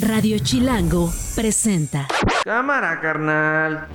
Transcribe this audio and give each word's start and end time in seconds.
Radio 0.00 0.38
Chilango 0.38 1.12
presenta. 1.34 2.06
Cámara, 2.44 3.00
carnal. 3.00 3.88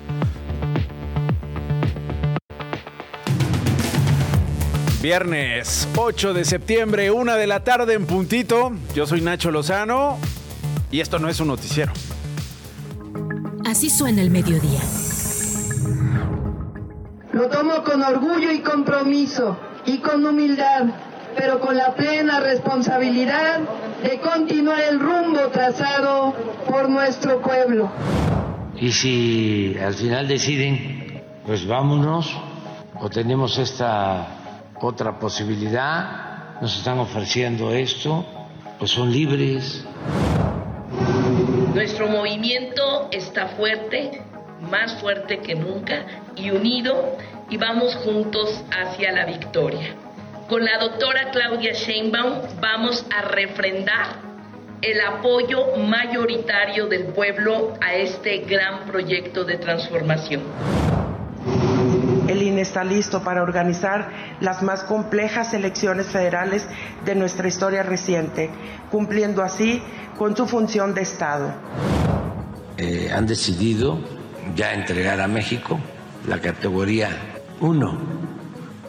Viernes 5.02 5.88
8 5.96 6.34
de 6.34 6.44
septiembre, 6.44 7.10
una 7.10 7.38
de 7.38 7.48
la 7.48 7.64
tarde 7.64 7.94
en 7.94 8.06
puntito. 8.06 8.74
Yo 8.94 9.08
soy 9.08 9.22
Nacho 9.22 9.50
Lozano 9.50 10.18
y 10.92 11.00
esto 11.00 11.20
no 11.20 11.30
es 11.30 11.40
un 11.40 11.48
noticiero. 11.48 11.94
Así 13.66 13.90
suena 13.90 14.22
el 14.22 14.30
mediodía. 14.30 14.82
Lo 17.32 17.48
tomo 17.48 17.82
con 17.86 18.04
orgullo 18.04 18.52
y 18.52 18.60
compromiso 18.60 19.58
y 19.86 20.00
con 20.00 20.26
humildad, 20.26 20.84
pero 21.38 21.62
con 21.62 21.78
la 21.78 21.96
plena 21.96 22.42
responsabilidad 22.42 23.62
de 24.04 24.20
continuar 24.20 24.82
el 24.82 25.00
rumbo 25.00 25.48
trazado 25.48 26.34
por 26.68 26.90
nuestro 26.90 27.42
pueblo. 27.42 27.90
Y 28.76 28.92
si 28.92 29.78
al 29.82 29.94
final 29.94 30.28
deciden, 30.28 31.24
pues 31.46 31.66
vámonos, 31.66 32.36
o 33.00 33.10
tenemos 33.10 33.58
esta 33.58 34.28
otra 34.82 35.18
posibilidad, 35.18 36.60
nos 36.62 36.78
están 36.78 37.00
ofreciendo 37.00 37.72
esto, 37.72 38.26
pues 38.78 38.92
son 38.92 39.12
libres. 39.12 39.86
Nuestro 41.74 42.08
movimiento 42.08 43.08
está 43.12 43.48
fuerte, 43.48 44.22
más 44.70 45.00
fuerte 45.00 45.40
que 45.40 45.56
nunca 45.56 46.06
y 46.36 46.52
unido 46.52 47.18
y 47.50 47.58
vamos 47.58 47.96
juntos 47.96 48.64
hacia 48.70 49.12
la 49.14 49.26
victoria. 49.26 49.96
Con 50.48 50.66
la 50.66 50.78
doctora 50.78 51.32
Claudia 51.32 51.72
Sheinbaum 51.72 52.42
vamos 52.60 53.06
a 53.16 53.22
refrendar 53.22 54.08
el 54.82 55.00
apoyo 55.00 55.78
mayoritario 55.78 56.88
del 56.88 57.06
pueblo 57.06 57.74
a 57.80 57.94
este 57.94 58.40
gran 58.40 58.86
proyecto 58.86 59.46
de 59.46 59.58
transformación. 59.58 60.42
El 62.28 62.42
INE 62.42 62.62
está 62.62 62.84
listo 62.84 63.24
para 63.24 63.42
organizar 63.42 64.38
las 64.42 64.62
más 64.62 64.84
complejas 64.84 65.54
elecciones 65.54 66.08
federales 66.08 66.68
de 67.06 67.16
nuestra 67.16 67.48
historia 67.48 67.82
reciente, 67.82 68.50
cumpliendo 68.92 69.44
así 69.44 69.82
con 70.18 70.36
su 70.36 70.46
función 70.46 70.94
de 70.94 71.04
Estado. 71.04 71.54
Eh, 72.78 73.10
han 73.16 73.26
decidido 73.28 74.00
ya 74.56 74.74
entregar 74.74 75.22
a 75.22 75.28
México 75.30 75.80
la 76.28 76.40
categoría 76.40 77.10
1 77.62 78.23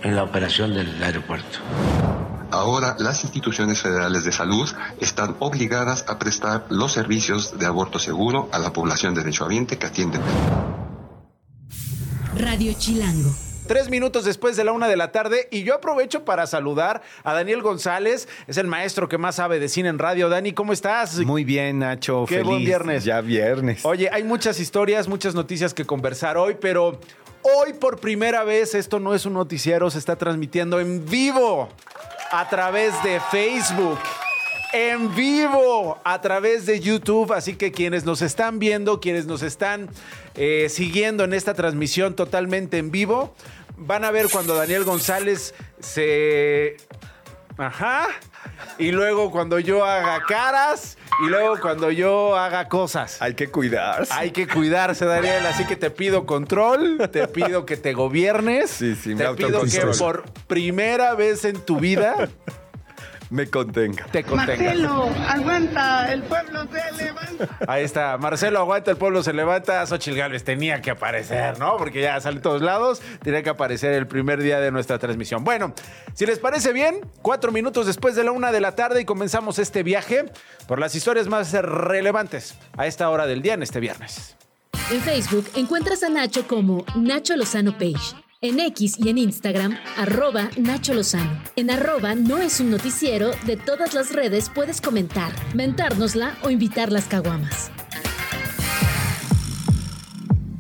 en 0.05 0.15
la 0.15 0.23
operación 0.23 0.75
del 0.75 1.03
aeropuerto. 1.03 1.59
Ahora 2.51 2.95
las 3.01 3.25
instituciones 3.25 3.83
federales 3.83 4.25
de 4.25 4.31
salud 4.31 4.71
están 5.01 5.35
obligadas 5.41 6.05
a 6.07 6.19
prestar 6.19 6.67
los 6.69 6.93
servicios 6.93 7.59
de 7.59 7.67
aborto 7.67 7.99
seguro 7.99 8.49
a 8.53 8.59
la 8.61 8.73
población 8.73 9.15
derechohabiente 9.15 9.77
que 9.77 9.87
atienden. 9.87 10.21
Radio 12.39 12.73
Chilango. 12.79 13.31
Tres 13.67 13.89
minutos 13.89 14.27
después 14.27 14.57
de 14.59 14.65
la 14.65 14.73
una 14.73 14.89
de 14.89 14.97
la 14.97 15.11
tarde 15.11 15.49
y 15.51 15.63
yo 15.65 15.75
aprovecho 15.75 16.27
para 16.27 16.47
saludar 16.47 17.01
a 17.23 17.33
Daniel 17.33 17.63
González, 17.63 18.29
es 18.47 18.59
el 18.59 18.67
maestro 18.67 19.09
que 19.09 19.17
más 19.17 19.37
sabe 19.37 19.59
de 19.59 19.71
cine 19.71 19.89
en 19.89 19.99
radio. 19.99 20.29
Dani, 20.29 20.53
¿cómo 20.53 20.75
estás? 20.75 21.19
Muy 21.21 21.45
bien, 21.45 21.79
Nacho. 21.79 22.27
Qué 22.29 22.37
feliz. 22.37 22.47
buen 22.47 22.65
viernes. 22.65 23.05
Ya 23.05 23.23
viernes. 23.23 23.83
Oye, 23.87 24.11
hay 24.13 24.23
muchas 24.23 24.61
historias, 24.61 25.09
muchas 25.09 25.35
noticias 25.35 25.73
que 25.73 25.87
conversar 25.87 26.37
hoy, 26.37 26.59
pero 26.61 27.01
hoy 27.45 27.75
por 27.75 28.01
primera 28.01 28.43
vez 28.43 28.75
esto 28.75 28.99
no 28.99 29.15
es 29.15 29.27
un 29.27 29.35
noticiero, 29.35 29.91
se 29.91 29.99
está 29.99 30.17
transmitiendo 30.17 30.81
en 30.81 31.05
vivo 31.05 31.69
a 32.33 32.49
través 32.49 33.01
de 33.03 33.21
Facebook. 33.31 33.99
En 34.73 35.15
vivo 35.15 36.01
a 36.03 36.21
través 36.21 36.67
de 36.67 36.81
YouTube, 36.81 37.33
así 37.33 37.55
que 37.55 37.71
quienes 37.71 38.05
nos 38.05 38.23
están 38.23 38.59
viendo, 38.59 38.99
quienes 39.01 39.27
nos 39.27 39.43
están 39.43 39.89
eh, 40.35 40.67
siguiendo 40.69 41.23
en 41.23 41.33
esta 41.33 41.55
transmisión 41.55 42.17
totalmente 42.17 42.79
en 42.79 42.91
vivo, 42.91 43.37
van 43.77 44.05
a 44.05 44.11
ver 44.11 44.29
cuando 44.31 44.57
Daniel 44.57 44.85
González 44.85 45.55
se... 45.79 46.77
Ajá. 47.57 48.09
Y 48.79 48.91
luego 48.91 49.31
cuando 49.31 49.59
yo 49.59 49.85
haga 49.85 50.23
caras 50.27 50.99
y 51.25 51.29
luego 51.29 51.61
cuando 51.61 51.91
yo 51.91 52.37
haga 52.37 52.69
cosas. 52.69 53.21
Hay 53.23 53.35
que 53.35 53.49
cuidarse. 53.49 54.13
Hay 54.13 54.33
que 54.33 54.47
cuidarse, 54.47 55.05
Daniel. 55.05 55.47
Así 55.47 55.65
que 55.65 55.77
te 55.77 55.91
pido 55.91 56.27
control, 56.27 57.09
te 57.13 57.29
pido 57.29 57.65
que 57.67 57.77
te 57.77 57.93
gobiernes. 57.93 58.71
Sí, 58.71 58.97
sí, 58.97 59.15
me 59.15 59.25
Te 59.25 59.35
pido 59.35 59.63
que 59.63 59.87
por 59.99 60.25
primera 60.47 61.15
vez 61.15 61.45
en 61.45 61.61
tu 61.61 61.79
vida 61.79 62.29
Me 63.31 63.47
contenga. 63.49 64.05
te 64.07 64.23
contengas. 64.23 64.59
Marcelo, 64.59 65.09
aguanta, 65.29 66.13
el 66.13 66.23
pueblo 66.23 66.67
se 66.71 67.05
levanta. 67.05 67.59
Ahí 67.67 67.85
está. 67.85 68.17
Marcelo 68.19 68.59
aguanta, 68.61 68.91
el 68.91 68.97
pueblo 68.97 69.23
se 69.23 69.33
levanta. 69.33 69.85
Xochitl 69.87 70.17
Gálvez 70.17 70.45
tenía 70.45 70.81
que 70.83 70.91
aparecer, 70.91 71.59
¿no? 71.59 71.77
Porque 71.77 72.03
ya 72.03 72.21
sale 72.21 72.37
en 72.37 72.43
todos 72.43 72.63
lados. 72.63 73.03
Tenía 73.23 73.43
que 73.43 73.51
aparecer 73.51 73.93
el 73.93 74.07
primer 74.07 74.43
día 74.43 74.61
de 74.61 74.71
nuestra 74.71 74.99
transmisión. 74.99 75.45
Bueno, 75.45 75.75
si 76.15 76.27
les 76.27 76.39
parece 76.39 76.73
bien, 76.73 77.01
cuatro 77.23 77.51
minutos 77.53 77.87
después 77.87 78.15
de 78.15 78.25
la 78.25 78.33
una 78.33 78.53
de 78.53 78.61
la 78.61 78.73
tarde 78.73 79.01
y 79.01 79.05
comenzamos 79.05 79.59
este 79.59 79.83
viaje 79.83 80.27
por 80.67 80.79
las 80.79 80.95
historias 80.95 81.27
más 81.27 81.53
relevantes 81.53 82.57
a 82.77 82.87
esta 82.87 83.09
hora 83.11 83.27
del 83.27 83.43
día 83.43 83.55
en 83.55 83.63
este 83.63 83.81
viernes. 83.81 84.37
En 84.91 85.01
Facebook 85.01 85.49
encuentras 85.55 86.03
a 86.03 86.09
Nacho 86.09 86.47
como 86.47 86.85
Nacho 86.95 87.37
Lozano 87.37 87.73
Page. 87.73 88.24
En 88.45 88.61
X 88.61 88.97
y 88.99 89.09
en 89.09 89.17
Instagram, 89.17 89.75
arroba 89.97 90.51
Nacho 90.59 90.93
Lozano. 90.93 91.41
En 91.57 91.71
arroba 91.71 92.15
no 92.15 92.37
es 92.43 92.61
un 92.61 92.71
noticiero, 92.71 93.31
de 93.47 93.57
todas 93.57 93.95
las 93.95 94.13
redes 94.13 94.51
puedes 94.55 94.83
comentar, 94.83 95.33
mentárnosla 95.55 96.37
o 96.43 96.51
invitar 96.51 96.93
las 96.93 97.07
caguamas. 97.07 97.71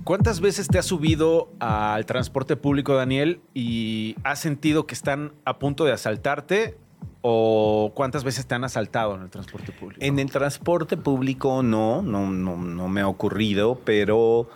¿Cuántas 0.02 0.40
veces 0.40 0.66
te 0.66 0.78
has 0.78 0.86
subido 0.86 1.52
al 1.58 2.06
transporte 2.06 2.56
público, 2.56 2.94
Daniel, 2.94 3.42
y 3.52 4.16
has 4.24 4.38
sentido 4.38 4.86
que 4.86 4.94
están 4.94 5.34
a 5.44 5.58
punto 5.58 5.84
de 5.84 5.92
asaltarte? 5.92 6.78
¿O 7.20 7.92
cuántas 7.94 8.24
veces 8.24 8.46
te 8.46 8.54
han 8.54 8.64
asaltado 8.64 9.14
en 9.14 9.24
el 9.24 9.28
transporte 9.28 9.72
público? 9.72 10.02
En 10.02 10.18
el 10.18 10.30
transporte 10.30 10.96
público 10.96 11.62
no, 11.62 12.00
no, 12.00 12.30
no, 12.30 12.56
no 12.56 12.88
me 12.88 13.02
ha 13.02 13.08
ocurrido, 13.08 13.78
pero 13.84 14.48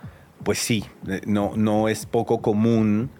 pues 0.43 0.57
sí, 0.57 0.83
eh, 1.07 1.21
no, 1.27 1.51
no 1.55 1.89
es 1.89 2.07
poco 2.07 2.41
común 2.41 3.11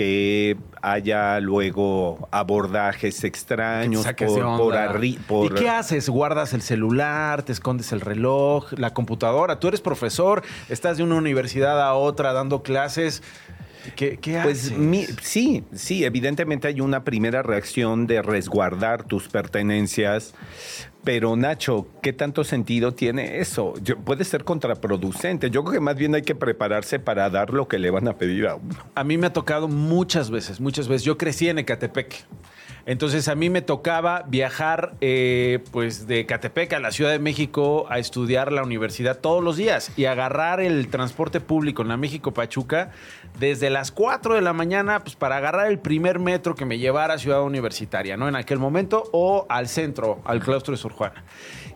que 0.00 0.56
haya 0.80 1.38
luego 1.40 2.26
abordajes 2.30 3.22
extraños 3.24 4.06
por, 4.06 4.16
por 4.16 4.44
onda. 4.72 4.90
arri- 4.94 5.18
por- 5.18 5.44
¿Y 5.44 5.54
qué 5.54 5.68
haces? 5.68 6.08
¿Guardas 6.08 6.54
el 6.54 6.62
celular? 6.62 7.42
¿Te 7.42 7.52
escondes 7.52 7.92
el 7.92 8.00
reloj? 8.00 8.72
¿La 8.78 8.94
computadora? 8.94 9.60
Tú 9.60 9.68
eres 9.68 9.82
profesor, 9.82 10.42
estás 10.70 10.96
de 10.96 11.02
una 11.02 11.16
universidad 11.16 11.82
a 11.82 11.92
otra 11.92 12.32
dando 12.32 12.62
clases. 12.62 13.22
¿Qué, 13.94 14.16
qué 14.18 14.40
Pues 14.42 14.66
haces? 14.68 14.78
mi- 14.78 15.04
sí, 15.20 15.64
sí, 15.74 16.02
evidentemente 16.04 16.68
hay 16.68 16.80
una 16.80 17.04
primera 17.04 17.42
reacción 17.42 18.06
de 18.06 18.22
resguardar 18.22 19.04
tus 19.04 19.28
pertenencias, 19.28 20.32
pero 21.04 21.34
Nacho, 21.36 21.86
¿qué 22.02 22.12
tanto 22.12 22.44
sentido 22.44 22.92
tiene 22.92 23.38
eso? 23.38 23.74
Yo- 23.82 23.96
puede 23.98 24.24
ser 24.24 24.44
contraproducente. 24.44 25.50
Yo 25.50 25.62
creo 25.64 25.74
que 25.74 25.80
más 25.80 25.96
bien 25.96 26.14
hay 26.14 26.22
que 26.22 26.34
prepararse 26.34 26.98
para 26.98 27.28
dar 27.30 27.50
lo 27.50 27.68
que 27.68 27.78
le 27.78 27.90
van 27.90 28.06
a 28.08 28.16
pedir 28.18 28.46
a 28.46 28.56
uno. 28.56 28.74
A 28.94 29.04
mí 29.04 29.16
me 29.18 29.28
ha 29.28 29.32
tocado 29.32 29.68
muchas 29.68 30.30
veces, 30.30 30.60
muchas 30.60 30.88
veces. 30.88 31.04
Yo 31.04 31.16
crecí 31.16 31.48
en 31.48 31.58
Ecatepec. 31.58 32.26
Entonces 32.86 33.28
a 33.28 33.34
mí 33.34 33.50
me 33.50 33.60
tocaba 33.60 34.24
viajar 34.26 34.94
eh, 35.02 35.62
pues 35.70 36.06
de 36.06 36.20
Ecatepec 36.20 36.72
a 36.72 36.80
la 36.80 36.90
Ciudad 36.90 37.10
de 37.10 37.18
México 37.18 37.86
a 37.90 37.98
estudiar 37.98 38.50
la 38.52 38.62
universidad 38.62 39.18
todos 39.18 39.44
los 39.44 39.56
días 39.58 39.92
y 39.98 40.06
agarrar 40.06 40.60
el 40.60 40.88
transporte 40.88 41.40
público 41.40 41.82
en 41.82 41.88
la 41.88 41.98
México 41.98 42.32
Pachuca 42.32 42.90
desde 43.38 43.68
las 43.68 43.92
4 43.92 44.34
de 44.34 44.40
la 44.40 44.54
mañana 44.54 45.00
pues 45.00 45.14
para 45.14 45.36
agarrar 45.36 45.66
el 45.68 45.78
primer 45.78 46.18
metro 46.18 46.54
que 46.54 46.64
me 46.64 46.78
llevara 46.78 47.14
a 47.14 47.18
Ciudad 47.18 47.42
Universitaria, 47.42 48.16
¿no? 48.16 48.28
En 48.28 48.34
aquel 48.34 48.58
momento 48.58 49.04
o 49.12 49.46
al 49.50 49.68
centro, 49.68 50.20
al 50.24 50.40
claustro 50.40 50.72
de 50.72 50.78
Juana. 50.90 51.24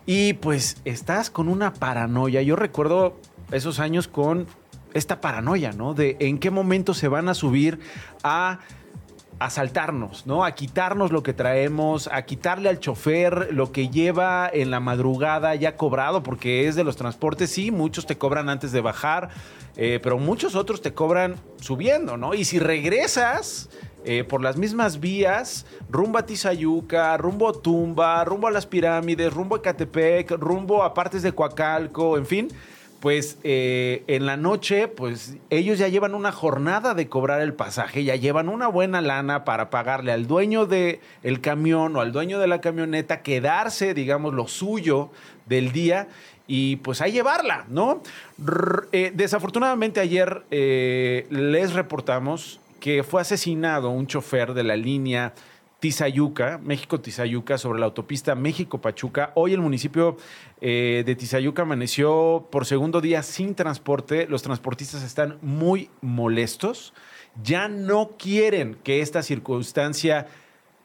Y 0.06 0.34
pues 0.34 0.80
estás 0.84 1.30
con 1.30 1.48
una 1.48 1.72
paranoia. 1.72 2.42
Yo 2.42 2.56
recuerdo 2.56 3.18
esos 3.50 3.80
años 3.80 4.08
con 4.08 4.46
esta 4.92 5.20
paranoia, 5.20 5.72
¿no? 5.72 5.94
De 5.94 6.16
en 6.20 6.38
qué 6.38 6.50
momento 6.50 6.94
se 6.94 7.08
van 7.08 7.28
a 7.28 7.34
subir 7.34 7.80
a 8.22 8.60
asaltarnos, 9.38 10.26
¿no? 10.26 10.44
A 10.44 10.52
quitarnos 10.52 11.12
lo 11.12 11.22
que 11.22 11.32
traemos, 11.32 12.08
a 12.12 12.22
quitarle 12.22 12.68
al 12.68 12.78
chofer 12.78 13.48
lo 13.52 13.72
que 13.72 13.88
lleva 13.88 14.48
en 14.52 14.70
la 14.70 14.80
madrugada 14.80 15.54
ya 15.54 15.76
cobrado, 15.76 16.22
porque 16.22 16.68
es 16.68 16.76
de 16.76 16.84
los 16.84 16.96
transportes, 16.96 17.50
sí, 17.50 17.70
muchos 17.70 18.06
te 18.06 18.16
cobran 18.16 18.48
antes 18.48 18.72
de 18.72 18.80
bajar, 18.80 19.30
eh, 19.76 20.00
pero 20.02 20.18
muchos 20.18 20.54
otros 20.54 20.82
te 20.82 20.94
cobran 20.94 21.36
subiendo, 21.60 22.16
¿no? 22.16 22.34
Y 22.34 22.44
si 22.44 22.58
regresas 22.58 23.68
eh, 24.04 24.22
por 24.22 24.42
las 24.42 24.56
mismas 24.56 25.00
vías, 25.00 25.66
rumbo 25.88 26.18
a 26.18 26.26
Tizayuca, 26.26 27.16
rumbo 27.16 27.48
a 27.48 27.52
Tumba, 27.54 28.22
rumbo 28.24 28.46
a 28.46 28.50
las 28.50 28.66
pirámides, 28.66 29.32
rumbo 29.32 29.56
a 29.56 29.62
Catepec, 29.62 30.30
rumbo 30.32 30.82
a 30.82 30.92
partes 30.92 31.22
de 31.22 31.32
Coacalco, 31.32 32.18
en 32.18 32.26
fin, 32.26 32.48
pues 33.04 33.36
eh, 33.44 34.02
en 34.06 34.24
la 34.24 34.38
noche, 34.38 34.88
pues 34.88 35.36
ellos 35.50 35.78
ya 35.78 35.88
llevan 35.88 36.14
una 36.14 36.32
jornada 36.32 36.94
de 36.94 37.06
cobrar 37.06 37.42
el 37.42 37.52
pasaje, 37.52 38.02
ya 38.02 38.16
llevan 38.16 38.48
una 38.48 38.66
buena 38.66 39.02
lana 39.02 39.44
para 39.44 39.68
pagarle 39.68 40.10
al 40.10 40.26
dueño 40.26 40.64
del 40.64 41.00
el 41.22 41.42
camión 41.42 41.94
o 41.96 42.00
al 42.00 42.12
dueño 42.12 42.38
de 42.38 42.46
la 42.46 42.62
camioneta, 42.62 43.20
quedarse, 43.20 43.92
digamos, 43.92 44.32
lo 44.32 44.48
suyo 44.48 45.10
del 45.44 45.70
día 45.70 46.08
y 46.46 46.76
pues 46.76 47.02
a 47.02 47.08
llevarla, 47.08 47.66
¿no? 47.68 48.02
Eh, 48.92 49.12
desafortunadamente 49.14 50.00
ayer 50.00 50.42
eh, 50.50 51.26
les 51.28 51.74
reportamos 51.74 52.58
que 52.80 53.02
fue 53.02 53.20
asesinado 53.20 53.90
un 53.90 54.06
chofer 54.06 54.54
de 54.54 54.62
la 54.62 54.76
línea 54.76 55.34
Tizayuca, 55.84 56.58
México-Tizayuca, 56.64 57.58
sobre 57.58 57.78
la 57.78 57.84
autopista 57.84 58.34
México-Pachuca. 58.34 59.32
Hoy 59.34 59.52
el 59.52 59.60
municipio 59.60 60.16
eh, 60.62 61.02
de 61.04 61.14
Tizayuca 61.14 61.60
amaneció 61.60 62.48
por 62.50 62.64
segundo 62.64 63.02
día 63.02 63.22
sin 63.22 63.54
transporte. 63.54 64.26
Los 64.26 64.42
transportistas 64.42 65.02
están 65.02 65.36
muy 65.42 65.90
molestos. 66.00 66.94
Ya 67.42 67.68
no 67.68 68.12
quieren 68.18 68.78
que 68.82 69.02
esta 69.02 69.22
circunstancia 69.22 70.26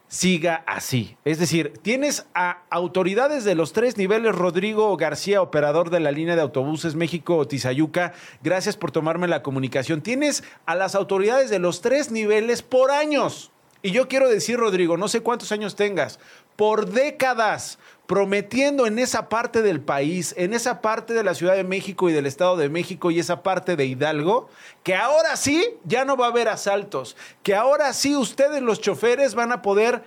siga 0.10 0.66
así. 0.68 1.16
Es 1.24 1.40
decir, 1.40 1.75
tienes 1.81 2.25
a 2.34 2.63
autoridades 2.69 3.45
de 3.45 3.56
los 3.56 3.72
tres 3.72 3.95
niveles, 3.95 4.36
Rodrigo 4.36 4.98
García, 4.98 5.42
operador 5.42 5.92
de 5.92 6.02
la 6.02 6.12
línea 6.12 6.36
de 6.36 6.42
autobuses 6.42 6.95
México-Tizayuca, 6.95 8.12
gracias 8.44 8.75
por 8.75 8.92
tomarme 8.92 9.30
la 9.30 9.44
comunicación. 9.44 10.02
Tienes 10.02 10.44
a 10.66 10.75
las 10.75 10.94
autoridades 10.94 11.50
de 11.50 11.60
los 11.60 11.80
tres 11.80 12.12
niveles 12.12 12.63
por 12.63 12.92
años 12.92 13.54
y 13.81 13.92
yo 13.92 14.08
quiero 14.08 14.30
decir, 14.30 14.58
Rodrigo, 14.58 14.98
no 14.98 15.08
sé 15.08 15.22
cuántos 15.22 15.52
años 15.52 15.76
tengas, 15.76 16.20
por 16.56 16.90
décadas 16.90 17.80
prometiendo 18.10 18.88
en 18.88 18.98
esa 18.98 19.30
parte 19.30 19.62
del 19.62 19.81
país, 19.81 20.34
en 20.36 20.56
esa 20.56 20.81
parte 20.81 21.14
de 21.14 21.24
la 21.24 21.36
Ciudad 21.36 21.56
de 21.56 21.64
México 21.64 22.10
y 22.10 22.14
del 22.14 22.26
Estado 22.26 22.58
de 22.58 22.68
México 22.68 23.12
y 23.12 23.20
esa 23.20 23.44
parte 23.44 23.76
de 23.76 23.86
Hidalgo, 23.86 24.50
que 24.84 24.96
ahora 24.96 25.38
sí 25.38 25.64
ya 25.86 26.06
no 26.06 26.18
va 26.18 26.26
a 26.26 26.30
haber 26.30 26.50
asaltos, 26.50 27.16
que 27.44 27.54
ahora 27.54 27.94
sí 27.94 28.16
ustedes 28.16 28.64
los 28.64 28.81
choferes 28.81 29.36
van 29.36 29.52
a 29.52 29.62
poder 29.62 30.04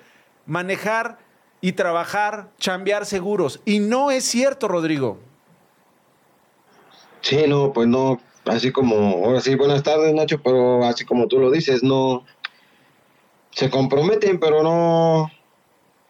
manejar 0.46 1.18
y 1.60 1.72
trabajar, 1.72 2.48
chambear 2.58 3.06
seguros. 3.06 3.60
Y 3.64 3.78
no 3.78 4.10
es 4.10 4.24
cierto, 4.24 4.66
Rodrigo. 4.66 5.18
Sí, 7.20 7.44
no, 7.46 7.72
pues 7.72 7.86
no, 7.86 8.20
así 8.46 8.72
como, 8.72 9.24
ahora 9.24 9.40
sí, 9.40 9.54
buenas 9.54 9.84
tardes 9.84 10.12
Nacho, 10.12 10.42
pero 10.42 10.84
así 10.84 11.04
como 11.04 11.28
tú 11.28 11.38
lo 11.38 11.52
dices, 11.52 11.84
no, 11.84 12.24
se 13.52 13.70
comprometen, 13.70 14.40
pero 14.40 14.62
no, 14.62 15.30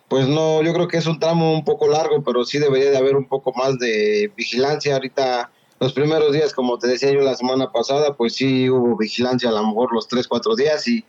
pues 0.09 0.29
no, 0.29 0.62
yo 0.62 0.73
creo 0.73 0.89
que 0.89 0.99
es 0.99 1.06
un 1.06 1.19
tramo 1.19 1.53
un 1.53 1.65
poco 1.65 1.89
largo, 1.89 2.23
pero 2.23 2.44
sí 2.44 2.59
debería 2.59 2.91
de 2.91 2.97
haber 2.97 3.17
un 3.17 3.25
poco 3.27 3.53
más 3.53 3.79
de 3.79 4.31
vigilancia. 4.37 4.94
Ahorita, 4.94 5.50
los 5.81 5.93
primeros 5.93 6.33
días, 6.33 6.55
como 6.55 6.79
te 6.79 6.87
decía 6.87 7.11
yo 7.11 7.21
la 7.21 7.35
semana 7.35 7.73
pasada, 7.73 8.15
pues 8.15 8.35
sí 8.35 8.71
hubo 8.71 8.97
vigilancia 8.97 9.49
a 9.49 9.53
lo 9.53 9.67
mejor 9.67 9.93
los 9.93 10.09
tres, 10.09 10.29
cuatro 10.29 10.55
días 10.55 10.87
y... 10.87 11.05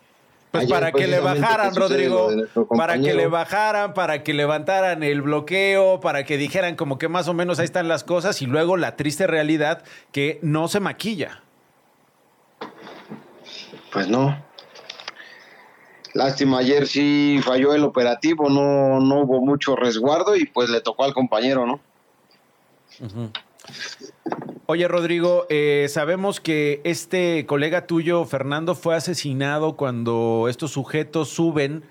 Pues 0.50 0.70
para 0.70 0.92
que 0.92 1.08
le 1.08 1.18
bajaran, 1.18 1.74
Rodrigo, 1.74 2.30
para 2.76 2.96
que 3.00 3.12
le 3.12 3.26
bajaran, 3.26 3.92
para 3.92 4.22
que 4.22 4.32
levantaran 4.32 5.02
el 5.02 5.20
bloqueo, 5.20 5.98
para 5.98 6.24
que 6.24 6.36
dijeran 6.36 6.76
como 6.76 6.96
que 6.96 7.08
más 7.08 7.26
o 7.26 7.34
menos 7.34 7.58
ahí 7.58 7.64
están 7.64 7.88
las 7.88 8.04
cosas 8.04 8.40
y 8.40 8.46
luego 8.46 8.76
la 8.76 8.94
triste 8.94 9.26
realidad 9.26 9.82
que 10.12 10.38
no 10.42 10.68
se 10.68 10.78
maquilla. 10.78 11.42
Pues 13.92 14.06
no, 14.06 14.40
Lástima, 16.14 16.58
ayer 16.58 16.86
sí 16.86 17.40
falló 17.42 17.74
el 17.74 17.82
operativo, 17.82 18.48
no, 18.48 19.00
no 19.00 19.22
hubo 19.22 19.40
mucho 19.40 19.74
resguardo 19.74 20.36
y 20.36 20.46
pues 20.46 20.70
le 20.70 20.80
tocó 20.80 21.02
al 21.02 21.12
compañero, 21.12 21.66
¿no? 21.66 21.80
Oye, 24.66 24.86
Rodrigo, 24.86 25.46
eh, 25.48 25.86
sabemos 25.90 26.40
que 26.40 26.80
este 26.84 27.46
colega 27.46 27.88
tuyo, 27.88 28.24
Fernando, 28.26 28.76
fue 28.76 28.94
asesinado 28.94 29.76
cuando 29.76 30.46
estos 30.48 30.70
sujetos 30.70 31.30
suben 31.30 31.82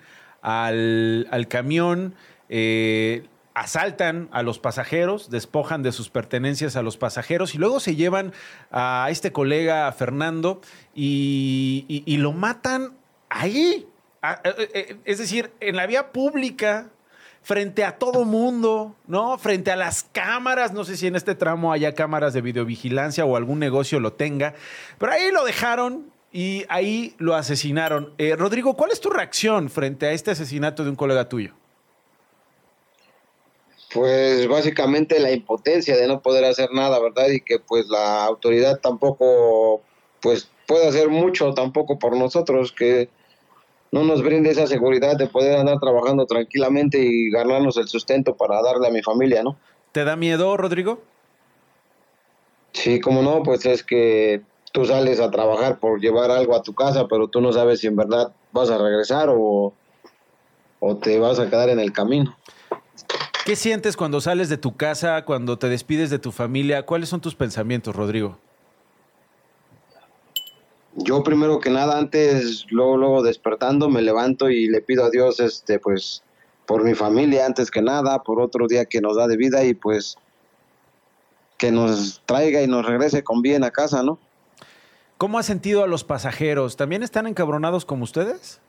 al, 0.41 1.27
camión, 1.49 2.15
eh, 2.47 3.27
asaltan 3.53 4.29
a 4.31 4.41
los 4.41 4.57
pasajeros, 4.57 5.29
despojan 5.31 5.83
de 5.83 5.91
sus 5.91 6.09
pertenencias 6.09 6.77
a 6.77 6.81
los 6.81 6.95
pasajeros 6.95 7.55
y 7.55 7.57
luego 7.57 7.81
se 7.81 7.97
llevan 7.97 8.31
a 8.71 9.07
este 9.09 9.33
colega, 9.33 9.91
Fernando, 9.91 10.61
y 10.95 12.15
lo 12.17 12.31
matan 12.31 12.93
ahí, 13.29 13.85
es 15.05 15.17
decir, 15.17 15.51
en 15.59 15.75
la 15.75 15.85
vía 15.85 16.11
pública, 16.11 16.89
frente 17.41 17.83
a 17.83 17.97
todo 17.97 18.23
mundo, 18.23 18.95
¿no? 19.05 19.37
Frente 19.37 19.69
a 19.69 19.75
las 19.75 20.03
cámaras, 20.03 20.71
no 20.71 20.85
sé 20.85 20.95
si 20.95 21.07
en 21.07 21.15
este 21.15 21.35
tramo 21.35 21.73
haya 21.73 21.93
cámaras 21.93 22.33
de 22.33 22.41
videovigilancia 22.41 23.25
o 23.25 23.35
algún 23.35 23.59
negocio 23.59 23.99
lo 23.99 24.13
tenga, 24.13 24.53
pero 24.97 25.11
ahí 25.11 25.29
lo 25.31 25.43
dejaron 25.43 26.11
y 26.31 26.63
ahí 26.69 27.15
lo 27.17 27.35
asesinaron. 27.35 28.13
Rodrigo, 28.37 28.75
¿cuál 28.75 28.91
es 28.91 29.01
tu 29.01 29.09
reacción 29.09 29.69
frente 29.69 30.05
a 30.05 30.13
este 30.13 30.31
asesinato 30.31 30.83
de 30.83 30.89
un 30.91 30.95
colega 30.95 31.27
tuyo? 31.27 31.53
Pues 33.93 34.47
básicamente 34.47 35.19
la 35.19 35.31
impotencia 35.31 35.95
de 35.97 36.07
no 36.07 36.21
poder 36.21 36.45
hacer 36.45 36.71
nada, 36.71 36.97
¿verdad? 36.99 37.27
Y 37.29 37.41
que 37.41 37.59
pues 37.59 37.87
la 37.87 38.23
autoridad 38.25 38.79
tampoco 38.79 39.83
pues 40.21 40.49
puede 40.65 40.87
hacer 40.87 41.09
mucho 41.09 41.53
tampoco 41.53 41.99
por 41.99 42.15
nosotros, 42.17 42.71
que 42.71 43.09
no 43.93 44.03
nos 44.03 44.23
brinde 44.23 44.49
esa 44.49 44.65
seguridad 44.65 45.15
de 45.17 45.27
poder 45.27 45.55
andar 45.55 45.79
trabajando 45.79 46.25
tranquilamente 46.25 46.97
y 46.97 47.29
ganarnos 47.29 47.77
el 47.77 47.87
sustento 47.87 48.35
para 48.35 48.59
darle 48.59 48.87
a 48.87 48.91
mi 48.91 49.03
familia, 49.03 49.43
¿no? 49.43 49.55
¿Te 49.91 50.03
da 50.03 50.15
miedo, 50.15 50.57
Rodrigo? 50.57 51.03
Sí, 52.71 52.99
como 52.99 53.21
no, 53.21 53.43
pues 53.43 53.67
es 53.67 53.83
que 53.83 54.41
tú 54.71 54.83
sales 54.85 55.19
a 55.19 55.29
trabajar 55.29 55.77
por 55.77 56.01
llevar 56.01 56.31
algo 56.31 56.55
a 56.55 56.63
tu 56.63 56.73
casa, 56.73 57.07
pero 57.07 57.27
tú 57.27 57.39
no 57.39 57.53
sabes 57.53 57.81
si 57.81 57.87
en 57.87 57.95
verdad 57.95 58.33
vas 58.51 58.71
a 58.71 58.79
regresar 58.79 59.29
o, 59.29 59.75
o 60.79 60.97
te 60.97 61.19
vas 61.19 61.37
a 61.37 61.47
quedar 61.47 61.69
en 61.69 61.79
el 61.79 61.93
camino. 61.93 62.35
¿Qué 63.45 63.55
sientes 63.55 63.95
cuando 63.95 64.21
sales 64.21 64.49
de 64.49 64.57
tu 64.57 64.75
casa, 64.75 65.23
cuando 65.23 65.59
te 65.59 65.69
despides 65.69 66.09
de 66.09 66.17
tu 66.17 66.31
familia? 66.31 66.87
¿Cuáles 66.87 67.09
son 67.09 67.21
tus 67.21 67.35
pensamientos, 67.35 67.95
Rodrigo? 67.95 68.39
Yo 70.95 71.23
primero 71.23 71.59
que 71.59 71.69
nada 71.69 71.97
antes 71.97 72.65
luego 72.69 72.97
luego 72.97 73.23
despertando 73.23 73.89
me 73.89 74.01
levanto 74.01 74.49
y 74.49 74.67
le 74.67 74.81
pido 74.81 75.05
a 75.05 75.09
Dios 75.09 75.39
este 75.39 75.79
pues 75.79 76.23
por 76.65 76.83
mi 76.83 76.93
familia 76.93 77.45
antes 77.45 77.71
que 77.71 77.81
nada 77.81 78.21
por 78.23 78.39
otro 78.39 78.67
día 78.67 78.85
que 78.85 79.01
nos 79.01 79.15
da 79.15 79.27
de 79.27 79.37
vida 79.37 79.63
y 79.63 79.73
pues 79.73 80.17
que 81.57 81.71
nos 81.71 82.21
traiga 82.25 82.61
y 82.61 82.67
nos 82.67 82.85
regrese 82.85 83.23
con 83.23 83.41
bien 83.41 83.63
a 83.63 83.71
casa 83.71 84.03
no 84.03 84.19
cómo 85.17 85.39
ha 85.39 85.43
sentido 85.43 85.83
a 85.83 85.87
los 85.87 86.03
pasajeros 86.03 86.75
también 86.75 87.01
están 87.01 87.25
encabronados 87.25 87.85
como 87.85 88.03
ustedes 88.03 88.61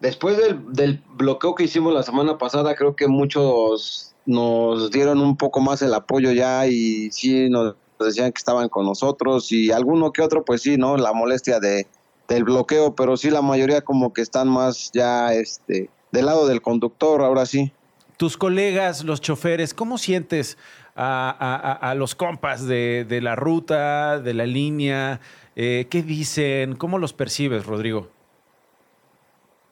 después 0.00 0.38
del, 0.38 0.72
del 0.72 1.02
bloqueo 1.14 1.54
que 1.54 1.64
hicimos 1.64 1.92
la 1.92 2.02
semana 2.02 2.38
pasada 2.38 2.74
creo 2.74 2.96
que 2.96 3.06
muchos 3.06 4.14
nos 4.24 4.90
dieron 4.90 5.20
un 5.20 5.36
poco 5.36 5.60
más 5.60 5.82
el 5.82 5.92
apoyo 5.92 6.32
ya 6.32 6.66
y 6.66 7.10
sí 7.10 7.50
nos 7.50 7.74
decían 8.04 8.32
que 8.32 8.38
estaban 8.38 8.68
con 8.68 8.86
nosotros 8.86 9.50
y 9.52 9.70
alguno 9.70 10.12
que 10.12 10.22
otro, 10.22 10.44
pues 10.44 10.62
sí, 10.62 10.76
¿no? 10.76 10.96
La 10.96 11.12
molestia 11.12 11.60
de, 11.60 11.86
del 12.28 12.44
bloqueo, 12.44 12.94
pero 12.94 13.16
sí 13.16 13.30
la 13.30 13.42
mayoría 13.42 13.80
como 13.80 14.12
que 14.12 14.20
están 14.20 14.48
más 14.48 14.90
ya 14.92 15.32
este, 15.32 15.90
del 16.12 16.26
lado 16.26 16.46
del 16.46 16.62
conductor, 16.62 17.22
ahora 17.22 17.46
sí. 17.46 17.72
Tus 18.16 18.36
colegas, 18.36 19.04
los 19.04 19.20
choferes, 19.20 19.74
¿cómo 19.74 19.96
sientes 19.96 20.58
a, 20.96 21.94
los 21.96 22.14
compas 22.14 22.66
de, 22.66 23.06
la 23.22 23.36
ruta, 23.36 24.18
de 24.18 24.34
la 24.34 24.46
línea? 24.46 25.20
Eh, 25.54 25.86
¿Qué 25.88 26.02
dicen? 26.02 26.74
¿Cómo 26.74 26.98
los 26.98 27.12
percibes, 27.12 27.64
Rodrigo? 27.64 28.08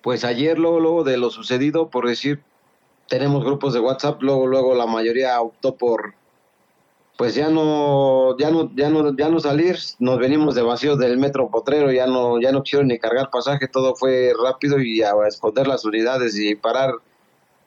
Pues 0.02 0.24
ayer, 0.24 0.58
luego, 0.58 0.78
luego 0.78 1.04
de 1.04 1.16
lo 1.16 1.30
sucedido, 1.30 1.90
por 1.90 2.06
decir, 2.06 2.40
tenemos 3.08 3.44
grupos 3.44 3.74
de 3.74 3.80
WhatsApp, 3.80 4.22
luego, 4.22 4.46
luego 4.46 4.74
la 4.74 4.86
mayoría 4.86 5.40
optó 5.40 5.74
por 5.74 6.14
pues 7.16 7.34
ya 7.34 7.48
no, 7.48 8.36
ya 8.38 8.50
no, 8.50 8.70
ya 8.74 8.90
no, 8.90 9.16
ya 9.16 9.28
no 9.28 9.40
salir, 9.40 9.78
nos 9.98 10.18
venimos 10.18 10.54
de 10.54 10.62
vacío 10.62 10.96
del 10.96 11.16
metro 11.18 11.50
Potrero, 11.50 11.90
ya 11.90 12.06
no, 12.06 12.40
ya 12.40 12.52
no 12.52 12.62
quiero 12.62 12.84
ni 12.84 12.98
cargar 12.98 13.30
pasaje, 13.30 13.68
todo 13.68 13.94
fue 13.94 14.32
rápido 14.42 14.80
y 14.80 15.02
a 15.02 15.12
esconder 15.26 15.66
las 15.66 15.84
unidades 15.84 16.38
y 16.38 16.54
parar 16.54 16.94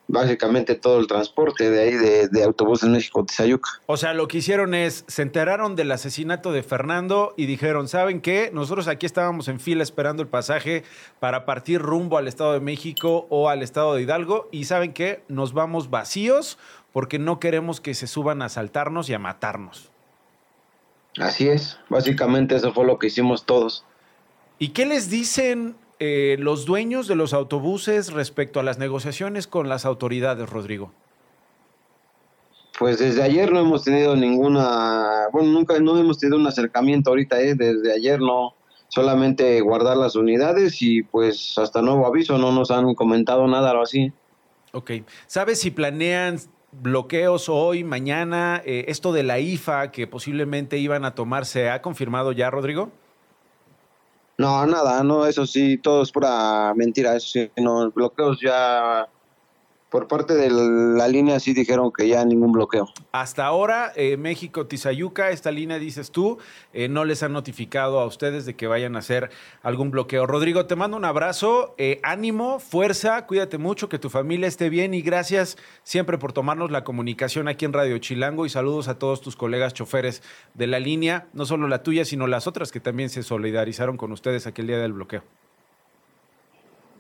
básicamente 0.10 0.74
todo 0.74 1.00
el 1.00 1.06
transporte 1.06 1.70
de 1.70 1.82
ahí 1.82 1.94
de, 1.94 2.28
de 2.28 2.44
autobuses 2.44 2.90
México 2.90 3.24
Tizayuca. 3.24 3.70
O 3.86 3.96
sea, 3.96 4.16
lo 4.16 4.28
que 4.28 4.40
hicieron 4.40 4.74
es, 4.74 5.06
se 5.08 5.22
enteraron 5.22 5.76
del 5.76 5.92
asesinato 5.92 6.52
de 6.52 6.64
Fernando 6.64 7.36
y 7.38 7.46
dijeron, 7.46 7.88
¿saben 7.88 8.20
qué? 8.20 8.50
Nosotros 8.52 8.88
aquí 8.88 9.06
estábamos 9.06 9.48
en 9.48 9.60
fila 9.60 9.84
esperando 9.84 10.24
el 10.24 10.28
pasaje 10.28 10.84
para 11.20 11.46
partir 11.46 11.80
rumbo 11.80 12.18
al 12.18 12.28
Estado 12.28 12.54
de 12.54 12.60
México 12.60 13.28
o 13.30 13.50
al 13.50 13.62
Estado 13.62 13.94
de 13.94 14.02
Hidalgo 14.02 14.50
y 14.52 14.66
¿saben 14.66 14.94
qué? 14.94 15.22
Nos 15.28 15.54
vamos 15.54 15.92
vacíos 15.92 16.58
porque 16.94 17.20
no 17.20 17.40
queremos 17.40 17.82
que 17.82 17.94
se 17.94 18.08
suban 18.08 18.42
a 18.42 18.46
asaltarnos 18.46 19.10
y 19.10 19.14
a 19.14 19.20
matarnos. 19.20 19.90
Así 21.18 21.48
es, 21.48 21.80
básicamente 21.90 22.56
eso 22.56 22.74
fue 22.74 22.86
lo 22.86 23.00
que 23.00 23.08
hicimos 23.08 23.46
todos. 23.46 23.84
¿Y 24.58 24.70
qué 24.70 24.86
les 24.86 25.10
dicen 25.10 25.76
eh, 26.00 26.38
los 26.40 26.66
dueños 26.66 27.08
de 27.08 27.16
los 27.16 27.34
autobuses 27.34 28.12
respecto 28.12 28.60
a 28.60 28.64
las 28.64 28.78
negociaciones 28.78 29.48
con 29.48 29.70
las 29.70 29.86
autoridades, 29.86 30.50
Rodrigo? 30.50 30.92
Pues 32.78 33.00
desde 33.00 33.24
ayer 33.24 33.52
no 33.52 33.60
hemos 33.60 33.84
tenido 33.84 34.16
ninguna, 34.16 35.28
bueno, 35.34 35.50
nunca 35.50 35.78
no 35.80 35.98
hemos 35.98 36.18
tenido 36.18 36.38
un 36.38 36.48
acercamiento 36.48 37.10
ahorita, 37.10 37.42
¿eh? 37.42 37.56
desde 37.56 37.94
ayer 37.94 38.22
no, 38.22 38.54
solamente 38.90 39.62
guardar 39.62 39.98
las 39.98 40.16
unidades 40.16 40.82
y 40.82 41.04
pues 41.04 41.58
hasta 41.58 41.82
nuevo 41.82 42.06
aviso 42.06 42.38
no 42.38 42.52
nos 42.52 42.72
han 42.72 42.94
comentado 42.96 43.48
nada 43.48 43.74
o 43.74 43.82
así. 43.82 44.12
Ok. 44.74 44.92
¿Sabes 45.28 45.60
si 45.60 45.72
planean 45.72 46.40
bloqueos 46.72 47.50
hoy, 47.50 47.84
mañana? 47.84 48.62
Eh, 48.66 48.86
esto 48.88 49.12
de 49.12 49.24
la 49.24 49.40
IFA 49.40 49.92
que 49.92 50.08
posiblemente 50.08 50.78
iban 50.78 51.06
a 51.06 51.16
tomar, 51.16 51.46
¿se 51.46 51.70
ha 51.70 51.82
confirmado 51.82 52.32
ya, 52.32 52.50
Rodrigo? 52.50 52.92
No, 54.38 54.66
nada, 54.66 55.04
no, 55.04 55.26
eso 55.26 55.46
sí, 55.46 55.78
todo 55.78 56.02
es 56.02 56.12
pura 56.12 56.74
mentira, 56.76 57.16
eso 57.16 57.28
sí, 57.28 57.52
no, 57.58 57.92
bloqueos 57.92 58.40
ya 58.42 59.10
por 59.90 60.08
parte 60.08 60.36
de 60.36 60.50
la 60.52 61.08
línea 61.08 61.40
sí 61.40 61.54
dijeron 61.54 61.92
que 61.92 62.08
ya 62.08 62.24
ningún 62.24 62.52
bloqueo. 62.52 62.90
Hasta 63.12 63.46
ahora, 63.46 63.92
eh, 63.96 64.18
México, 64.18 64.68
Tizayuca, 64.68 65.32
esta 65.32 65.52
línea 65.52 65.80
dices 65.80 66.12
tú, 66.12 66.38
eh, 66.74 66.88
no 66.88 67.06
les 67.06 67.24
han 67.24 67.34
notificado 67.34 68.00
a 68.00 68.06
ustedes 68.06 68.46
de 68.46 68.56
que 68.56 68.68
vayan 68.68 68.96
a 68.96 69.00
hacer 69.00 69.32
algún 69.64 69.90
bloqueo. 69.90 70.28
Rodrigo, 70.28 70.68
te 70.68 70.76
mando 70.76 70.96
un 70.96 71.06
abrazo, 71.06 71.74
eh, 71.80 72.00
ánimo, 72.04 72.60
fuerza, 72.60 73.26
cuídate 73.26 73.58
mucho, 73.58 73.90
que 73.90 73.98
tu 73.98 74.10
familia 74.10 74.48
esté 74.48 74.70
bien 74.70 74.94
y 74.94 75.02
gracias 75.02 75.58
siempre 75.84 76.20
por 76.20 76.34
tomarnos 76.34 76.70
la 76.70 76.84
comunicación 76.84 77.48
aquí 77.48 77.66
en 77.66 77.74
Radio 77.74 77.98
Chilango 77.98 78.46
y 78.46 78.50
saludos 78.50 78.88
a 78.90 79.00
todos 79.00 79.22
tus 79.22 79.36
colegas 79.36 79.74
choferes 79.74 80.22
de 80.54 80.68
la 80.68 80.80
línea, 80.80 81.28
no 81.34 81.46
solo 81.46 81.68
la 81.68 81.82
tuya, 81.82 82.06
sino 82.06 82.28
las 82.28 82.46
otras 82.46 82.72
que 82.72 82.80
también 82.80 83.10
se 83.10 83.24
solidarizaron 83.24 83.98
con 83.98 84.12
ustedes 84.12 84.46
aquel 84.46 84.68
día 84.68 84.78
del 84.78 84.94
bloqueo. 84.94 85.24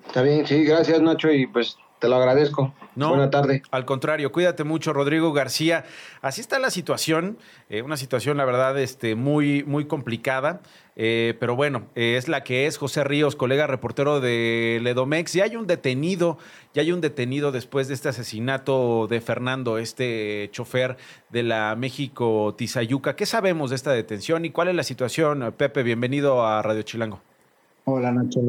Está 0.07 0.23
bien, 0.23 0.47
sí, 0.47 0.63
gracias 0.63 0.99
Nacho 1.01 1.31
y 1.31 1.45
pues 1.45 1.77
te 1.99 2.07
lo 2.07 2.15
agradezco. 2.15 2.73
No, 2.95 3.09
Buena 3.09 3.29
tarde. 3.29 3.61
Al 3.71 3.85
contrario, 3.85 4.31
cuídate 4.31 4.63
mucho, 4.63 4.93
Rodrigo 4.93 5.31
García. 5.33 5.85
Así 6.21 6.41
está 6.41 6.59
la 6.59 6.69
situación, 6.69 7.37
eh, 7.69 7.81
una 7.81 7.97
situación, 7.97 8.37
la 8.37 8.45
verdad, 8.45 8.77
este, 8.79 9.15
muy, 9.15 9.63
muy 9.63 9.85
complicada. 9.85 10.61
Eh, 10.95 11.35
pero 11.39 11.55
bueno, 11.55 11.83
eh, 11.95 12.15
es 12.17 12.27
la 12.27 12.43
que 12.43 12.65
es. 12.65 12.77
José 12.77 13.05
Ríos, 13.05 13.37
colega 13.37 13.67
reportero 13.67 14.19
de 14.19 14.79
Ledomex. 14.81 15.33
Ya 15.33 15.45
hay 15.45 15.55
un 15.55 15.65
detenido, 15.65 16.37
ya 16.73 16.81
hay 16.81 16.91
un 16.91 16.99
detenido 16.99 17.53
después 17.53 17.87
de 17.87 17.93
este 17.93 18.09
asesinato 18.09 19.07
de 19.07 19.21
Fernando, 19.21 19.77
este 19.77 20.49
chofer 20.51 20.97
de 21.29 21.43
la 21.43 21.75
México 21.77 22.53
Tizayuca. 22.57 23.15
¿Qué 23.15 23.25
sabemos 23.25 23.69
de 23.69 23.77
esta 23.77 23.91
detención 23.91 24.43
y 24.43 24.49
cuál 24.49 24.67
es 24.67 24.75
la 24.75 24.83
situación? 24.83 25.53
Pepe, 25.57 25.83
bienvenido 25.83 26.45
a 26.45 26.61
Radio 26.61 26.81
Chilango. 26.81 27.21
Hola 27.85 28.11
Nacho, 28.11 28.41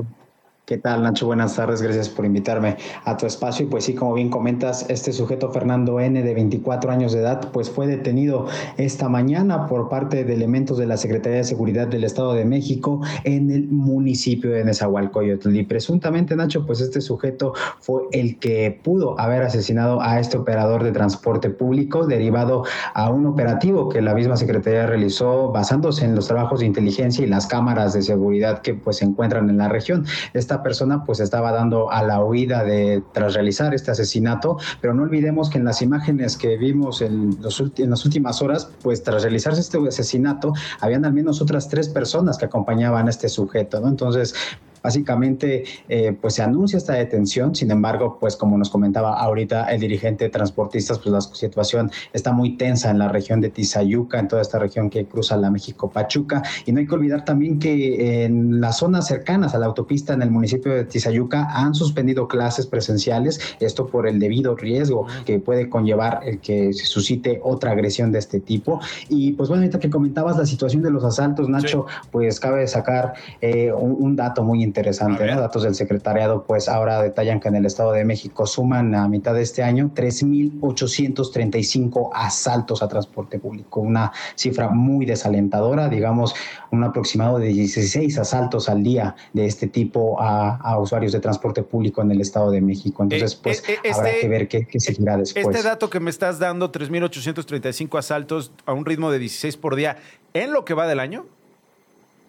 ¿Qué 0.70 0.78
tal, 0.78 1.02
Nacho? 1.02 1.26
Buenas 1.26 1.56
tardes, 1.56 1.82
gracias 1.82 2.08
por 2.08 2.24
invitarme 2.24 2.76
a 3.04 3.16
tu 3.16 3.26
espacio. 3.26 3.66
Y 3.66 3.68
pues 3.68 3.82
sí, 3.82 3.94
como 3.96 4.14
bien 4.14 4.30
comentas, 4.30 4.86
este 4.88 5.12
sujeto 5.12 5.50
Fernando 5.50 5.98
N, 5.98 6.22
de 6.22 6.32
24 6.32 6.92
años 6.92 7.12
de 7.12 7.18
edad, 7.18 7.50
pues 7.50 7.68
fue 7.68 7.88
detenido 7.88 8.46
esta 8.76 9.08
mañana 9.08 9.66
por 9.66 9.88
parte 9.88 10.22
de 10.22 10.32
elementos 10.32 10.78
de 10.78 10.86
la 10.86 10.96
Secretaría 10.96 11.38
de 11.38 11.44
Seguridad 11.44 11.88
del 11.88 12.04
Estado 12.04 12.34
de 12.34 12.44
México 12.44 13.00
en 13.24 13.50
el 13.50 13.66
municipio 13.66 14.52
de 14.52 14.62
Nezahualcóyotl. 14.62 15.56
Y 15.56 15.64
presuntamente, 15.64 16.36
Nacho, 16.36 16.64
pues 16.64 16.80
este 16.80 17.00
sujeto 17.00 17.52
fue 17.80 18.02
el 18.12 18.38
que 18.38 18.78
pudo 18.84 19.18
haber 19.18 19.42
asesinado 19.42 20.00
a 20.00 20.20
este 20.20 20.38
operador 20.38 20.84
de 20.84 20.92
transporte 20.92 21.50
público 21.50 22.06
derivado 22.06 22.62
a 22.94 23.10
un 23.10 23.26
operativo 23.26 23.88
que 23.88 24.00
la 24.02 24.14
misma 24.14 24.36
Secretaría 24.36 24.86
realizó 24.86 25.50
basándose 25.50 26.04
en 26.04 26.14
los 26.14 26.28
trabajos 26.28 26.60
de 26.60 26.66
inteligencia 26.66 27.24
y 27.24 27.28
las 27.28 27.48
cámaras 27.48 27.92
de 27.92 28.02
seguridad 28.02 28.62
que 28.62 28.74
pues 28.74 28.98
se 28.98 29.04
encuentran 29.04 29.50
en 29.50 29.58
la 29.58 29.68
región. 29.68 30.06
Esta 30.32 30.59
persona 30.62 31.04
pues 31.04 31.20
estaba 31.20 31.52
dando 31.52 31.90
a 31.90 32.02
la 32.02 32.24
huida 32.24 32.64
de 32.64 33.02
tras 33.12 33.34
realizar 33.34 33.74
este 33.74 33.90
asesinato, 33.90 34.58
pero 34.80 34.94
no 34.94 35.02
olvidemos 35.02 35.50
que 35.50 35.58
en 35.58 35.64
las 35.64 35.82
imágenes 35.82 36.36
que 36.36 36.56
vimos 36.56 37.02
en, 37.02 37.40
los, 37.40 37.60
en 37.76 37.90
las 37.90 38.04
últimas 38.04 38.42
horas, 38.42 38.70
pues 38.82 39.02
tras 39.02 39.22
realizarse 39.22 39.60
este 39.60 39.78
asesinato, 39.86 40.52
habían 40.80 41.04
al 41.04 41.12
menos 41.12 41.40
otras 41.40 41.68
tres 41.68 41.88
personas 41.88 42.38
que 42.38 42.46
acompañaban 42.46 43.06
a 43.06 43.10
este 43.10 43.28
sujeto, 43.28 43.80
¿no? 43.80 43.88
Entonces, 43.88 44.34
Básicamente, 44.82 45.64
eh, 45.88 46.16
pues 46.20 46.34
se 46.34 46.42
anuncia 46.42 46.78
esta 46.78 46.94
detención, 46.94 47.54
sin 47.54 47.70
embargo, 47.70 48.16
pues 48.18 48.36
como 48.36 48.56
nos 48.56 48.70
comentaba 48.70 49.20
ahorita 49.20 49.64
el 49.70 49.80
dirigente 49.80 50.24
de 50.24 50.30
transportistas, 50.30 50.98
pues 50.98 51.12
la 51.12 51.20
situación 51.20 51.90
está 52.12 52.32
muy 52.32 52.56
tensa 52.56 52.90
en 52.90 52.98
la 52.98 53.08
región 53.08 53.40
de 53.40 53.50
Tizayuca, 53.50 54.18
en 54.18 54.28
toda 54.28 54.42
esta 54.42 54.58
región 54.58 54.88
que 54.88 55.04
cruza 55.04 55.36
la 55.36 55.50
México-Pachuca, 55.50 56.42
y 56.64 56.72
no 56.72 56.80
hay 56.80 56.86
que 56.86 56.94
olvidar 56.94 57.24
también 57.24 57.58
que 57.58 58.24
en 58.24 58.60
las 58.60 58.78
zonas 58.78 59.06
cercanas 59.06 59.54
a 59.54 59.58
la 59.58 59.66
autopista 59.66 60.14
en 60.14 60.22
el 60.22 60.30
municipio 60.30 60.74
de 60.74 60.84
Tizayuca 60.84 61.48
han 61.50 61.74
suspendido 61.74 62.26
clases 62.26 62.66
presenciales, 62.66 63.38
esto 63.60 63.86
por 63.86 64.08
el 64.08 64.18
debido 64.18 64.56
riesgo 64.56 65.06
que 65.26 65.38
puede 65.38 65.68
conllevar 65.68 66.20
el 66.24 66.40
que 66.40 66.72
se 66.72 66.86
suscite 66.86 67.40
otra 67.42 67.72
agresión 67.72 68.12
de 68.12 68.18
este 68.18 68.40
tipo. 68.40 68.80
Y 69.08 69.32
pues 69.32 69.48
bueno, 69.48 69.62
ahorita 69.62 69.78
que 69.78 69.90
comentabas 69.90 70.36
la 70.38 70.46
situación 70.46 70.82
de 70.82 70.90
los 70.90 71.04
asaltos, 71.04 71.48
Nacho, 71.48 71.86
pues 72.10 72.40
cabe 72.40 72.66
sacar 72.66 73.14
eh, 73.40 73.72
un, 73.72 73.96
un 73.98 74.16
dato 74.16 74.42
muy 74.42 74.62
interesante 74.62 74.69
interesante. 74.70 75.26
¿no? 75.26 75.40
Datos 75.40 75.64
del 75.64 75.74
secretariado, 75.74 76.44
pues 76.44 76.68
ahora 76.68 77.02
detallan 77.02 77.40
que 77.40 77.48
en 77.48 77.56
el 77.56 77.66
Estado 77.66 77.90
de 77.92 78.04
México 78.04 78.46
suman 78.46 78.94
a 78.94 79.08
mitad 79.08 79.34
de 79.34 79.42
este 79.42 79.64
año 79.64 79.90
3.835 79.94 82.10
asaltos 82.14 82.82
a 82.82 82.88
transporte 82.88 83.38
público, 83.38 83.80
una 83.80 84.12
cifra 84.36 84.68
muy 84.68 85.06
desalentadora, 85.06 85.88
digamos, 85.88 86.34
un 86.70 86.84
aproximado 86.84 87.38
de 87.38 87.48
16 87.48 88.18
asaltos 88.18 88.68
al 88.68 88.82
día 88.82 89.16
de 89.32 89.46
este 89.46 89.66
tipo 89.66 90.20
a, 90.20 90.56
a 90.56 90.78
usuarios 90.78 91.12
de 91.12 91.20
transporte 91.20 91.62
público 91.62 92.02
en 92.02 92.10
el 92.12 92.20
Estado 92.20 92.50
de 92.50 92.60
México. 92.60 93.02
Entonces, 93.02 93.32
eh, 93.34 93.38
pues 93.42 93.62
eh, 93.68 93.78
habrá 93.92 94.10
este, 94.10 94.20
que 94.20 94.28
ver 94.28 94.48
qué, 94.48 94.66
qué 94.66 94.80
seguirá 94.80 95.16
después. 95.16 95.46
Este 95.46 95.62
dato 95.62 95.88
que 95.90 96.00
me 96.00 96.10
estás 96.10 96.38
dando, 96.38 96.70
3.835 96.70 97.98
asaltos 97.98 98.52
a 98.66 98.72
un 98.72 98.84
ritmo 98.84 99.10
de 99.10 99.18
16 99.18 99.56
por 99.56 99.74
día, 99.74 99.96
¿en 100.32 100.52
lo 100.52 100.64
que 100.64 100.74
va 100.74 100.86
del 100.86 101.00
año? 101.00 101.26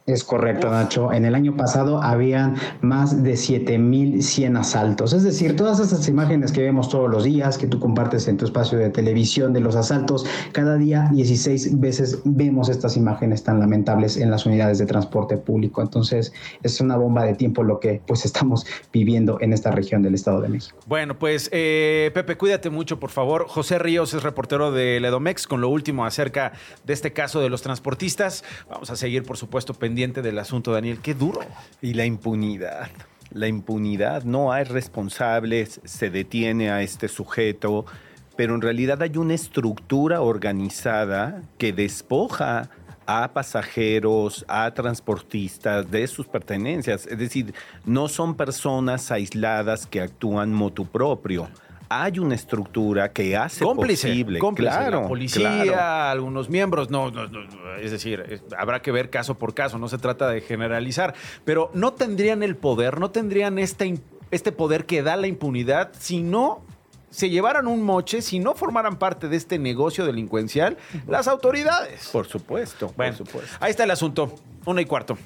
Es 0.08 0.24
correcto, 0.24 0.70
Nacho. 0.70 1.13
En 1.13 1.25
el 1.25 1.36
año 1.36 1.55
pasado 1.55 2.01
habían 2.01 2.55
más 2.81 3.22
de 3.22 3.38
7100 3.38 4.58
asaltos. 4.58 5.13
Es 5.13 5.24
decir, 5.24 5.55
todas 5.55 5.79
esas 5.79 6.08
imágenes 6.08 6.51
que 6.51 6.62
vemos 6.62 6.89
todos 6.89 7.10
los 7.10 7.24
días, 7.24 7.58
que 7.58 7.67
tú 7.67 7.79
compartes 7.79 8.27
en 8.27 8.38
tu 8.38 8.46
espacio 8.46 8.79
de 8.79 8.89
televisión 8.89 9.53
de 9.53 9.60
los 9.60 9.75
asaltos, 9.75 10.25
cada 10.53 10.77
día 10.77 11.08
16 11.12 11.79
veces 11.79 12.20
vemos 12.25 12.67
estas 12.70 12.98
imágenes 12.98 13.43
tan 13.43 13.60
lamentables 13.60 14.17
en 14.17 14.31
las 14.31 14.46
unidades 14.48 14.79
de 14.79 14.88
transporte 14.88 15.38
público. 15.38 15.84
Entonces, 15.84 16.34
es 16.63 16.81
una 16.81 16.98
bomba 16.98 17.24
de 17.24 17.36
tiempo 17.36 17.63
lo 17.63 17.79
que 17.79 18.01
pues 18.08 18.25
estamos 18.25 18.65
viviendo 18.91 19.38
en 19.39 19.53
esta 19.53 19.70
región 19.70 20.01
del 20.01 20.15
Estado 20.15 20.41
de 20.41 20.50
México. 20.50 20.77
Bueno, 20.88 21.20
pues 21.20 21.48
eh, 21.53 22.10
Pepe, 22.15 22.38
cuídate 22.38 22.72
mucho, 22.72 23.00
por 23.00 23.12
favor. 23.12 23.46
José 23.48 23.77
Ríos 23.77 24.15
es 24.15 24.24
reportero 24.24 24.72
de 24.72 25.00
Ledomex 25.00 25.46
con 25.46 25.62
lo 25.62 25.70
último 25.70 26.05
acerca 26.05 26.53
de 26.86 26.93
este 26.93 27.13
caso 27.13 27.39
de 27.39 27.50
los 27.50 27.62
transportistas. 27.62 28.43
Vamos 28.67 28.89
a 28.89 28.96
seguir, 28.96 29.24
por 29.24 29.38
supuesto, 29.38 29.74
pendiente 29.75 30.00
del 30.10 30.39
asunto, 30.39 30.74
Daniel. 30.74 30.98
Qué 31.00 31.13
duro. 31.13 31.41
Y 31.79 31.93
la 31.93 32.05
impunidad. 32.05 32.89
La 33.29 33.48
impunidad. 33.48 34.24
No 34.24 34.51
hay 34.51 34.63
responsables, 34.63 35.79
se 35.84 36.10
detiene 36.10 36.72
a 36.72 36.81
este 36.81 37.08
sujeto, 37.08 37.86
pero 38.36 38.55
en 38.55 38.62
realidad 38.62 39.01
hay 39.03 39.15
una 39.17 39.36
estructura 39.36 40.22
organizada 40.22 41.43
que 41.60 41.72
despoja 41.72 42.72
a 43.05 43.31
pasajeros, 43.31 44.43
a 44.48 44.74
transportistas 44.74 45.91
de 45.91 46.08
sus 46.08 46.25
pertenencias. 46.25 47.05
Es 47.05 47.20
decir, 47.20 47.53
no 47.86 48.08
son 48.08 48.36
personas 48.36 49.12
aisladas 49.12 49.86
que 49.86 50.01
actúan 50.01 50.51
motu 50.51 50.88
propio 50.88 51.48
hay 51.91 52.19
una 52.19 52.36
estructura 52.36 53.12
que 53.12 53.36
hace 53.36 53.65
posible. 53.65 54.39
Cómplice, 54.39 54.71
claro, 54.71 55.01
la 55.01 55.07
policía, 55.10 56.12
algunos 56.12 56.50
miembros, 56.50 56.89
no, 56.89 57.12
no, 57.12 57.27
no, 57.27 57.75
es 57.75 57.91
decir, 57.91 58.41
habrá 58.57 58.81
que 58.81 58.93
ver 58.93 59.10
caso 59.10 59.38
por 59.38 59.53
caso, 59.53 59.77
no 59.77 59.89
se 59.89 59.98
trata 59.98 60.29
de 60.29 60.39
generalizar, 60.39 61.13
pero 61.43 61.69
no 61.74 61.91
tendrían 61.91 62.43
el 62.43 62.55
poder, 62.55 62.98
no 62.98 63.12
tendrían 63.12 63.60
este, 63.60 64.00
este 64.31 64.53
poder 64.53 64.86
que 64.86 65.03
da 65.03 65.17
la 65.17 65.27
impunidad 65.27 65.91
si 66.00 66.21
no 66.24 66.63
se 67.10 67.29
llevaran 67.29 67.67
un 67.67 67.83
moche, 67.83 68.21
si 68.21 68.39
no 68.39 68.55
formaran 68.55 68.95
parte 68.95 69.27
de 69.27 69.36
este 69.36 69.60
negocio 69.60 70.05
delincuencial, 70.05 70.77
las 71.07 71.27
autoridades. 71.27 72.07
Por 72.07 72.25
supuesto, 72.25 72.93
bueno, 72.95 73.17
por 73.17 73.27
supuesto. 73.27 73.57
Ahí 73.60 73.71
está 73.71 73.83
el 73.83 73.91
asunto, 73.91 74.33
uno 74.65 74.79
y 74.79 74.86
cuarto. 74.86 75.17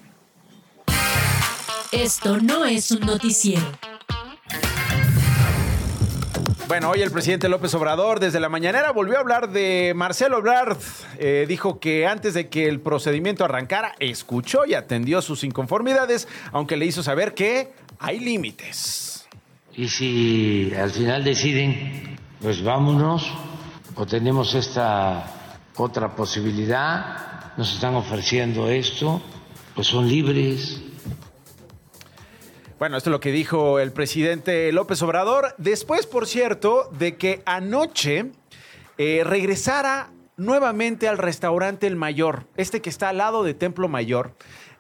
Esto 1.92 2.40
no 2.40 2.66
es 2.66 2.90
un 2.90 3.02
noticiero. 3.02 3.62
Bueno, 6.68 6.90
hoy 6.90 7.02
el 7.02 7.12
presidente 7.12 7.48
López 7.48 7.76
Obrador 7.76 8.20
desde 8.20 8.40
la 8.40 8.50
mañanera 8.50 8.92
volvió 8.92 9.18
a 9.18 9.20
hablar 9.20 9.52
de 9.52 9.94
Marcelo 9.96 10.40
Obrard. 10.40 10.78
Eh, 11.20 11.46
dijo 11.48 11.80
que 11.80 12.08
antes 12.08 12.34
de 12.34 12.50
que 12.50 12.68
el 12.68 12.80
procedimiento 12.80 13.46
arrancara, 13.46 13.94
escuchó 14.00 14.66
y 14.66 14.74
atendió 14.74 15.22
sus 15.22 15.44
inconformidades, 15.44 16.28
aunque 16.52 16.76
le 16.76 16.88
hizo 16.88 17.04
saber 17.04 17.36
que 17.36 17.72
hay 18.00 18.20
límites. 18.20 19.28
Y 19.76 19.88
si 19.88 20.74
al 20.76 20.90
final 20.90 21.24
deciden, 21.24 22.18
pues 22.42 22.64
vámonos, 22.64 23.32
o 23.94 24.08
tenemos 24.08 24.56
esta 24.56 25.24
otra 25.76 26.16
posibilidad, 26.16 27.54
nos 27.58 27.76
están 27.76 27.94
ofreciendo 27.94 28.70
esto, 28.70 29.22
pues 29.76 29.86
son 29.86 30.08
libres 30.08 30.82
bueno, 32.78 32.98
esto 32.98 33.10
es 33.10 33.12
lo 33.12 33.20
que 33.22 33.32
dijo 33.32 33.80
el 33.80 33.94
presidente 33.94 34.72
López 34.74 35.02
Obrador. 35.02 35.56
Después, 35.58 36.08
por 36.08 36.28
cierto, 36.28 36.90
de 36.98 37.16
que 37.16 37.42
anoche 37.46 38.32
eh, 38.98 39.24
regresara 39.24 40.12
nuevamente 40.36 41.08
al 41.08 41.18
restaurante 41.18 41.88
El 41.88 41.96
Mayor, 41.96 42.48
este 42.58 42.82
que 42.82 42.90
está 42.90 43.10
al 43.10 43.18
lado 43.20 43.44
de 43.44 43.54
Templo 43.54 43.88
Mayor, 43.88 44.34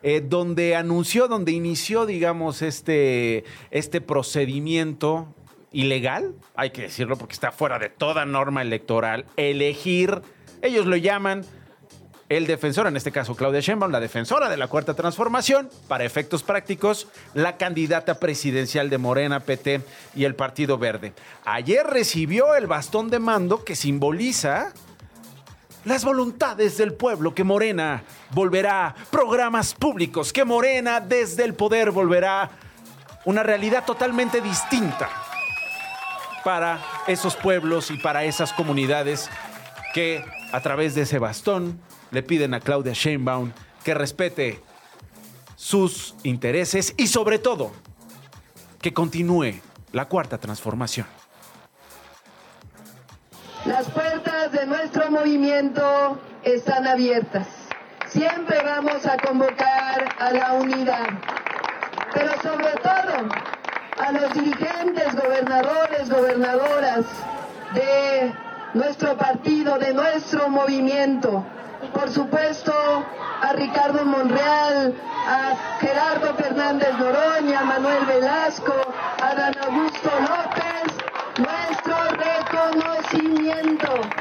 eh, 0.04 0.22
donde 0.22 0.76
anunció, 0.76 1.30
donde 1.30 1.54
inició, 1.54 2.06
digamos, 2.06 2.62
este, 2.62 3.46
este 3.72 4.02
procedimiento 4.02 5.34
ilegal, 5.72 6.36
hay 6.56 6.72
que 6.72 6.84
decirlo 6.84 7.18
porque 7.18 7.34
está 7.34 7.54
fuera 7.54 7.80
de 7.80 7.90
toda 7.90 8.26
norma 8.26 8.62
electoral, 8.62 9.26
elegir, 9.38 10.22
ellos 10.62 10.86
lo 10.86 10.98
llaman 10.98 11.46
el 12.28 12.48
defensor, 12.48 12.88
en 12.88 12.98
este 12.98 13.12
caso 13.12 13.36
Claudia 13.36 13.60
Sheinbaum, 13.60 13.92
la 13.92 14.00
defensora 14.00 14.50
de 14.50 14.58
la 14.58 14.68
Cuarta 14.68 14.96
Transformación, 14.96 15.70
para 15.88 16.06
efectos 16.06 16.42
prácticos, 16.42 17.08
la 17.34 17.58
candidata 17.58 18.20
presidencial 18.20 18.90
de 18.90 18.98
Morena, 18.98 19.42
PT 19.42 19.82
y 20.16 20.24
el 20.24 20.36
Partido 20.36 20.78
Verde. 20.78 21.14
Ayer 21.46 21.86
recibió 21.86 22.56
el 22.56 22.66
bastón 22.66 23.10
de 23.10 23.20
mando 23.20 23.64
que 23.64 23.76
simboliza 23.76 24.74
las 25.84 26.04
voluntades 26.04 26.78
del 26.78 26.94
pueblo, 26.94 27.36
que 27.36 27.44
Morena 27.44 28.04
volverá 28.32 28.96
programas 29.12 29.76
públicos, 29.76 30.34
que 30.34 30.44
Morena 30.44 31.00
desde 31.00 31.44
el 31.44 31.54
poder 31.54 31.92
volverá 31.92 32.50
una 33.26 33.44
realidad 33.44 33.86
totalmente 33.86 34.42
distinta 34.42 35.10
para 36.44 36.80
esos 37.06 37.36
pueblos 37.36 37.92
y 37.92 37.98
para 37.98 38.24
esas 38.24 38.52
comunidades 38.54 39.30
que 39.94 40.26
a 40.52 40.62
través 40.62 40.96
de 40.96 41.04
ese 41.04 41.20
bastón 41.20 41.80
le 42.16 42.24
piden 42.24 42.54
a 42.54 42.62
Claudia 42.62 42.94
Sheinbaum 42.94 43.52
que 43.84 43.94
respete 43.94 44.62
sus 45.58 46.16
intereses 46.24 46.94
y 46.98 47.08
sobre 47.08 47.40
todo 47.40 47.74
que 48.82 48.94
continúe 48.94 49.62
la 49.92 50.06
cuarta 50.06 50.38
transformación. 50.38 51.06
Las 53.66 53.90
puertas 53.90 54.52
de 54.54 54.66
nuestro 54.66 55.12
movimiento 55.12 56.18
están 56.44 56.88
abiertas. 56.88 57.48
Siempre 58.08 58.62
vamos 58.64 59.06
a 59.06 59.18
convocar 59.18 60.16
a 60.18 60.32
la 60.32 60.54
unidad, 60.54 61.10
pero 62.14 62.32
sobre 62.42 62.72
todo 62.82 63.28
a 63.98 64.12
los 64.14 64.34
dirigentes, 64.34 65.16
gobernadores, 65.16 66.10
gobernadoras 66.10 67.06
de 67.74 68.34
nuestro 68.76 69.18
partido, 69.18 69.80
de 69.80 69.94
nuestro 69.94 70.50
movimiento, 70.50 71.44
por 71.94 72.12
supuesto 72.12 72.74
a 73.42 73.54
Ricardo 73.54 74.04
Monreal, 74.06 74.94
a 75.28 75.80
Gerardo 75.80 76.34
Fernández 76.36 76.94
Noroña, 77.00 77.62
a 77.62 77.64
Manuel 77.64 78.06
Velasco, 78.06 78.74
a 79.22 79.34
Dan 79.34 79.56
Augusto 79.66 80.10
López, 80.20 80.94
nuestro 81.38 81.96
reconocimiento. 82.18 84.15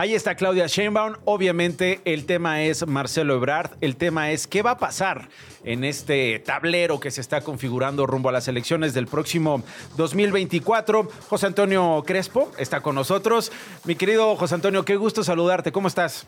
Ahí 0.00 0.14
está 0.14 0.34
Claudia 0.34 0.66
Sheinbaum. 0.66 1.16
Obviamente 1.26 2.00
el 2.06 2.24
tema 2.24 2.62
es 2.62 2.86
Marcelo 2.86 3.34
Ebrard. 3.34 3.72
El 3.82 3.96
tema 3.96 4.30
es 4.30 4.46
qué 4.46 4.62
va 4.62 4.70
a 4.70 4.78
pasar 4.78 5.28
en 5.62 5.84
este 5.84 6.38
tablero 6.38 6.98
que 7.00 7.10
se 7.10 7.20
está 7.20 7.42
configurando 7.42 8.06
rumbo 8.06 8.30
a 8.30 8.32
las 8.32 8.48
elecciones 8.48 8.94
del 8.94 9.06
próximo 9.06 9.62
2024. 9.98 11.06
José 11.28 11.48
Antonio 11.48 12.02
Crespo 12.06 12.50
está 12.56 12.80
con 12.80 12.94
nosotros. 12.94 13.52
Mi 13.84 13.94
querido 13.94 14.36
José 14.36 14.54
Antonio, 14.54 14.86
qué 14.86 14.96
gusto 14.96 15.22
saludarte. 15.22 15.70
¿Cómo 15.70 15.88
estás? 15.88 16.26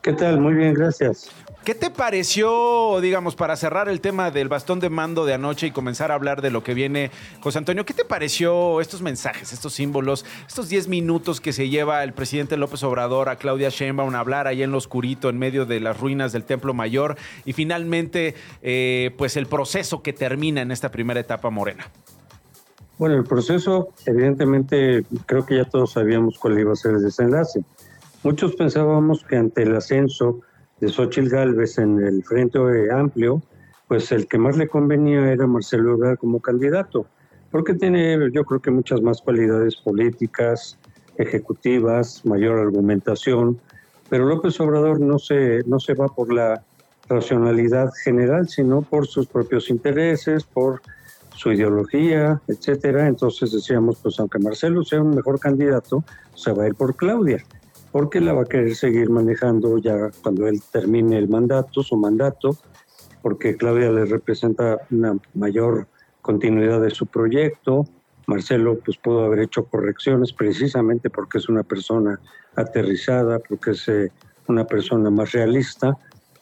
¿Qué 0.00 0.14
tal? 0.14 0.40
Muy 0.40 0.54
bien, 0.54 0.72
gracias. 0.72 1.30
¿Qué 1.64 1.74
te 1.74 1.90
pareció, 1.90 2.98
digamos, 3.00 3.36
para 3.36 3.54
cerrar 3.54 3.90
el 3.90 4.00
tema 4.00 4.30
del 4.30 4.48
bastón 4.48 4.80
de 4.80 4.88
mando 4.88 5.26
de 5.26 5.34
anoche 5.34 5.66
y 5.66 5.70
comenzar 5.70 6.10
a 6.10 6.14
hablar 6.14 6.40
de 6.40 6.50
lo 6.50 6.62
que 6.62 6.72
viene, 6.72 7.10
José 7.40 7.58
Antonio? 7.58 7.84
¿Qué 7.84 7.92
te 7.92 8.06
pareció 8.06 8.80
estos 8.80 9.02
mensajes, 9.02 9.52
estos 9.52 9.74
símbolos, 9.74 10.24
estos 10.46 10.70
10 10.70 10.88
minutos 10.88 11.42
que 11.42 11.52
se 11.52 11.68
lleva 11.68 12.02
el 12.04 12.14
presidente 12.14 12.56
López 12.56 12.82
Obrador 12.84 13.28
a 13.28 13.36
Claudia 13.36 13.68
Sheinbaum 13.68 14.14
a 14.14 14.20
hablar 14.20 14.46
ahí 14.46 14.62
en 14.62 14.70
lo 14.70 14.78
oscurito, 14.78 15.28
en 15.28 15.38
medio 15.38 15.66
de 15.66 15.80
las 15.80 16.00
ruinas 16.00 16.32
del 16.32 16.44
Templo 16.44 16.72
Mayor 16.72 17.16
y 17.44 17.52
finalmente, 17.52 18.34
eh, 18.62 19.14
pues 19.18 19.36
el 19.36 19.46
proceso 19.46 20.02
que 20.02 20.14
termina 20.14 20.62
en 20.62 20.70
esta 20.70 20.90
primera 20.90 21.20
etapa 21.20 21.50
morena? 21.50 21.90
Bueno, 22.96 23.16
el 23.16 23.24
proceso, 23.24 23.90
evidentemente, 24.06 25.04
creo 25.26 25.44
que 25.44 25.56
ya 25.56 25.64
todos 25.64 25.92
sabíamos 25.92 26.38
cuál 26.38 26.58
iba 26.58 26.72
a 26.72 26.76
ser 26.76 26.94
el 26.94 27.02
desenlace. 27.02 27.62
Muchos 28.24 28.56
pensábamos 28.56 29.22
que 29.24 29.36
ante 29.36 29.62
el 29.62 29.76
ascenso 29.76 30.40
de 30.80 30.88
Xochitl 30.88 31.28
Gálvez 31.28 31.78
en 31.78 31.98
el 32.00 32.22
Frente 32.22 32.58
Amplio, 32.92 33.42
pues 33.86 34.12
el 34.12 34.26
que 34.26 34.38
más 34.38 34.56
le 34.56 34.68
convenía 34.68 35.32
era 35.32 35.46
Marcelo 35.46 35.94
Ebrard 35.94 36.18
como 36.18 36.40
candidato, 36.40 37.06
porque 37.50 37.74
tiene 37.74 38.30
yo 38.32 38.44
creo 38.44 38.60
que 38.60 38.70
muchas 38.70 39.00
más 39.02 39.22
cualidades 39.22 39.76
políticas, 39.76 40.78
ejecutivas, 41.16 42.24
mayor 42.24 42.58
argumentación, 42.58 43.58
pero 44.08 44.26
López 44.26 44.60
Obrador 44.60 45.00
no 45.00 45.18
se, 45.18 45.62
no 45.66 45.80
se 45.80 45.94
va 45.94 46.08
por 46.08 46.32
la 46.32 46.62
racionalidad 47.08 47.90
general, 48.04 48.48
sino 48.48 48.82
por 48.82 49.06
sus 49.06 49.26
propios 49.26 49.70
intereses, 49.70 50.44
por 50.44 50.80
su 51.34 51.52
ideología, 51.52 52.40
etcétera. 52.46 53.06
Entonces 53.06 53.52
decíamos, 53.52 53.98
pues 54.02 54.18
aunque 54.20 54.38
Marcelo 54.38 54.84
sea 54.84 55.02
un 55.02 55.14
mejor 55.14 55.40
candidato, 55.40 56.04
se 56.34 56.52
va 56.52 56.64
a 56.64 56.68
ir 56.68 56.74
por 56.74 56.94
Claudia 56.96 57.44
porque 57.92 58.20
la 58.20 58.32
va 58.32 58.42
a 58.42 58.46
querer 58.46 58.74
seguir 58.74 59.10
manejando 59.10 59.78
ya 59.78 60.10
cuando 60.22 60.46
él 60.46 60.60
termine 60.72 61.18
el 61.18 61.28
mandato, 61.28 61.82
su 61.82 61.96
mandato, 61.96 62.56
porque 63.22 63.56
Claudia 63.56 63.90
le 63.90 64.04
representa 64.04 64.78
una 64.90 65.16
mayor 65.34 65.86
continuidad 66.22 66.80
de 66.80 66.90
su 66.90 67.06
proyecto. 67.06 67.86
Marcelo 68.26 68.78
pues 68.84 68.98
pudo 68.98 69.24
haber 69.24 69.40
hecho 69.40 69.64
correcciones 69.64 70.32
precisamente 70.32 71.08
porque 71.08 71.38
es 71.38 71.48
una 71.48 71.62
persona 71.62 72.20
aterrizada, 72.56 73.38
porque 73.38 73.70
es 73.70 73.88
eh, 73.88 74.12
una 74.48 74.64
persona 74.64 75.10
más 75.10 75.32
realista, 75.32 75.96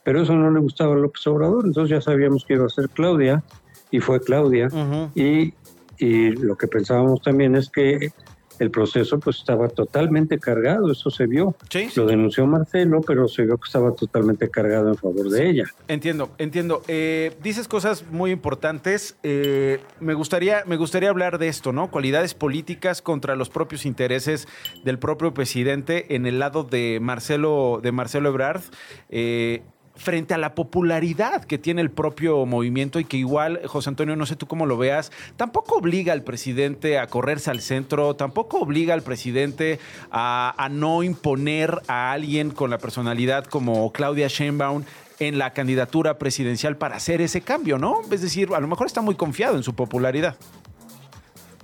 pero 0.04 0.22
eso 0.22 0.35
no 0.35 0.50
le 0.50 0.61
gustaba 0.61 0.94
a 0.94 0.98
López 0.98 1.26
Obrador, 1.26 1.64
entonces 1.64 1.90
ya 1.90 2.00
sabíamos 2.00 2.44
que 2.44 2.54
iba 2.54 2.66
a 2.66 2.68
ser 2.68 2.88
Claudia 2.88 3.42
y 3.90 4.00
fue 4.00 4.20
Claudia. 4.20 4.68
Y, 5.14 5.54
y 5.98 6.30
lo 6.30 6.56
que 6.56 6.66
pensábamos 6.66 7.22
también 7.22 7.56
es 7.56 7.70
que 7.70 8.12
el 8.59 8.71
proceso 8.71 9.19
pues 9.19 9.37
estaba 9.37 9.69
totalmente 9.69 10.38
cargado, 10.38 10.90
eso 10.90 11.11
se 11.11 11.27
vio. 11.27 11.55
Lo 11.95 12.07
denunció 12.07 12.47
Marcelo, 12.47 13.01
pero 13.01 13.29
se 13.29 13.45
vio 13.45 13.57
que 13.59 13.66
estaba 13.66 13.92
totalmente 13.92 14.49
cargado 14.51 14.88
en 14.88 14.97
favor 14.97 15.29
de 15.31 15.49
ella. 15.49 15.64
Entiendo, 15.88 16.31
entiendo. 16.38 16.83
Eh, 16.88 17.37
dices 17.42 17.69
cosas 17.69 18.05
muy 18.11 18.31
importantes. 18.31 19.16
Eh, 19.23 19.81
me, 20.01 20.14
gustaría, 20.14 20.64
me 20.66 20.77
gustaría 20.77 21.11
hablar 21.11 21.38
de 21.38 21.49
esto, 21.49 21.73
¿no? 21.73 21.90
Cualidades 21.90 22.35
políticas 22.35 23.03
contra 23.03 23.37
los 23.37 23.51
propios 23.51 23.87
intereses 23.87 24.49
del 24.85 24.99
propio 24.99 25.35
presidente 25.35 26.14
en 26.14 26.27
el 26.27 26.38
lado 26.38 26.64
de 26.64 26.99
Marcelo, 27.01 27.81
de 27.83 27.92
Marcelo 27.92 28.29
Ebrard. 28.29 28.62
Eh, 29.09 29.62
frente 29.96 30.35
a 30.35 30.38
la 30.38 30.54
popularidad 30.54 31.44
que 31.44 31.59
tiene 31.59 31.80
el 31.80 31.90
propio 31.90 32.44
movimiento 32.46 33.00
y 33.00 33.04
que 33.04 33.16
igual, 33.16 33.61
José 33.66 33.88
Antonio, 33.88 34.16
no 34.16 34.26
sé 34.26 34.37
tú 34.37 34.46
cómo 34.46 34.66
lo 34.66 34.76
veas, 34.76 35.11
tampoco 35.37 35.76
obliga 35.76 36.12
al 36.12 36.22
presidente 36.22 36.98
a 36.98 37.06
correrse 37.06 37.50
al 37.50 37.61
centro, 37.61 38.14
tampoco 38.14 38.59
obliga 38.59 38.94
al 38.94 39.02
presidente 39.02 39.78
a, 40.11 40.68
no 40.70 41.02
imponer 41.02 41.80
a 41.88 42.12
alguien 42.12 42.50
con 42.50 42.70
la 42.70 42.78
personalidad 42.78 43.44
como 43.44 43.90
Claudia 43.92 44.28
Sheinbaum 44.28 44.85
en 45.18 45.38
la 45.38 45.52
candidatura 45.54 46.18
presidencial 46.18 46.76
para 46.76 46.96
hacer 46.96 47.22
ese 47.22 47.40
cambio, 47.40 47.78
¿no? 47.78 48.02
Es 48.11 48.20
decir, 48.20 48.50
a 48.54 48.61
lo 48.61 48.68
mejor 48.68 48.87
está 48.87 49.00
muy 49.00 49.14
confiado 49.14 49.56
en 49.56 49.62
su 49.62 49.74
popularidad. 49.74 50.37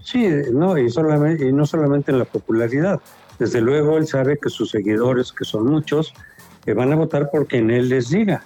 Sí, 0.03 0.27
no, 0.53 0.77
y, 0.79 0.91
solamente, 0.91 1.47
y 1.47 1.53
no 1.53 1.67
solamente 1.67 2.13
en 2.13 2.19
la 2.19 2.25
popularidad. 2.25 3.01
Desde 3.39 3.61
luego 3.61 3.99
él 3.99 4.07
sabe 4.07 4.39
que 4.39 4.51
sus 4.51 4.71
seguidores, 4.71 5.33
que 5.33 5.45
son 5.45 5.67
muchos, 5.67 6.15
que 6.65 6.75
van 6.75 6.93
a 6.93 6.97
votar 6.97 7.31
por 7.31 7.47
quien 7.47 7.71
él 7.71 7.89
les 7.89 8.11
diga. 8.11 8.45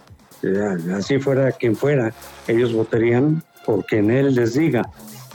Así 0.95 1.19
fuera 1.19 1.53
quien 1.53 1.75
fuera, 1.77 2.13
ellos 2.47 2.73
votarían 2.73 3.43
por 3.65 3.85
quien 3.85 4.11
él 4.11 4.35
les 4.35 4.55
diga. 4.55 4.89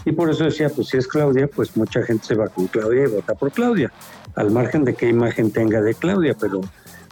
Y 0.06 0.14
por 0.14 0.30
eso 0.30 0.46
decía, 0.46 0.70
pues 0.70 0.88
si 0.88 0.98
es 0.98 1.08
Claudia, 1.08 1.48
pues 1.48 1.76
mucha 1.78 2.02
gente 2.04 2.26
se 2.26 2.36
va 2.36 2.48
con 2.48 2.68
Claudia 2.68 3.04
y 3.04 3.08
vota 3.08 3.36
por 3.36 3.52
Claudia, 3.52 3.92
al 4.36 4.50
margen 4.50 4.84
de 4.84 4.96
qué 4.96 5.10
imagen 5.10 5.52
tenga 5.52 5.82
de 5.82 5.94
Claudia, 5.94 6.36
pero 6.40 6.62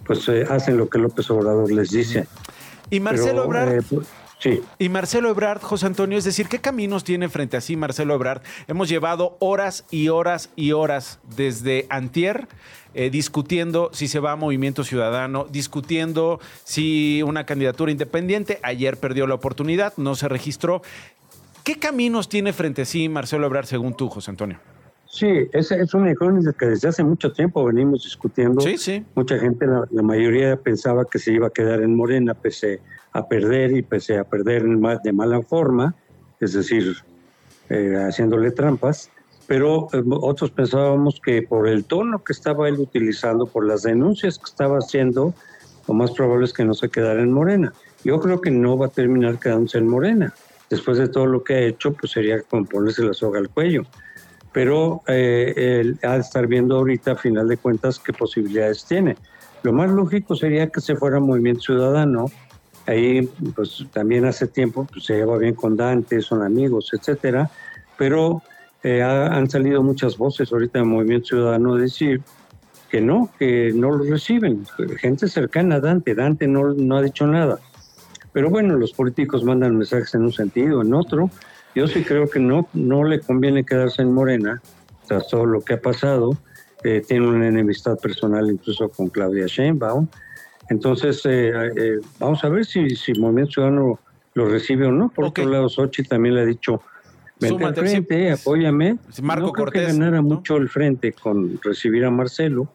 pues 0.05 0.27
eh, 0.27 0.45
hacen 0.49 0.77
lo 0.77 0.89
que 0.89 0.97
López 0.97 1.29
Obrador 1.29 1.71
les 1.71 1.89
dice. 1.89 2.27
Y 2.89 2.99
Marcelo 2.99 3.45
Obrador... 3.45 3.75
Eh, 3.75 3.81
pues, 3.87 4.07
sí. 4.39 4.61
Y 4.79 4.89
Marcelo 4.89 5.29
Ebrard, 5.29 5.61
José 5.61 5.85
Antonio, 5.85 6.17
es 6.17 6.23
decir, 6.23 6.47
¿qué 6.47 6.59
caminos 6.59 7.03
tiene 7.03 7.29
frente 7.29 7.57
a 7.57 7.61
sí 7.61 7.75
Marcelo 7.75 8.15
Ebrard? 8.15 8.41
Hemos 8.67 8.89
llevado 8.89 9.37
horas 9.39 9.85
y 9.91 10.09
horas 10.09 10.49
y 10.55 10.71
horas 10.71 11.19
desde 11.35 11.85
Antier 11.89 12.47
eh, 12.95 13.11
discutiendo 13.11 13.91
si 13.93 14.07
se 14.07 14.19
va 14.19 14.31
a 14.31 14.35
Movimiento 14.35 14.83
Ciudadano, 14.83 15.45
discutiendo 15.49 16.39
si 16.63 17.21
una 17.23 17.45
candidatura 17.45 17.91
independiente. 17.91 18.59
Ayer 18.63 18.97
perdió 18.97 19.27
la 19.27 19.35
oportunidad, 19.35 19.93
no 19.97 20.15
se 20.15 20.27
registró. 20.27 20.81
¿Qué 21.63 21.77
caminos 21.77 22.29
tiene 22.29 22.51
frente 22.51 22.81
a 22.81 22.85
sí 22.85 23.07
Marcelo 23.07 23.45
Ebrard, 23.45 23.67
según 23.67 23.95
tú, 23.95 24.09
José 24.09 24.31
Antonio? 24.31 24.59
Sí, 25.09 25.49
es, 25.53 25.71
es 25.71 25.93
una 25.95 26.11
incógnita 26.11 26.53
que 26.53 26.67
desde 26.67 26.87
hace 26.87 27.03
mucho 27.03 27.31
tiempo 27.31 27.65
venimos 27.65 28.03
discutiendo. 28.03 28.61
Sí, 28.61 28.77
sí. 28.77 29.03
Mucha 29.15 29.39
gente, 29.39 29.65
la, 29.65 30.01
mayoría 30.03 30.55
pensaba 30.55 31.03
que 31.05 31.17
se 31.17 31.33
iba 31.33 31.47
a 31.47 31.49
quedar 31.49 31.81
en 31.81 31.95
Morena 31.95 32.35
pese 32.35 32.79
a 33.11 33.27
perder 33.27 33.71
y 33.71 33.81
pese 33.81 34.19
a 34.19 34.23
perder 34.23 34.63
de 35.03 35.11
mala 35.11 35.41
forma, 35.41 35.95
es 36.39 36.53
decir, 36.53 36.95
eh, 37.69 37.95
haciéndole 38.07 38.51
trampas. 38.51 39.09
pero 39.47 39.87
eh, 39.93 40.03
otros 40.21 40.51
pensábamos 40.51 41.19
que 41.19 41.41
por 41.41 41.67
el 41.67 41.85
tono 41.85 42.23
que 42.23 42.31
estaba 42.33 42.69
él 42.69 42.75
utilizando, 42.75 43.47
por 43.47 43.65
las 43.65 43.81
denuncias 43.81 44.37
que 44.37 44.45
estaba 44.45 44.77
haciendo, 44.77 45.33
lo 45.87 45.95
más 45.95 46.11
probable 46.11 46.45
es 46.45 46.53
que 46.53 46.63
no 46.63 46.75
se 46.75 46.89
quedara 46.89 47.19
en 47.19 47.33
Morena. 47.33 47.73
Yo 48.03 48.19
creo 48.19 48.41
que 48.41 48.51
no 48.51 48.77
va 48.77 48.85
a 48.85 48.89
terminar 48.89 49.39
quedándose 49.39 49.79
en 49.79 49.87
Morena. 49.87 50.35
Después 50.69 50.99
de 50.99 51.07
todo 51.07 51.25
lo 51.25 51.43
que 51.43 51.55
ha 51.55 51.61
hecho, 51.61 51.93
pues 51.93 52.11
sería 52.11 52.43
como 52.43 52.65
ponerse 52.65 53.03
la 53.03 53.15
soga 53.15 53.39
al 53.39 53.49
cuello. 53.49 53.87
Pero 54.51 55.01
eh, 55.07 55.53
él 55.81 55.99
ha 56.03 56.15
de 56.15 56.21
estar 56.21 56.47
viendo 56.47 56.77
ahorita, 56.77 57.11
a 57.11 57.15
final 57.15 57.47
de 57.47 57.57
cuentas, 57.57 57.99
qué 57.99 58.13
posibilidades 58.13 58.85
tiene. 58.85 59.15
Lo 59.63 59.73
más 59.73 59.89
lógico 59.89 60.35
sería 60.35 60.67
que 60.69 60.81
se 60.81 60.95
fuera 60.95 61.19
Movimiento 61.19 61.61
Ciudadano. 61.61 62.25
Ahí, 62.87 63.29
pues 63.55 63.85
también 63.93 64.25
hace 64.25 64.47
tiempo 64.47 64.87
pues, 64.91 65.05
se 65.05 65.15
lleva 65.15 65.37
bien 65.37 65.53
con 65.53 65.77
Dante, 65.77 66.21
son 66.21 66.41
amigos, 66.41 66.89
etcétera. 66.93 67.51
Pero 67.97 68.41
eh, 68.81 69.03
han 69.03 69.49
salido 69.49 69.83
muchas 69.83 70.17
voces 70.17 70.51
ahorita 70.51 70.79
en 70.79 70.87
Movimiento 70.87 71.27
Ciudadano 71.27 71.75
decir 71.75 72.21
que 72.89 73.01
no, 73.01 73.29
que 73.37 73.71
no 73.75 73.91
lo 73.91 74.03
reciben. 74.05 74.65
Gente 74.97 75.27
cercana 75.27 75.75
a 75.75 75.79
Dante, 75.79 76.15
Dante 76.15 76.47
no, 76.47 76.73
no 76.73 76.97
ha 76.97 77.01
dicho 77.01 77.27
nada. 77.27 77.59
Pero 78.31 78.49
bueno, 78.49 78.77
los 78.77 78.93
políticos 78.93 79.43
mandan 79.43 79.77
mensajes 79.77 80.13
en 80.15 80.23
un 80.23 80.31
sentido, 80.31 80.81
en 80.81 80.93
otro. 80.93 81.29
Yo 81.75 81.87
sí 81.87 82.03
creo 82.03 82.29
que 82.29 82.39
no, 82.39 82.67
no 82.73 83.03
le 83.03 83.19
conviene 83.19 83.65
quedarse 83.65 84.01
en 84.01 84.13
Morena, 84.13 84.61
tras 85.07 85.27
todo 85.27 85.45
lo 85.45 85.61
que 85.61 85.75
ha 85.75 85.81
pasado. 85.81 86.37
Eh, 86.83 87.01
tiene 87.07 87.27
una 87.27 87.47
enemistad 87.47 87.97
personal 87.97 88.49
incluso 88.49 88.89
con 88.89 89.09
Claudia 89.09 89.45
Sheinbaum. 89.47 90.07
Entonces, 90.69 91.21
eh, 91.25 91.99
vamos 92.19 92.43
a 92.43 92.49
ver 92.49 92.65
si, 92.65 92.95
si 92.95 93.13
Movimiento 93.13 93.53
Ciudadano 93.53 93.99
lo 94.33 94.47
recibe 94.47 94.85
o 94.85 94.91
no. 94.91 95.09
Por 95.09 95.25
otro 95.25 95.45
lado, 95.45 95.67
Sochi 95.67 96.03
también 96.03 96.35
le 96.35 96.41
ha 96.41 96.45
dicho 96.45 96.81
Vente 97.39 97.63
al 97.63 97.75
frente, 97.75 98.31
apóyame. 98.31 98.97
Marco 99.21 99.47
no 99.47 99.53
creo 99.53 99.65
Cortés, 99.65 99.87
que 99.87 99.93
ganara 99.93 100.21
mucho 100.21 100.57
el 100.57 100.67
frente 100.67 101.13
con 101.13 101.59
recibir 101.63 102.03
a 102.03 102.11
Marcelo. 102.11 102.67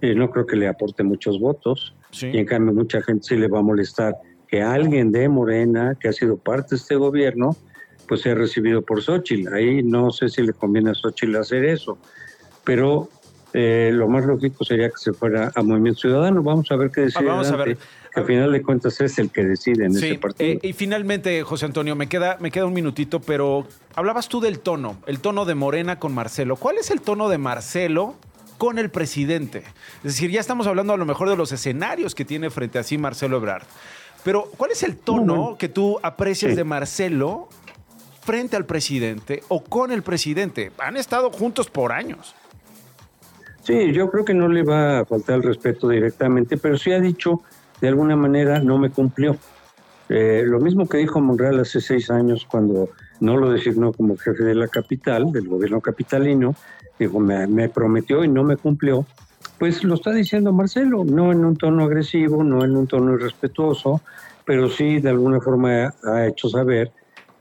Eh, 0.00 0.14
no 0.14 0.30
creo 0.30 0.46
que 0.46 0.56
le 0.56 0.68
aporte 0.68 1.02
muchos 1.02 1.40
votos. 1.40 1.94
Y 2.20 2.38
en 2.38 2.46
cambio, 2.46 2.72
mucha 2.72 3.02
gente 3.02 3.26
sí 3.26 3.36
le 3.36 3.48
va 3.48 3.58
a 3.58 3.62
molestar 3.62 4.14
que 4.46 4.62
alguien 4.62 5.10
de 5.10 5.28
Morena, 5.28 5.96
que 5.98 6.08
ha 6.08 6.12
sido 6.12 6.36
parte 6.36 6.70
de 6.70 6.76
este 6.76 6.94
gobierno, 6.94 7.56
pues 8.06 8.22
sea 8.22 8.34
recibido 8.34 8.82
por 8.82 9.02
Xochitl. 9.02 9.52
Ahí 9.52 9.82
no 9.82 10.10
sé 10.10 10.28
si 10.28 10.42
le 10.42 10.52
conviene 10.52 10.90
a 10.90 10.94
Xochitl 10.94 11.36
hacer 11.36 11.64
eso. 11.64 11.98
Pero 12.64 13.08
eh, 13.52 13.90
lo 13.92 14.08
más 14.08 14.24
lógico 14.24 14.64
sería 14.64 14.88
que 14.88 14.96
se 14.96 15.12
fuera 15.12 15.52
a 15.54 15.62
Movimiento 15.62 16.00
Ciudadano. 16.00 16.42
Vamos 16.42 16.70
a 16.70 16.76
ver 16.76 16.90
qué 16.90 17.02
decide. 17.02 17.28
Ah, 17.28 17.32
vamos 17.32 17.50
a 17.50 17.56
ver 17.56 17.78
al 18.16 18.24
final 18.24 18.50
de 18.50 18.62
cuentas 18.62 18.98
es 19.02 19.18
el 19.18 19.30
que 19.30 19.44
decide 19.44 19.84
en 19.84 19.94
ese 19.94 20.14
partido. 20.18 20.50
Eh, 20.50 20.58
y 20.62 20.72
finalmente, 20.72 21.42
José 21.42 21.66
Antonio, 21.66 21.94
me 21.94 22.08
queda, 22.08 22.38
me 22.40 22.50
queda 22.50 22.64
un 22.64 22.72
minutito, 22.72 23.20
pero 23.20 23.66
hablabas 23.94 24.28
tú 24.28 24.40
del 24.40 24.58
tono, 24.58 24.96
el 25.06 25.20
tono 25.20 25.44
de 25.44 25.54
Morena 25.54 25.98
con 25.98 26.14
Marcelo. 26.14 26.56
¿Cuál 26.56 26.78
es 26.78 26.90
el 26.90 27.02
tono 27.02 27.28
de 27.28 27.36
Marcelo 27.36 28.14
con 28.56 28.78
el 28.78 28.88
presidente? 28.88 29.58
Es 29.98 30.14
decir, 30.14 30.30
ya 30.30 30.40
estamos 30.40 30.66
hablando 30.66 30.94
a 30.94 30.96
lo 30.96 31.04
mejor 31.04 31.28
de 31.28 31.36
los 31.36 31.52
escenarios 31.52 32.14
que 32.14 32.24
tiene 32.24 32.48
frente 32.48 32.78
a 32.78 32.82
sí 32.82 32.96
Marcelo 32.96 33.36
Ebrard. 33.36 33.64
Pero, 34.24 34.50
¿cuál 34.56 34.70
es 34.70 34.82
el 34.82 34.96
tono 34.96 35.56
que 35.58 35.68
tú 35.68 36.00
aprecias 36.02 36.56
de 36.56 36.64
Marcelo 36.64 37.50
frente 38.26 38.56
al 38.56 38.66
presidente 38.66 39.44
o 39.48 39.62
con 39.62 39.92
el 39.92 40.02
presidente? 40.02 40.72
Han 40.78 40.96
estado 40.96 41.30
juntos 41.30 41.70
por 41.70 41.92
años. 41.92 42.34
Sí, 43.62 43.92
yo 43.92 44.10
creo 44.10 44.24
que 44.24 44.34
no 44.34 44.48
le 44.48 44.64
va 44.64 45.00
a 45.00 45.04
faltar 45.04 45.36
el 45.36 45.44
respeto 45.44 45.88
directamente, 45.88 46.56
pero 46.56 46.76
sí 46.76 46.92
ha 46.92 47.00
dicho 47.00 47.42
de 47.80 47.88
alguna 47.88 48.16
manera 48.16 48.58
no 48.58 48.78
me 48.78 48.90
cumplió. 48.90 49.36
Eh, 50.08 50.42
lo 50.44 50.60
mismo 50.60 50.88
que 50.88 50.98
dijo 50.98 51.20
Monreal 51.20 51.60
hace 51.60 51.80
seis 51.80 52.10
años 52.10 52.46
cuando 52.48 52.90
no 53.20 53.36
lo 53.36 53.50
designó 53.50 53.92
como 53.92 54.16
jefe 54.16 54.42
de 54.42 54.54
la 54.54 54.68
capital, 54.68 55.32
del 55.32 55.48
gobierno 55.48 55.80
capitalino, 55.80 56.54
dijo, 56.98 57.20
me, 57.20 57.68
prometió 57.68 58.24
y 58.24 58.28
no 58.28 58.42
me 58.42 58.56
cumplió, 58.56 59.06
pues 59.58 59.84
lo 59.84 59.94
está 59.94 60.12
diciendo 60.12 60.52
Marcelo, 60.52 61.04
no 61.04 61.32
en 61.32 61.44
un 61.44 61.56
tono 61.56 61.84
agresivo, 61.84 62.42
no 62.42 62.64
en 62.64 62.76
un 62.76 62.86
tono 62.86 63.14
irrespetuoso, 63.14 64.00
pero 64.44 64.68
sí 64.68 65.00
de 65.00 65.10
alguna 65.10 65.40
forma 65.40 65.94
ha 66.04 66.26
hecho 66.26 66.48
saber 66.48 66.92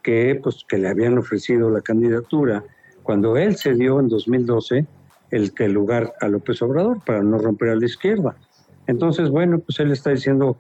que, 0.06 0.39
pues, 0.41 0.63
que 0.70 0.78
le 0.78 0.88
habían 0.88 1.18
ofrecido 1.18 1.72
la 1.72 1.82
candidatura 1.82 2.63
cuando 3.02 3.38
él 3.38 3.58
cedió 3.58 4.00
en 4.00 4.08
2012 4.08 4.86
el, 5.32 5.52
el 5.58 5.72
lugar 5.72 6.13
a 6.22 6.28
López 6.28 6.62
Obrador 6.62 7.04
para 7.04 7.24
no 7.24 7.39
romper 7.39 7.70
a 7.70 7.76
la 7.76 7.86
izquierda. 7.88 8.36
Entonces, 8.86 9.32
bueno, 9.32 9.58
pues 9.58 9.80
él 9.80 9.91
está 9.91 10.12
diciendo, 10.12 10.58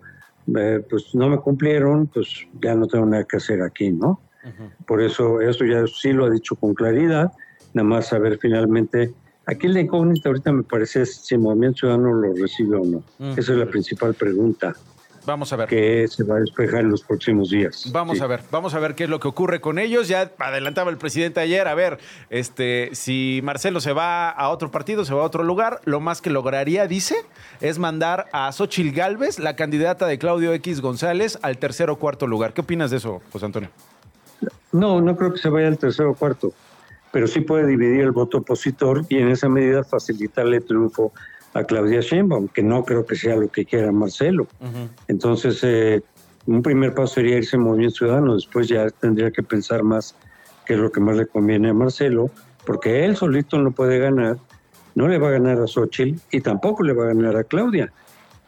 eh, 0.57 0.83
pues 0.89 1.13
no 1.13 1.29
me 1.29 1.37
cumplieron, 1.37 2.07
pues 2.07 2.47
ya 2.59 2.73
no 2.73 2.87
tengo 2.87 3.05
nada 3.05 3.23
que 3.23 3.37
hacer 3.37 3.61
aquí, 3.61 3.91
¿no? 3.91 4.19
Por 4.87 5.01
eso, 5.01 5.41
eso 5.41 5.63
ya 5.63 5.85
sí 5.87 6.11
lo 6.11 6.25
ha 6.25 6.29
dicho 6.29 6.55
con 6.55 6.73
claridad, 6.73 7.31
nada 7.73 7.87
más 7.87 8.07
saber 8.07 8.39
finalmente. 8.39 9.13
Aquí 9.45 9.67
la 9.67 9.81
incógnita 9.81 10.29
ahorita 10.29 10.51
me 10.51 10.63
parece 10.63 11.05
si 11.05 11.35
el 11.35 11.41
Movimiento 11.41 11.79
Ciudadano 11.81 12.13
lo 12.13 12.33
recibe 12.33 12.77
o 12.77 12.85
no. 12.85 13.03
Esa 13.37 13.53
es 13.53 13.57
la 13.59 13.65
principal 13.67 14.15
pregunta. 14.15 14.75
Vamos 15.25 15.51
a 15.53 15.55
ver. 15.55 15.67
Que 15.67 16.07
se 16.07 16.23
va 16.23 16.37
a 16.37 16.39
despejar 16.39 16.81
en 16.81 16.91
los 16.91 17.03
próximos 17.03 17.49
días. 17.49 17.89
Vamos 17.91 18.21
a 18.21 18.27
ver, 18.27 18.41
vamos 18.51 18.73
a 18.73 18.79
ver 18.79 18.95
qué 18.95 19.05
es 19.05 19.09
lo 19.09 19.19
que 19.19 19.27
ocurre 19.27 19.61
con 19.61 19.79
ellos. 19.79 20.07
Ya 20.07 20.31
adelantaba 20.39 20.91
el 20.91 20.97
presidente 20.97 21.39
ayer, 21.39 21.67
a 21.67 21.75
ver, 21.75 21.99
este, 22.29 22.89
si 22.93 23.41
Marcelo 23.43 23.81
se 23.81 23.93
va 23.93 24.29
a 24.29 24.49
otro 24.49 24.71
partido, 24.71 25.05
se 25.05 25.13
va 25.13 25.21
a 25.21 25.25
otro 25.25 25.43
lugar, 25.43 25.81
lo 25.85 25.99
más 25.99 26.21
que 26.21 26.29
lograría, 26.29 26.87
dice, 26.87 27.15
es 27.61 27.79
mandar 27.79 28.27
a 28.31 28.51
Xochil 28.51 28.91
Gálvez, 28.91 29.39
la 29.39 29.55
candidata 29.55 30.05
de 30.05 30.17
Claudio 30.19 30.53
X 30.53 30.81
González, 30.81 31.39
al 31.41 31.57
tercer 31.57 31.89
o 31.89 31.97
cuarto 31.97 32.27
lugar. 32.27 32.53
¿Qué 32.53 32.61
opinas 32.61 32.91
de 32.91 32.97
eso, 32.97 33.21
José 33.31 33.45
Antonio? 33.45 33.69
No, 34.71 35.01
no 35.01 35.15
creo 35.15 35.33
que 35.33 35.39
se 35.39 35.49
vaya 35.49 35.67
al 35.67 35.77
tercer 35.77 36.05
o 36.05 36.13
cuarto, 36.13 36.51
pero 37.11 37.27
sí 37.27 37.41
puede 37.41 37.65
dividir 37.65 38.01
el 38.01 38.11
voto 38.11 38.39
opositor 38.39 39.05
y 39.09 39.17
en 39.17 39.29
esa 39.29 39.47
medida 39.47 39.83
facilitarle 39.83 40.61
triunfo 40.61 41.13
a 41.55 41.63
Claudia 41.63 42.01
Sheinbaum, 42.01 42.49
que 42.49 42.61
no 42.61 42.83
creo 42.83 43.05
que 43.05 43.15
sea 43.15 43.37
lo 43.37 43.47
que 43.47 43.65
quiera 43.65 43.91
Marcelo. 43.91 44.45
Entonces, 45.07 45.61
eh, 45.63 46.03
un 46.45 46.61
primer 46.61 46.93
paso 46.93 47.15
sería 47.15 47.37
irse 47.37 47.55
en 47.55 47.63
Movimiento 47.63 47.95
Ciudadano, 47.95 48.35
después 48.35 48.67
ya 48.67 48.89
tendría 48.89 49.31
que 49.31 49.41
pensar 49.41 49.81
más 49.81 50.15
qué 50.65 50.73
es 50.73 50.79
lo 50.79 50.91
que 50.91 50.99
más 50.99 51.15
le 51.15 51.25
conviene 51.25 51.69
a 51.69 51.73
Marcelo, 51.73 52.29
porque 52.65 53.05
él 53.05 53.15
solito 53.15 53.57
no 53.57 53.71
puede 53.71 53.99
ganar, 53.99 54.37
no 54.95 55.07
le 55.07 55.17
va 55.17 55.29
a 55.29 55.31
ganar 55.31 55.61
a 55.61 55.65
Xochitl 55.65 56.19
y 56.29 56.41
tampoco 56.41 56.83
le 56.83 56.91
va 56.91 57.05
a 57.05 57.07
ganar 57.07 57.37
a 57.37 57.45
Claudia. 57.45 57.91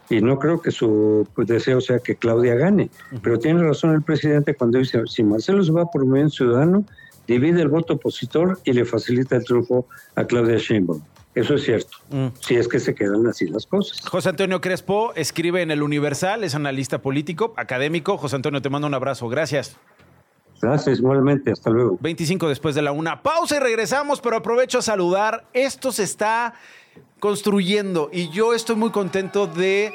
Y 0.10 0.22
no 0.22 0.38
creo 0.38 0.62
que 0.62 0.72
su 0.72 1.28
deseo 1.38 1.80
sea 1.80 2.00
que 2.00 2.16
Claudia 2.16 2.56
gane. 2.56 2.90
Pero 3.22 3.40
tiene 3.40 3.64
razón 3.64 3.94
el 3.94 4.04
presidente 4.04 4.54
cuando 4.54 4.80
dice, 4.80 5.02
si 5.08 5.24
Marcelo 5.24 5.64
se 5.64 5.72
va 5.72 5.86
por 5.86 6.06
Movimiento 6.06 6.36
Ciudadano, 6.36 6.86
divide 7.26 7.62
el 7.62 7.68
voto 7.70 7.94
opositor 7.94 8.60
y 8.66 8.74
le 8.74 8.86
facilita 8.86 9.38
el 9.38 9.46
triunfo 9.46 9.88
a 10.16 10.26
Claudia 10.26 10.58
Sheinbaum. 10.58 11.02
Eso 11.38 11.54
es 11.54 11.66
cierto, 11.66 11.96
mm. 12.10 12.30
si 12.40 12.56
es 12.56 12.68
que 12.68 12.80
se 12.80 12.96
quedan 12.96 13.28
así 13.28 13.46
las 13.46 13.68
cosas. 13.68 14.04
José 14.10 14.30
Antonio 14.30 14.60
Crespo 14.60 15.14
escribe 15.14 15.62
en 15.62 15.70
El 15.70 15.84
Universal, 15.84 16.44
es 16.44 16.56
analista 16.56 17.00
político, 17.00 17.54
académico. 17.58 18.18
José 18.18 18.38
Antonio, 18.38 18.60
te 18.60 18.72
mando 18.72 18.88
un 18.88 18.96
abrazo. 18.96 19.30
Gracias. 19.30 19.78
Gracias, 20.60 20.98
igualmente. 20.98 21.52
Hasta 21.52 21.70
luego. 21.70 21.96
25 22.02 22.50
después 22.50 22.74
de 22.74 22.82
la 22.82 22.92
una. 22.92 23.22
Pausa 23.22 23.58
y 23.58 23.60
regresamos, 23.60 24.20
pero 24.20 24.38
aprovecho 24.38 24.80
a 24.80 24.82
saludar. 24.82 25.46
Esto 25.54 25.92
se 25.92 26.02
está 26.02 26.56
construyendo 27.20 28.10
y 28.12 28.30
yo 28.30 28.56
estoy 28.56 28.76
muy 28.76 28.90
contento 28.90 29.46
de 29.46 29.94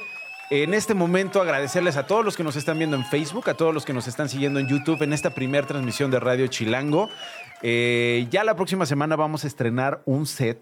en 0.50 0.74
este 0.74 0.94
momento 0.94 1.42
agradecerles 1.42 1.96
a 1.96 2.06
todos 2.06 2.24
los 2.24 2.36
que 2.36 2.44
nos 2.44 2.54
están 2.54 2.78
viendo 2.78 2.96
en 2.96 3.04
Facebook, 3.06 3.50
a 3.50 3.54
todos 3.54 3.74
los 3.74 3.84
que 3.84 3.92
nos 3.92 4.06
están 4.06 4.28
siguiendo 4.28 4.60
en 4.60 4.68
YouTube 4.68 5.02
en 5.02 5.12
esta 5.12 5.34
primera 5.34 5.66
transmisión 5.66 6.12
de 6.12 6.20
Radio 6.20 6.46
Chilango. 6.46 7.08
Eh, 7.62 8.28
ya 8.30 8.44
la 8.44 8.54
próxima 8.54 8.86
semana 8.86 9.16
vamos 9.16 9.42
a 9.42 9.48
estrenar 9.48 10.02
un 10.04 10.26
set 10.26 10.60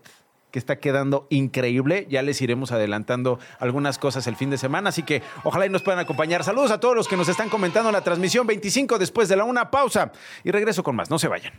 que 0.51 0.59
está 0.59 0.77
quedando 0.77 1.27
increíble. 1.31 2.07
Ya 2.11 2.23
les 2.23 2.41
iremos 2.43 2.73
adelantando 2.73 3.39
algunas 3.59 3.99
cosas 3.99 4.27
el 4.27 4.37
fin 4.37 4.51
de 4.51 4.59
semana, 4.59 4.91
así 4.91 5.03
que 5.03 5.23
ojalá 5.45 5.67
y 5.67 5.69
nos 5.69 5.83
puedan 5.83 6.01
acompañar. 6.01 6.45
Saludos 6.45 6.71
a 6.71 6.81
todos 6.81 6.97
los 6.97 7.09
que 7.09 7.17
nos 7.17 7.29
están 7.29 7.49
comentando 7.49 7.89
en 7.89 7.95
la 7.95 8.05
transmisión 8.05 8.47
25 8.47 8.99
después 8.99 9.29
de 9.29 9.37
la 9.37 9.45
una 9.45 9.71
pausa 9.71 10.13
y 10.45 10.51
regreso 10.51 10.83
con 10.83 10.97
más. 10.97 11.11
No 11.11 11.19
se 11.19 11.29
vayan. 11.29 11.53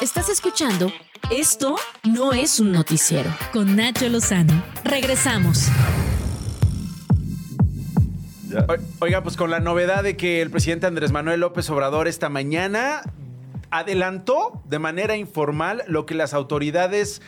Estás 0.00 0.28
escuchando 0.28 0.92
Esto 1.28 1.74
no 2.04 2.32
es 2.32 2.60
un 2.60 2.70
noticiero 2.70 3.30
con 3.52 3.74
Nacho 3.74 4.08
Lozano. 4.08 4.62
Regresamos. 4.84 5.68
Oiga, 9.00 9.22
pues 9.22 9.36
con 9.36 9.50
la 9.50 9.60
novedad 9.60 10.02
de 10.02 10.16
que 10.16 10.40
el 10.40 10.50
presidente 10.50 10.86
Andrés 10.86 11.12
Manuel 11.12 11.40
López 11.40 11.68
Obrador 11.70 12.08
esta 12.08 12.28
mañana 12.28 13.02
adelantó 13.70 14.62
de 14.64 14.78
manera 14.78 15.16
informal 15.16 15.84
lo 15.86 16.06
que 16.06 16.14
las 16.14 16.34
autoridades 16.34 17.22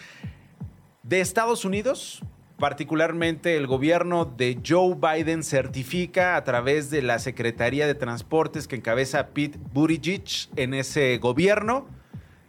de 1.03 1.21
Estados 1.21 1.65
Unidos, 1.65 2.23
particularmente 2.59 3.57
el 3.57 3.67
gobierno 3.67 4.25
de 4.25 4.61
Joe 4.67 4.95
Biden, 4.95 5.43
certifica 5.43 6.37
a 6.37 6.45
través 6.45 6.91
de 6.91 7.03
la 7.03 7.19
Secretaría 7.19 7.87
de 7.87 7.95
Transportes 7.95 8.69
que 8.69 8.77
encabeza 8.77 9.29
Pete 9.29 9.59
Buttigieg 9.73 10.23
en 10.57 10.75
ese 10.75 11.19
gobierno. 11.19 11.89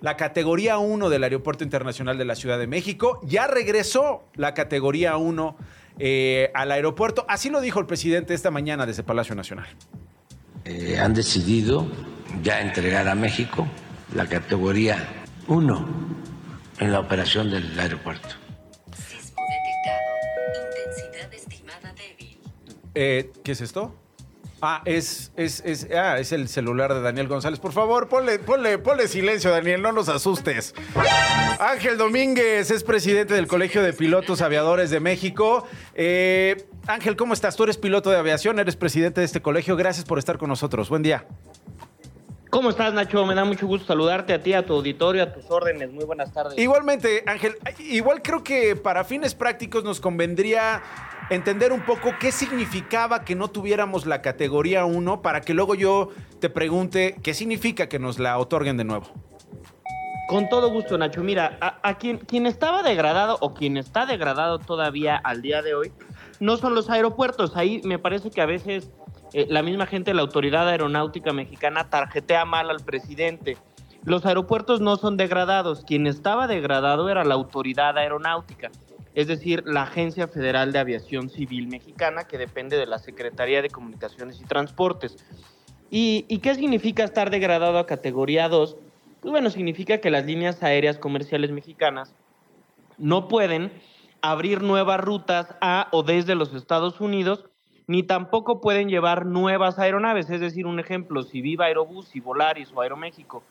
La 0.01 0.17
categoría 0.17 0.79
1 0.79 1.09
del 1.09 1.23
Aeropuerto 1.23 1.63
Internacional 1.63 2.17
de 2.17 2.25
la 2.25 2.35
Ciudad 2.35 2.57
de 2.57 2.67
México 2.67 3.19
ya 3.23 3.47
regresó 3.47 4.23
la 4.35 4.53
categoría 4.53 5.15
1 5.17 5.55
eh, 5.99 6.51
al 6.55 6.71
aeropuerto. 6.71 7.25
Así 7.27 7.49
lo 7.49 7.61
dijo 7.61 7.79
el 7.79 7.85
presidente 7.85 8.33
esta 8.33 8.49
mañana 8.49 8.85
desde 8.85 9.03
Palacio 9.03 9.35
Nacional. 9.35 9.67
Eh, 10.65 10.97
han 10.99 11.13
decidido 11.13 11.87
ya 12.41 12.61
entregar 12.61 13.07
a 13.07 13.15
México 13.15 13.67
la 14.15 14.27
categoría 14.27 14.97
1 15.47 15.87
en 16.79 16.91
la 16.91 16.99
operación 16.99 17.51
del 17.51 17.79
aeropuerto. 17.79 18.35
Eh, 22.93 23.31
¿Qué 23.43 23.53
es 23.53 23.61
esto? 23.61 23.95
Ah, 24.63 24.83
es, 24.85 25.31
es, 25.37 25.63
es, 25.65 25.87
ah, 25.95 26.19
es 26.19 26.31
el 26.31 26.47
celular 26.47 26.93
de 26.93 27.01
Daniel 27.01 27.27
González. 27.27 27.59
Por 27.59 27.71
favor, 27.71 28.07
ponle, 28.09 28.37
ponle, 28.37 28.77
ponle 28.77 29.07
silencio, 29.07 29.49
Daniel, 29.49 29.81
no 29.81 29.91
nos 29.91 30.07
asustes. 30.07 30.75
Ángel 31.59 31.97
Domínguez 31.97 32.69
es 32.69 32.83
presidente 32.83 33.33
del 33.33 33.47
Colegio 33.47 33.81
de 33.81 33.91
Pilotos 33.91 34.41
Aviadores 34.41 34.91
de 34.91 34.99
México. 34.99 35.65
Eh, 35.95 36.67
Ángel, 36.85 37.15
¿cómo 37.15 37.33
estás? 37.33 37.55
Tú 37.55 37.63
eres 37.63 37.77
piloto 37.77 38.11
de 38.11 38.17
aviación, 38.17 38.59
eres 38.59 38.75
presidente 38.75 39.21
de 39.21 39.25
este 39.25 39.41
colegio. 39.41 39.75
Gracias 39.75 40.05
por 40.05 40.19
estar 40.19 40.37
con 40.37 40.49
nosotros. 40.49 40.89
Buen 40.89 41.01
día. 41.01 41.25
¿Cómo 42.51 42.69
estás, 42.69 42.93
Nacho? 42.93 43.25
Me 43.25 43.33
da 43.33 43.45
mucho 43.45 43.65
gusto 43.65 43.87
saludarte 43.87 44.33
a 44.33 44.43
ti, 44.43 44.53
a 44.53 44.65
tu 44.65 44.73
auditorio, 44.73 45.23
a 45.23 45.31
tus 45.31 45.49
órdenes. 45.49 45.89
Muy 45.89 46.03
buenas 46.03 46.33
tardes. 46.33 46.59
Igualmente, 46.59 47.23
Ángel, 47.25 47.55
igual 47.79 48.21
creo 48.21 48.43
que 48.43 48.75
para 48.75 49.05
fines 49.05 49.33
prácticos 49.33 49.85
nos 49.85 50.01
convendría 50.01 50.83
entender 51.29 51.71
un 51.71 51.79
poco 51.85 52.11
qué 52.19 52.33
significaba 52.33 53.23
que 53.23 53.35
no 53.35 53.47
tuviéramos 53.47 54.05
la 54.05 54.21
categoría 54.21 54.83
1 54.83 55.21
para 55.21 55.39
que 55.39 55.53
luego 55.53 55.75
yo 55.75 56.09
te 56.41 56.49
pregunte 56.49 57.15
qué 57.23 57.33
significa 57.33 57.87
que 57.87 57.99
nos 57.99 58.19
la 58.19 58.37
otorguen 58.37 58.75
de 58.75 58.83
nuevo. 58.83 59.05
Con 60.27 60.49
todo 60.49 60.69
gusto, 60.69 60.97
Nacho. 60.97 61.23
Mira, 61.23 61.57
a, 61.61 61.97
quien, 61.97 62.17
quien 62.17 62.47
estaba 62.47 62.83
degradado 62.83 63.37
o 63.39 63.53
quien 63.53 63.77
está 63.77 64.05
degradado 64.05 64.59
todavía 64.59 65.15
al 65.15 65.41
día 65.41 65.61
de 65.61 65.73
hoy 65.73 65.93
no 66.41 66.57
son 66.57 66.75
los 66.75 66.89
aeropuertos. 66.89 67.55
Ahí 67.55 67.81
me 67.85 67.97
parece 67.97 68.29
que 68.29 68.41
a 68.41 68.45
veces 68.45 68.89
eh, 69.33 69.47
la 69.49 69.63
misma 69.63 69.85
gente 69.85 70.13
la 70.13 70.21
Autoridad 70.21 70.67
Aeronáutica 70.67 71.33
Mexicana 71.33 71.89
tarjetea 71.89 72.45
mal 72.45 72.69
al 72.69 72.79
presidente. 72.79 73.57
Los 74.03 74.25
aeropuertos 74.25 74.81
no 74.81 74.97
son 74.97 75.17
degradados. 75.17 75.83
Quien 75.85 76.07
estaba 76.07 76.47
degradado 76.47 77.09
era 77.09 77.23
la 77.23 77.35
Autoridad 77.35 77.97
Aeronáutica 77.97 78.71
es 79.13 79.27
decir, 79.27 79.63
la 79.65 79.83
Agencia 79.83 80.27
Federal 80.27 80.71
de 80.71 80.79
Aviación 80.79 81.29
Civil 81.29 81.67
Mexicana, 81.67 82.25
que 82.25 82.37
depende 82.37 82.77
de 82.77 82.85
la 82.85 82.97
Secretaría 82.97 83.61
de 83.61 83.69
Comunicaciones 83.69 84.39
y 84.39 84.45
Transportes. 84.45 85.17
¿Y, 85.89 86.37
qué 86.39 86.55
significa 86.55 87.03
estar 87.03 87.29
degradado 87.29 87.77
a 87.77 87.85
categoría 87.85 88.47
2? 88.47 88.77
Pues 89.19 89.31
bueno, 89.31 89.49
significa 89.49 89.99
que 89.99 90.09
las 90.09 90.25
líneas 90.25 90.63
aéreas 90.63 90.97
comerciales 90.97 91.51
mexicanas 91.51 92.13
no 92.97 93.27
pueden 93.27 93.71
abrir 94.21 94.61
nuevas 94.61 95.01
rutas 95.01 95.55
a 95.59 95.89
o 95.91 96.03
desde 96.03 96.35
los 96.35 96.53
Estados 96.53 97.01
Unidos, 97.01 97.45
ni 97.91 98.03
tampoco 98.03 98.61
pueden 98.61 98.87
llevar 98.87 99.25
nuevas 99.25 99.77
aeronaves. 99.77 100.29
Es 100.29 100.39
decir, 100.39 100.65
un 100.65 100.79
ejemplo, 100.79 101.23
si 101.23 101.41
Viva 101.41 101.65
Aerobús 101.65 102.15
y 102.15 102.21
Volaris 102.21 102.71
o 102.73 102.79
Aeroméxico 102.79 103.43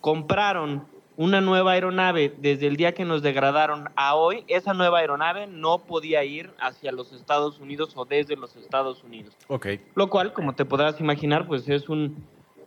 compraron 0.00 0.86
una 1.16 1.40
nueva 1.40 1.72
aeronave 1.72 2.32
desde 2.38 2.68
el 2.68 2.76
día 2.76 2.94
que 2.94 3.04
nos 3.04 3.20
degradaron 3.20 3.90
a 3.96 4.14
hoy, 4.14 4.44
esa 4.46 4.74
nueva 4.74 5.00
aeronave 5.00 5.48
no 5.48 5.78
podía 5.80 6.22
ir 6.22 6.52
hacia 6.60 6.92
los 6.92 7.12
Estados 7.12 7.58
Unidos 7.58 7.92
o 7.96 8.04
desde 8.04 8.36
los 8.36 8.54
Estados 8.54 9.02
Unidos. 9.02 9.36
Ok. 9.48 9.66
Lo 9.96 10.08
cual, 10.08 10.32
como 10.32 10.54
te 10.54 10.64
podrás 10.64 11.00
imaginar, 11.00 11.48
pues 11.48 11.68
es 11.68 11.88
un 11.88 12.24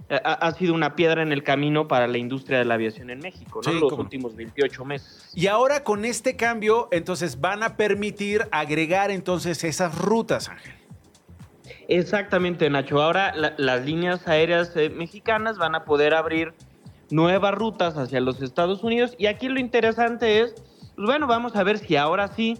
ha, 0.09 0.51
sido 0.51 0.73
una 0.73 0.95
piedra 0.95 1.21
en 1.21 1.31
el 1.31 1.43
camino 1.43 1.87
para 1.87 2.07
la 2.07 2.17
industria 2.17 2.59
de 2.59 2.65
la 2.65 2.73
aviación 2.73 3.09
en 3.09 3.19
México, 3.19 3.61
¿no? 3.65 3.71
los 3.71 3.93
últimos 3.93 4.35
28 4.35 4.85
meses. 4.85 5.31
Y 5.33 5.47
ahora 5.47 5.83
con 5.83 6.03
este 6.03 6.35
cambio, 6.35 6.89
entonces 6.91 7.39
van 7.39 7.63
a 7.63 7.77
permitir 7.77 8.47
agregar 8.51 9.09
entonces 9.09 9.63
esas 9.63 9.97
rutas, 9.97 10.49
Ángel. 10.49 10.82
Exactamente, 11.87 12.69
Nacho. 12.69 13.01
Ahora 13.01 13.33
las 13.57 13.85
líneas 13.85 14.27
aéreas 14.27 14.75
eh, 14.75 14.89
mexicanas 14.89 15.57
van 15.57 15.75
a 15.75 15.85
poder 15.85 16.13
abrir 16.13 16.53
nuevas 17.09 17.53
rutas 17.53 17.97
hacia 17.97 18.21
los 18.21 18.41
Estados 18.41 18.83
Unidos. 18.83 19.15
Y 19.17 19.27
aquí 19.27 19.47
lo 19.47 19.59
interesante 19.59 20.41
es, 20.41 20.53
pues 20.95 21.05
bueno, 21.07 21.27
vamos 21.27 21.55
a 21.55 21.63
ver 21.63 21.77
si 21.77 21.95
ahora 21.95 22.27
sí 22.29 22.57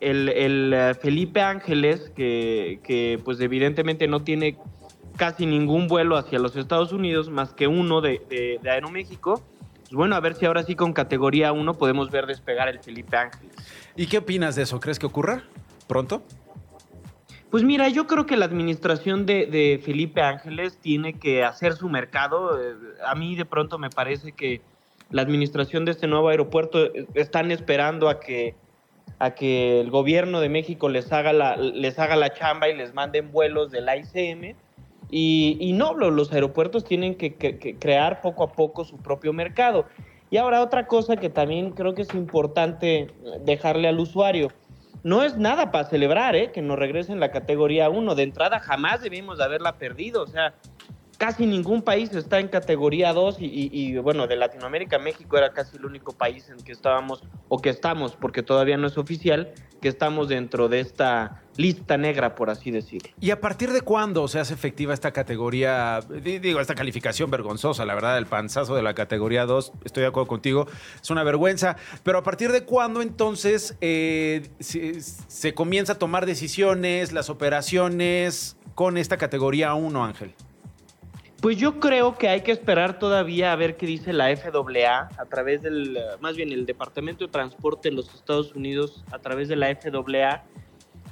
el, 0.00 0.72
eh, 0.74 0.94
Felipe 1.00 1.40
Ángeles, 1.40 2.10
que, 2.14 2.80
que, 2.82 3.20
pues 3.24 3.40
evidentemente 3.40 4.08
no 4.08 4.22
tiene 4.22 4.56
casi 5.16 5.46
ningún 5.46 5.88
vuelo 5.88 6.16
hacia 6.16 6.38
los 6.38 6.56
Estados 6.56 6.92
Unidos, 6.92 7.30
más 7.30 7.52
que 7.52 7.68
uno 7.68 8.00
de, 8.00 8.20
de, 8.28 8.70
Aeroméxico, 8.70 9.42
pues 9.82 9.92
bueno, 9.92 10.16
a 10.16 10.20
ver 10.20 10.34
si 10.34 10.46
ahora 10.46 10.62
sí 10.62 10.74
con 10.74 10.92
categoría 10.92 11.52
1 11.52 11.74
podemos 11.74 12.10
ver 12.10 12.26
despegar 12.26 12.68
el 12.68 12.80
Felipe 12.80 13.16
Ángeles. 13.16 13.54
¿Y 13.94 14.06
qué 14.06 14.18
opinas 14.18 14.56
de 14.56 14.62
eso? 14.62 14.80
¿Crees 14.80 14.98
que 14.98 15.06
ocurra 15.06 15.44
pronto? 15.86 16.22
Pues 17.52 17.64
mira, 17.64 17.90
yo 17.90 18.06
creo 18.06 18.24
que 18.24 18.38
la 18.38 18.46
administración 18.46 19.26
de, 19.26 19.78
Felipe 19.84 20.22
Ángeles 20.22 20.78
tiene 20.78 21.18
que 21.18 21.44
hacer 21.44 21.74
su 21.74 21.90
mercado. 21.90 22.58
Eh, 22.58 22.74
a 23.06 23.14
mí 23.14 23.36
de 23.36 23.44
pronto 23.44 23.78
me 23.78 23.90
parece 23.90 24.32
que 24.32 24.62
la 25.10 25.20
administración 25.20 25.84
de 25.84 25.90
este 25.90 26.06
nuevo 26.06 26.30
aeropuerto 26.30 26.86
eh, 26.86 27.06
están 27.12 27.50
esperando 27.50 28.08
a 28.08 28.20
que 28.20 28.54
a 29.18 29.34
que 29.34 29.82
el 29.82 29.90
gobierno 29.90 30.40
de 30.40 30.48
México 30.48 30.88
les 30.88 31.12
haga 31.12 31.34
la, 31.34 31.56
les 31.58 31.98
haga 31.98 32.16
la 32.16 32.32
chamba 32.32 32.70
y 32.70 32.74
les 32.74 32.94
manden 32.94 33.30
vuelos 33.30 33.70
del 33.70 33.86
ICM. 33.86 34.56
Y, 35.10 35.72
no, 35.74 35.92
los 35.92 36.32
aeropuertos 36.32 36.84
tienen 36.84 37.16
que 37.16 37.36
crear 37.78 38.22
poco 38.22 38.44
a 38.44 38.52
poco 38.52 38.86
su 38.86 38.96
propio 38.96 39.34
mercado. 39.34 39.84
Y 40.30 40.38
ahora 40.38 40.62
otra 40.62 40.86
cosa 40.86 41.16
que 41.16 41.28
también 41.28 41.72
creo 41.72 41.94
que 41.94 42.00
es 42.00 42.14
importante 42.14 43.08
dejarle 43.44 43.88
al 43.88 44.00
usuario 44.00 44.48
no 45.04 45.22
es 45.22 45.36
nada 45.36 45.70
para 45.70 45.88
celebrar, 45.88 46.36
¿eh? 46.36 46.52
Que 46.52 46.62
nos 46.62 46.78
regresen 46.78 47.20
la 47.20 47.30
categoría 47.30 47.90
1. 47.90 48.14
De 48.14 48.22
entrada 48.22 48.60
jamás 48.60 49.02
debimos 49.02 49.38
de 49.38 49.44
haberla 49.44 49.76
perdido. 49.76 50.22
O 50.22 50.26
sea, 50.26 50.54
casi 51.18 51.46
ningún 51.46 51.82
país 51.82 52.12
está 52.14 52.40
en 52.40 52.48
categoría 52.48 53.12
2 53.12 53.36
y, 53.40 53.96
bueno, 53.98 54.26
de 54.26 54.36
Latinoamérica, 54.36 54.98
México 54.98 55.38
era 55.38 55.52
casi 55.52 55.76
el 55.76 55.84
único 55.84 56.12
país 56.12 56.48
en 56.50 56.58
que 56.64 56.72
estábamos, 56.72 57.22
o 57.48 57.58
que 57.58 57.70
estamos, 57.70 58.16
porque 58.16 58.42
todavía 58.42 58.76
no 58.76 58.86
es 58.86 58.98
oficial, 58.98 59.52
que 59.80 59.88
estamos 59.88 60.28
dentro 60.28 60.68
de 60.68 60.80
esta 60.80 61.41
lista 61.56 61.96
negra, 61.96 62.34
por 62.34 62.50
así 62.50 62.70
decirlo. 62.70 63.10
¿Y 63.20 63.30
a 63.30 63.40
partir 63.40 63.72
de 63.72 63.80
cuándo 63.82 64.26
se 64.28 64.38
hace 64.38 64.54
efectiva 64.54 64.94
esta 64.94 65.12
categoría, 65.12 66.00
digo, 66.22 66.60
esta 66.60 66.74
calificación 66.74 67.30
vergonzosa, 67.30 67.84
la 67.84 67.94
verdad, 67.94 68.18
el 68.18 68.26
panzazo 68.26 68.74
de 68.74 68.82
la 68.82 68.94
categoría 68.94 69.46
2, 69.46 69.72
estoy 69.84 70.02
de 70.02 70.08
acuerdo 70.08 70.28
contigo, 70.28 70.66
es 71.00 71.10
una 71.10 71.22
vergüenza, 71.22 71.76
pero 72.02 72.18
a 72.18 72.22
partir 72.22 72.52
de 72.52 72.64
cuándo 72.64 73.02
entonces 73.02 73.76
eh, 73.80 74.48
se 74.60 75.54
comienza 75.54 75.94
a 75.94 75.98
tomar 75.98 76.26
decisiones, 76.26 77.12
las 77.12 77.30
operaciones 77.30 78.56
con 78.74 78.96
esta 78.96 79.16
categoría 79.16 79.74
1, 79.74 80.04
Ángel? 80.04 80.34
Pues 81.42 81.56
yo 81.56 81.80
creo 81.80 82.16
que 82.16 82.28
hay 82.28 82.42
que 82.42 82.52
esperar 82.52 83.00
todavía 83.00 83.52
a 83.52 83.56
ver 83.56 83.76
qué 83.76 83.84
dice 83.84 84.12
la 84.12 84.28
FAA 84.36 85.08
a 85.18 85.24
través 85.24 85.60
del, 85.60 85.98
más 86.20 86.36
bien 86.36 86.52
el 86.52 86.66
Departamento 86.66 87.26
de 87.26 87.32
Transporte 87.32 87.90
de 87.90 87.96
los 87.96 88.14
Estados 88.14 88.54
Unidos, 88.54 89.02
a 89.10 89.18
través 89.18 89.48
de 89.48 89.56
la 89.56 89.66
FAA. 89.74 90.44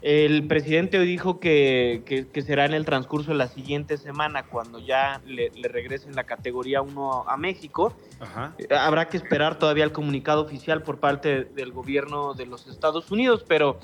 El 0.03 0.47
presidente 0.47 0.99
dijo 1.01 1.41
que, 1.41 2.03
que, 2.33 2.43
será 2.43 2.65
en 2.65 2.73
el 2.73 2.87
transcurso 2.87 3.33
de 3.33 3.37
la 3.37 3.49
siguiente 3.49 3.99
semana, 3.99 4.45
cuando 4.45 4.79
ya 4.79 5.21
le, 5.27 5.51
regresen 5.63 6.15
la 6.15 6.25
categoría 6.25 6.81
1 6.81 7.29
a 7.29 7.37
México. 7.37 7.93
Habrá 8.71 9.09
que 9.09 9.19
esperar 9.19 9.59
todavía 9.59 9.85
el 9.85 9.93
comunicado 9.93 10.43
oficial 10.43 10.83
por 10.83 11.01
parte 11.01 11.45
del 11.45 11.73
gobierno 11.73 12.33
de 12.33 12.47
los 12.47 12.67
Estados 12.67 13.11
Unidos, 13.11 13.45
pero 13.47 13.79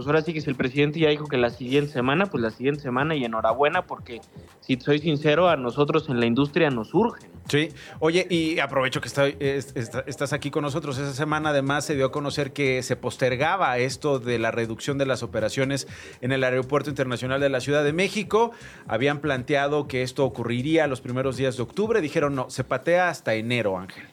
pues 0.00 0.06
ahora 0.06 0.22
sí 0.22 0.32
que 0.32 0.40
si 0.40 0.48
el 0.48 0.56
presidente 0.56 0.98
ya 0.98 1.10
dijo 1.10 1.26
que 1.26 1.36
la 1.36 1.50
siguiente 1.50 1.92
semana, 1.92 2.24
pues 2.24 2.42
la 2.42 2.48
siguiente 2.48 2.80
semana 2.80 3.14
y 3.14 3.22
enhorabuena 3.22 3.84
porque 3.86 4.22
si 4.60 4.80
soy 4.80 4.98
sincero, 4.98 5.50
a 5.50 5.56
nosotros 5.56 6.08
en 6.08 6.18
la 6.20 6.24
industria 6.24 6.70
nos 6.70 6.94
urge. 6.94 7.28
Sí, 7.50 7.68
oye, 7.98 8.26
y 8.30 8.60
aprovecho 8.60 9.02
que 9.02 9.08
estás 9.08 10.32
aquí 10.32 10.50
con 10.50 10.62
nosotros. 10.62 10.96
Esa 10.96 11.12
semana 11.12 11.50
además 11.50 11.84
se 11.84 11.96
dio 11.96 12.06
a 12.06 12.12
conocer 12.12 12.54
que 12.54 12.82
se 12.82 12.96
postergaba 12.96 13.76
esto 13.76 14.18
de 14.18 14.38
la 14.38 14.50
reducción 14.50 14.96
de 14.96 15.04
las 15.04 15.22
operaciones 15.22 15.86
en 16.22 16.32
el 16.32 16.44
Aeropuerto 16.44 16.88
Internacional 16.88 17.38
de 17.38 17.50
la 17.50 17.60
Ciudad 17.60 17.84
de 17.84 17.92
México. 17.92 18.52
Habían 18.88 19.20
planteado 19.20 19.86
que 19.86 20.00
esto 20.00 20.24
ocurriría 20.24 20.86
los 20.86 21.02
primeros 21.02 21.36
días 21.36 21.58
de 21.58 21.62
octubre. 21.62 22.00
Dijeron, 22.00 22.34
no, 22.34 22.48
se 22.48 22.64
patea 22.64 23.10
hasta 23.10 23.34
enero, 23.34 23.76
Ángel. 23.76 24.06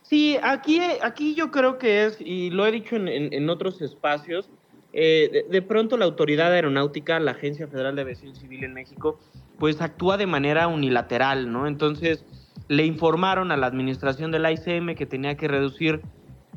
Sí, 0.00 0.38
aquí, 0.42 0.80
aquí 1.02 1.34
yo 1.34 1.50
creo 1.50 1.78
que 1.78 2.06
es, 2.06 2.16
y 2.18 2.48
lo 2.48 2.66
he 2.66 2.72
dicho 2.72 2.96
en 2.96 3.50
otros 3.50 3.82
espacios, 3.82 4.48
eh, 4.92 5.46
de, 5.48 5.62
pronto 5.62 5.96
la 5.96 6.04
autoridad 6.04 6.52
aeronáutica, 6.52 7.20
la 7.20 7.32
Agencia 7.32 7.68
Federal 7.68 7.94
de 7.94 8.02
Aviación 8.02 8.34
Civil 8.34 8.64
en 8.64 8.74
México, 8.74 9.18
pues 9.58 9.80
actúa 9.80 10.16
de 10.16 10.26
manera 10.26 10.68
unilateral, 10.68 11.52
¿no? 11.52 11.66
Entonces 11.66 12.24
le 12.68 12.84
informaron 12.84 13.52
a 13.52 13.56
la 13.56 13.66
administración 13.66 14.30
del 14.30 14.50
ICM 14.50 14.94
que 14.94 15.06
tenía 15.06 15.36
que 15.36 15.48
reducir 15.48 16.00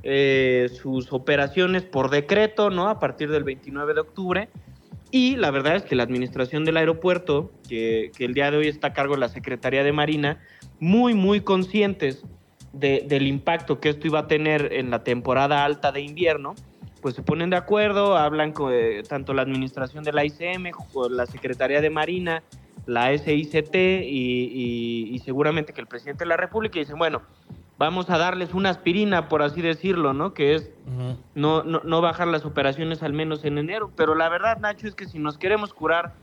eh, 0.03 0.69
sus 0.81 1.13
operaciones 1.13 1.83
por 1.83 2.09
decreto, 2.09 2.69
¿no? 2.69 2.89
A 2.89 2.99
partir 2.99 3.29
del 3.29 3.43
29 3.43 3.93
de 3.93 4.01
octubre. 4.01 4.49
Y 5.11 5.35
la 5.35 5.51
verdad 5.51 5.75
es 5.75 5.83
que 5.83 5.95
la 5.95 6.03
administración 6.03 6.65
del 6.65 6.77
aeropuerto, 6.77 7.51
que, 7.69 8.11
el 8.17 8.33
día 8.33 8.49
de 8.49 8.57
hoy 8.57 8.67
está 8.67 8.87
a 8.87 8.93
cargo 8.93 9.13
de 9.13 9.19
la 9.19 9.29
Secretaría 9.29 9.83
de 9.83 9.91
Marina, 9.91 10.39
muy, 10.79 11.13
muy 11.13 11.41
conscientes 11.41 12.23
del 12.73 13.27
impacto 13.27 13.79
que 13.79 13.89
esto 13.89 14.07
iba 14.07 14.19
a 14.19 14.27
tener 14.27 14.73
en 14.73 14.89
la 14.89 15.03
temporada 15.03 15.63
alta 15.63 15.91
de 15.91 16.01
invierno, 16.01 16.55
pues 17.03 17.15
se 17.15 17.21
ponen 17.21 17.49
de 17.49 17.57
acuerdo, 17.57 18.17
hablan 18.17 18.53
con 18.53 18.71
eh, 18.73 19.03
tanto 19.07 19.33
la 19.33 19.41
administración 19.41 20.05
de 20.05 20.13
la 20.13 20.23
ICM, 20.25 20.71
la 21.11 21.25
Secretaría 21.25 21.81
de 21.81 21.89
Marina, 21.89 22.41
la 22.85 23.15
SICT 23.15 23.75
y, 23.75 25.21
seguramente 25.23 25.73
que 25.73 25.81
el 25.81 25.87
presidente 25.87 26.23
de 26.23 26.29
la 26.29 26.37
República 26.37 26.79
dicen, 26.79 26.97
bueno, 26.97 27.21
vamos 27.77 28.09
a 28.09 28.17
darles 28.17 28.53
una 28.53 28.69
aspirina, 28.69 29.27
por 29.27 29.41
así 29.41 29.61
decirlo, 29.61 30.13
¿no? 30.13 30.33
Que 30.33 30.55
es 30.55 30.71
no, 31.35 31.63
no, 31.63 31.81
no 31.83 32.01
bajar 32.01 32.29
las 32.29 32.45
operaciones 32.45 33.03
al 33.03 33.11
menos 33.11 33.43
en 33.43 33.57
enero. 33.57 33.91
Pero 33.97 34.15
la 34.15 34.29
verdad, 34.29 34.57
Nacho, 34.59 34.87
es 34.87 34.95
que 34.95 35.05
si 35.05 35.19
nos 35.19 35.37
queremos 35.37 35.73
curar 35.73 36.13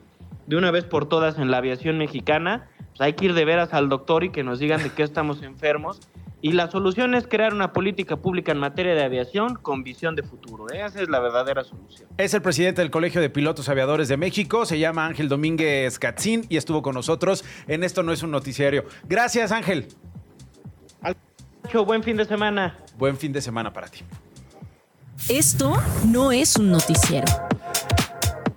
de 0.46 0.56
una 0.56 0.70
vez 0.70 0.84
por 0.84 1.06
todas 1.06 1.38
en 1.38 1.50
la 1.50 1.58
aviación 1.58 1.98
mexicana, 1.98 2.68
pues 2.88 3.02
hay 3.02 3.12
que 3.12 3.26
ir 3.26 3.34
de 3.34 3.44
veras 3.44 3.74
al 3.74 3.90
doctor 3.90 4.24
y 4.24 4.30
que 4.30 4.42
nos 4.42 4.58
digan 4.58 4.82
de 4.82 4.90
qué 4.90 5.02
estamos 5.02 5.42
enfermos. 5.42 6.00
Y 6.42 6.52
la 6.52 6.70
solución 6.70 7.14
es 7.14 7.26
crear 7.26 7.52
una 7.52 7.72
política 7.72 8.16
pública 8.16 8.52
en 8.52 8.58
materia 8.58 8.94
de 8.94 9.04
aviación 9.04 9.56
con 9.56 9.82
visión 9.82 10.16
de 10.16 10.22
futuro. 10.22 10.70
¿eh? 10.72 10.82
Esa 10.86 11.02
es 11.02 11.08
la 11.08 11.20
verdadera 11.20 11.64
solución. 11.64 12.08
Es 12.16 12.32
el 12.32 12.40
presidente 12.40 12.80
del 12.80 12.90
Colegio 12.90 13.20
de 13.20 13.28
Pilotos 13.28 13.68
Aviadores 13.68 14.08
de 14.08 14.16
México, 14.16 14.64
se 14.64 14.78
llama 14.78 15.06
Ángel 15.06 15.28
Domínguez 15.28 15.98
Catzín 15.98 16.46
y 16.48 16.56
estuvo 16.56 16.82
con 16.82 16.94
nosotros 16.94 17.44
en 17.68 17.84
Esto 17.84 18.02
No 18.02 18.12
es 18.12 18.22
un 18.22 18.30
Noticiario. 18.30 18.84
Gracias, 19.08 19.52
Ángel. 19.52 19.88
Buen 21.86 22.02
fin 22.02 22.16
de 22.16 22.24
semana. 22.24 22.76
Buen 22.96 23.16
fin 23.16 23.32
de 23.32 23.40
semana 23.40 23.72
para 23.72 23.88
ti. 23.88 24.00
Esto 25.28 25.76
no 26.06 26.32
es 26.32 26.56
un 26.56 26.70
noticiero. 26.70 27.26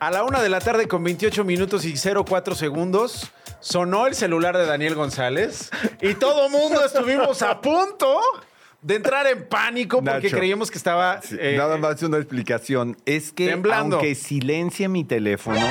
A 0.04 0.12
la 0.12 0.24
una 0.26 0.42
de 0.42 0.50
la 0.50 0.60
tarde 0.60 0.90
con 0.90 1.02
28 1.02 1.46
minutos 1.46 1.86
y 1.86 1.94
04 1.96 2.56
segundos 2.56 3.32
sonó 3.62 4.06
el 4.06 4.16
celular 4.16 4.58
de 4.58 4.66
Daniel 4.66 4.96
González 4.96 5.70
y 6.02 6.16
todo 6.16 6.50
mundo 6.50 6.84
estuvimos 6.84 7.42
a 7.42 7.62
punto 7.62 8.20
de 8.82 8.96
entrar 8.96 9.26
en 9.28 9.48
pánico 9.48 10.04
porque 10.04 10.28
Nacho. 10.28 10.36
creíamos 10.36 10.70
que 10.70 10.78
estaba... 10.78 11.22
eh, 11.40 11.56
Nada 11.58 11.78
más 11.78 12.04
una 12.04 12.18
explicación. 12.18 12.98
Es 13.06 13.32
que 13.32 13.48
Temblando. 13.48 13.96
aunque 13.96 14.14
silencie 14.16 14.90
mi 14.90 15.06
teléfono, 15.06 15.66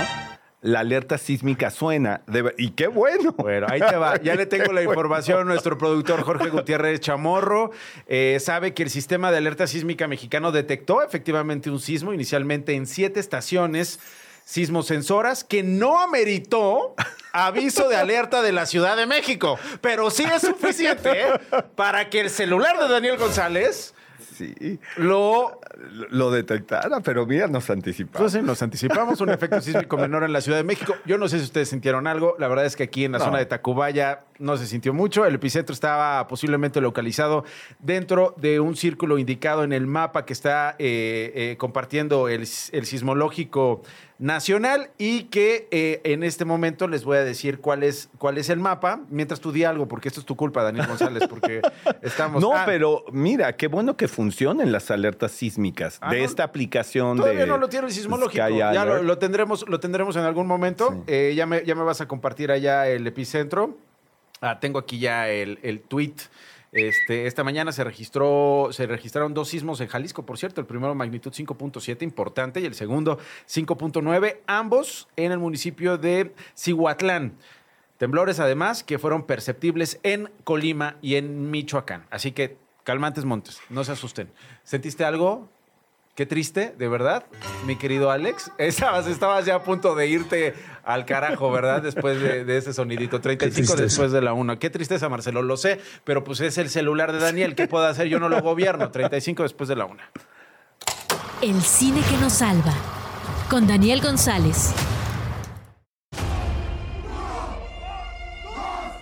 la 0.63 0.81
alerta 0.81 1.19
sísmica 1.19 1.71
suena. 1.71 2.23
De- 2.27 2.55
y 2.57 2.71
qué 2.71 2.87
bueno. 2.87 3.35
Bueno, 3.37 3.67
ahí 3.69 3.81
te 3.81 3.97
va. 3.97 4.17
Ya 4.23 4.37
le 4.37 4.47
tengo 4.47 4.73
la 4.73 4.83
información. 4.83 5.47
Nuestro 5.47 5.77
productor 5.77 6.23
Jorge 6.23 6.49
Gutiérrez 6.51 7.01
Chamorro 7.01 7.73
eh, 8.07 8.39
sabe 8.41 8.73
que 8.73 8.85
el 8.85 8.91
sistema 8.91 9.31
de 9.33 9.39
alerta 9.39 9.67
sísmica 9.67 10.07
mexicano 10.07 10.53
detectó 10.53 11.03
efectivamente 11.03 11.69
un 11.69 11.81
sismo 11.81 12.13
inicialmente 12.13 12.75
en 12.75 12.87
siete 12.87 13.19
estaciones 13.19 13.99
sismosensoras 14.45 15.45
que 15.45 15.63
no 15.63 15.99
ameritó 16.01 16.95
aviso 17.33 17.89
de 17.89 17.97
alerta 17.97 18.43
de 18.43 18.53
la 18.53 18.67
Ciudad 18.67 18.97
de 18.97 19.07
México. 19.07 19.59
Pero 19.81 20.11
sí 20.11 20.25
es 20.25 20.43
suficiente 20.43 21.11
¿eh? 21.23 21.33
para 21.75 22.09
que 22.09 22.21
el 22.21 22.31
celular 22.31 22.79
de 22.79 22.89
Daniel 22.89 23.17
González 23.17 23.95
Sí. 24.35 24.79
lo 24.97 25.61
Lo 26.11 26.31
detectara, 26.31 27.01
pero 27.01 27.27
mira, 27.27 27.47
nos 27.49 27.69
anticipamos. 27.71 28.17
Entonces 28.21 28.43
nos 28.45 28.63
anticipamos 28.63 29.21
un 29.21 29.31
efecto 29.31 29.61
sísmico 29.61 29.97
menor 29.97 30.25
en 30.25 30.33
la 30.33 30.41
Ciudad 30.41 30.59
de 30.59 30.65
México. 30.65 30.95
Yo 31.07 31.19
no 31.19 31.29
sé 31.29 31.39
si 31.39 31.45
ustedes 31.45 31.69
sintieron 31.69 32.07
algo. 32.07 32.35
La 32.39 32.49
verdad 32.49 32.65
es 32.67 32.77
que 32.77 32.85
aquí 32.85 33.05
en 33.05 33.13
la 33.13 33.19
No. 33.19 33.25
zona 33.27 33.39
de 33.39 33.47
Tacubaya 33.47 34.21
no 34.43 34.57
se 34.57 34.67
sintió 34.67 34.93
mucho. 34.93 35.25
El 35.25 35.37
epicentro 35.37 35.73
estaba 35.73 36.27
posiblemente 36.27 36.81
localizado 36.81 37.45
dentro 37.79 38.35
de 38.37 38.61
un 38.61 38.77
círculo 38.77 39.17
indicado 39.19 39.65
en 39.65 39.73
el 39.73 39.87
mapa 39.87 40.27
que 40.27 40.33
está 40.33 40.75
eh, 40.79 41.33
eh, 41.35 41.57
compartiendo 41.59 42.29
el, 42.29 42.41
el 42.73 42.87
sismológico 42.87 43.83
nacional 44.19 44.91
y 44.99 45.25
que 45.25 45.67
eh, 45.71 46.01
en 46.05 46.23
este 46.23 46.45
momento 46.45 46.87
les 46.87 47.05
voy 47.05 47.17
a 47.17 47.25
decir 47.25 47.59
cuál 47.59 47.83
es, 47.83 48.09
cuál 48.19 48.39
es 48.39 48.51
el 48.51 48.61
mapa. 48.61 49.01
Mientras 49.09 49.41
tú 49.41 49.51
di 49.53 49.65
algo, 49.65 49.89
porque 49.89 50.09
esto 50.09 50.21
es 50.21 50.27
tu 50.27 50.37
culpa, 50.37 50.63
Daniel 50.63 50.87
González, 50.87 51.27
porque 51.29 51.61
estamos... 52.03 52.41
No, 52.41 52.53
Ah, 52.55 52.65
pero 52.67 53.05
mira, 53.11 53.57
qué 53.57 53.67
bueno 53.67 53.97
que 53.97 54.07
funcionen 54.09 54.71
las 54.71 54.91
alertas 54.91 55.33
sísmicas 55.33 55.99
Ah, 56.01 56.13
de 56.13 56.19
no, 56.19 56.25
esta 56.25 56.45
aplicación 56.45 57.17
Todavía 57.17 57.41
de 57.41 57.47
no 57.47 57.57
lo 57.57 57.69
tiene 57.69 57.87
el 57.87 57.93
sismológico. 57.93 58.49
Ya 58.49 58.85
lo, 58.85 59.19
tendremos, 59.19 59.69
lo 59.69 59.81
tendremos 59.81 60.17
en 60.17 60.23
algún 60.23 60.47
momento. 60.47 61.05
Ya, 61.07 61.47
me, 61.47 61.65
ya 61.65 61.75
me 61.75 61.83
vas 61.83 62.01
a 62.01 62.07
compartir 62.07 62.53
allá 62.53 62.87
el 62.89 63.07
epicentro. 63.07 63.79
Ah, 64.43 64.61
tengo 64.61 64.81
aquí 64.81 64.99
ya 64.99 65.29
el, 65.31 65.59
el 65.63 65.81
tweet. 65.81 66.17
Este, 66.73 67.27
esta 67.27 67.45
mañana 67.45 67.71
se 67.71 67.85
registró, 67.85 68.71
se 68.73 68.87
registraron 68.87 69.35
dos 69.35 69.49
sismos 69.49 69.81
en 69.81 69.89
Jalisco, 69.89 70.27
por 70.27 70.37
cierto, 70.37 70.61
el 70.61 70.67
primero 70.67 70.95
magnitud 70.95 71.31
5.7, 71.31 72.03
importante, 72.03 72.61
y 72.61 72.65
el 72.65 72.75
segundo 72.75 73.19
5.9, 73.47 74.39
ambos 74.47 75.07
en 75.17 75.33
el 75.33 75.39
municipio 75.39 75.97
de 75.97 76.35
Cihuatlán. 76.57 77.35
Temblores, 77.99 78.41
además, 78.41 78.83
que 78.83 78.99
fueron 78.99 79.25
perceptibles 79.25 80.01
en 80.03 80.29
Colima 80.43 80.97
y 81.03 81.15
en 81.15 81.53
Michoacán. 81.53 82.07
Así 82.11 82.33
que, 82.33 82.57
calmantes 82.83 83.25
montes, 83.25 83.61
no 83.71 83.85
se 83.85 83.93
asusten. 83.93 84.29
¿Sentiste 84.65 85.05
algo? 85.05 85.49
Qué 86.15 86.27
triste, 86.27 86.75
de 86.77 86.89
verdad, 86.89 87.25
mi 87.65 87.77
querido 87.77 88.11
Alex. 88.11 88.53
Estabas, 88.59 89.07
estabas 89.07 89.47
ya 89.47 89.55
a 89.55 89.63
punto 89.63 89.95
de 89.95 90.09
irte 90.09 90.55
al 90.85 91.07
carajo, 91.07 91.51
¿verdad? 91.51 91.81
Después 91.81 92.21
de, 92.21 92.45
de 92.45 92.59
ese 92.59 92.75
sonidito. 92.75 93.21
35 93.23 93.55
tristeza. 93.55 93.83
después 93.83 94.13
de 94.13 94.21
la 94.21 94.35
1. 94.35 94.59
Qué 94.59 94.69
tristeza, 94.69 95.09
Marcelo, 95.09 95.41
lo 95.41 95.57
sé, 95.57 95.81
pero 96.05 96.23
pues 96.23 96.41
es 96.41 96.59
el 96.59 96.69
celular 96.69 97.13
de 97.13 97.19
Daniel. 97.19 97.55
¿Qué 97.55 97.67
puedo 97.67 97.87
hacer? 97.87 98.09
Yo 98.09 98.21
no 98.21 98.29
lo 98.29 98.43
gobierno. 98.43 98.91
35 98.91 99.43
después 99.43 99.69
de 99.69 99.77
la 99.77 99.87
1. 99.87 100.03
El 101.41 101.63
cine 101.63 102.03
que 102.03 102.17
nos 102.19 102.35
salva. 102.35 102.75
Con 103.49 103.67
Daniel 103.67 104.03
González. 104.03 104.75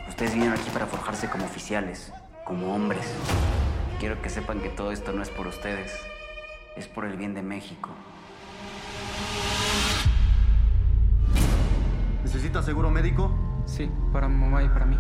Ustedes 0.09 0.35
vinieron 0.35 0.57
aquí 0.57 0.71
para 0.71 0.87
forjarse 0.87 1.29
como 1.29 1.45
oficiales, 1.45 2.13
como 2.45 2.73
hombres. 2.73 3.07
Quiero 3.99 4.23
que 4.23 4.31
sepan 4.31 4.61
que 4.61 4.69
todo 4.69 4.93
esto 4.93 5.13
no 5.13 5.23
es 5.23 5.29
por 5.29 5.47
ustedes, 5.47 5.93
es 6.77 6.89
por 6.89 7.05
el 7.05 7.17
bien 7.17 7.35
de 7.35 7.43
México. 7.43 7.91
¿Necesita 12.23 12.63
seguro 12.63 12.91
médico? 12.91 13.35
Sí, 13.67 13.91
para 14.13 14.29
mi 14.29 14.37
mamá 14.37 14.63
y 14.63 14.69
para 14.69 14.87
mí. 14.87 14.97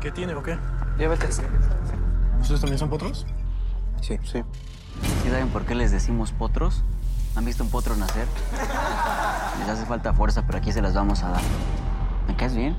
¿Qué 0.00 0.10
tiene 0.10 0.34
o 0.34 0.42
qué? 0.42 0.58
Diabetes. 0.98 1.42
¿Ustedes 2.40 2.60
también 2.60 2.78
son 2.78 2.90
potros? 2.90 3.26
Sí. 4.00 4.18
Sí. 4.24 4.42
¿Sí 5.22 5.30
saben 5.30 5.48
por 5.48 5.64
qué 5.64 5.74
les 5.74 5.90
decimos 5.90 6.32
potros? 6.32 6.82
¿Han 7.34 7.44
visto 7.44 7.62
un 7.64 7.70
potro 7.70 7.96
nacer? 7.96 8.26
Les 9.58 9.68
hace 9.68 9.84
falta 9.86 10.12
fuerza, 10.14 10.44
pero 10.46 10.58
aquí 10.58 10.72
se 10.72 10.80
las 10.80 10.94
vamos 10.94 11.22
a 11.22 11.30
dar. 11.30 11.42
¿Me 12.28 12.36
caes 12.36 12.54
bien? 12.54 12.76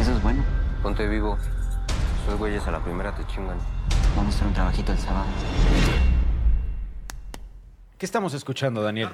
Eso 0.00 0.12
es 0.12 0.22
bueno. 0.22 0.42
Ponte 0.82 1.06
vivo. 1.08 1.38
Esos 2.24 2.38
güeyes 2.38 2.66
a 2.66 2.70
la 2.70 2.80
primera 2.80 3.14
te 3.14 3.26
chingan. 3.26 3.56
Vamos 4.16 4.34
a 4.34 4.36
hacer 4.36 4.48
un 4.48 4.54
trabajito 4.54 4.92
el 4.92 4.98
sábado. 4.98 5.26
¿Qué 7.98 8.04
estamos 8.04 8.34
escuchando, 8.34 8.82
Daniel? 8.82 9.08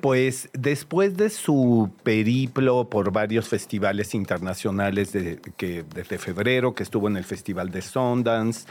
Pues 0.00 0.48
después 0.52 1.16
de 1.16 1.30
su 1.30 1.92
periplo 2.02 2.90
por 2.90 3.12
varios 3.12 3.46
festivales 3.46 4.12
internacionales 4.12 5.12
de, 5.12 5.40
que, 5.56 5.84
desde 5.94 6.18
febrero, 6.18 6.74
que 6.74 6.82
estuvo 6.82 7.06
en 7.06 7.16
el 7.16 7.22
Festival 7.22 7.70
de 7.70 7.80
Sundance, 7.80 8.66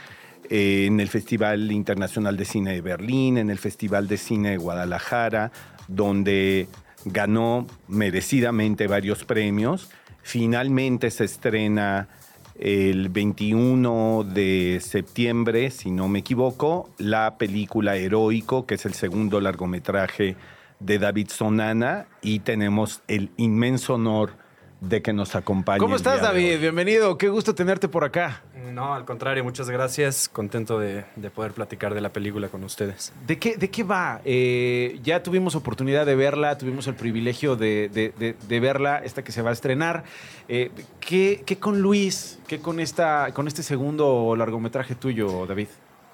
eh, 0.50 0.84
en 0.84 1.00
el 1.00 1.08
Festival 1.08 1.72
Internacional 1.72 2.36
de 2.36 2.44
Cine 2.44 2.74
de 2.74 2.82
Berlín, 2.82 3.38
en 3.38 3.48
el 3.48 3.56
Festival 3.58 4.06
de 4.06 4.18
Cine 4.18 4.50
de 4.50 4.56
Guadalajara, 4.58 5.50
donde 5.88 6.68
ganó 7.06 7.66
merecidamente 7.88 8.86
varios 8.86 9.24
premios, 9.24 9.88
finalmente 10.22 11.10
se 11.10 11.24
estrena 11.24 12.08
el 12.58 13.08
21 13.08 14.24
de 14.24 14.80
septiembre, 14.80 15.70
si 15.70 15.90
no 15.90 16.08
me 16.08 16.20
equivoco, 16.20 16.90
la 16.98 17.36
película 17.36 17.96
Heroico, 17.96 18.66
que 18.66 18.76
es 18.76 18.86
el 18.86 18.94
segundo 18.94 19.40
largometraje 19.40 20.36
de 20.80 20.98
David 20.98 21.28
Sonana, 21.30 22.06
y 22.22 22.40
tenemos 22.40 23.02
el 23.08 23.30
inmenso 23.36 23.94
honor 23.94 24.43
de 24.88 25.02
que 25.02 25.12
nos 25.12 25.34
acompañe. 25.34 25.78
¿Cómo 25.78 25.96
estás, 25.96 26.20
David? 26.20 26.60
Bienvenido. 26.60 27.16
Qué 27.18 27.28
gusto 27.28 27.54
tenerte 27.54 27.88
por 27.88 28.04
acá. 28.04 28.42
No, 28.72 28.94
al 28.94 29.04
contrario, 29.04 29.44
muchas 29.44 29.70
gracias. 29.70 30.28
Contento 30.28 30.78
de, 30.78 31.04
de 31.16 31.30
poder 31.30 31.52
platicar 31.52 31.94
de 31.94 32.00
la 32.00 32.08
película 32.08 32.48
con 32.48 32.64
ustedes. 32.64 33.12
¿De 33.26 33.38
qué, 33.38 33.56
de 33.56 33.70
qué 33.70 33.84
va? 33.84 34.20
Eh, 34.24 34.98
ya 35.02 35.22
tuvimos 35.22 35.54
oportunidad 35.54 36.06
de 36.06 36.16
verla, 36.16 36.58
tuvimos 36.58 36.86
el 36.88 36.94
privilegio 36.94 37.56
de, 37.56 37.88
de- 37.92 38.12
de- 38.18 38.34
de 38.48 38.60
verla, 38.60 38.98
esta 39.04 39.22
que 39.22 39.32
se 39.32 39.42
va 39.42 39.50
a 39.50 39.52
estrenar. 39.52 40.04
Eh, 40.48 40.70
¿qué, 41.00 41.42
qué 41.46 41.56
con 41.58 41.80
Luis? 41.80 42.38
¿Qué 42.46 42.58
con, 42.60 42.80
esta, 42.80 43.30
con 43.32 43.46
este 43.46 43.62
segundo 43.62 44.34
largometraje 44.36 44.94
tuyo, 44.94 45.46
David? 45.46 45.68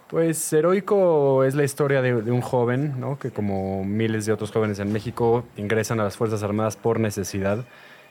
Pues 0.09 0.53
Heroico 0.53 1.45
es 1.45 1.55
la 1.55 1.63
historia 1.63 2.03
de, 2.03 2.21
de 2.21 2.33
un 2.33 2.41
joven, 2.41 2.99
¿no? 2.99 3.17
Que 3.19 3.31
como 3.31 3.85
miles 3.85 4.27
de 4.27 4.33
otros 4.33 4.51
jóvenes 4.51 4.81
en 4.81 4.93
México 4.93 5.45
ingresan 5.57 6.01
a 6.01 6.05
las 6.05 6.17
Fuerzas 6.17 6.43
Armadas 6.43 6.77
por 6.77 6.99
necesidad, 6.99 7.65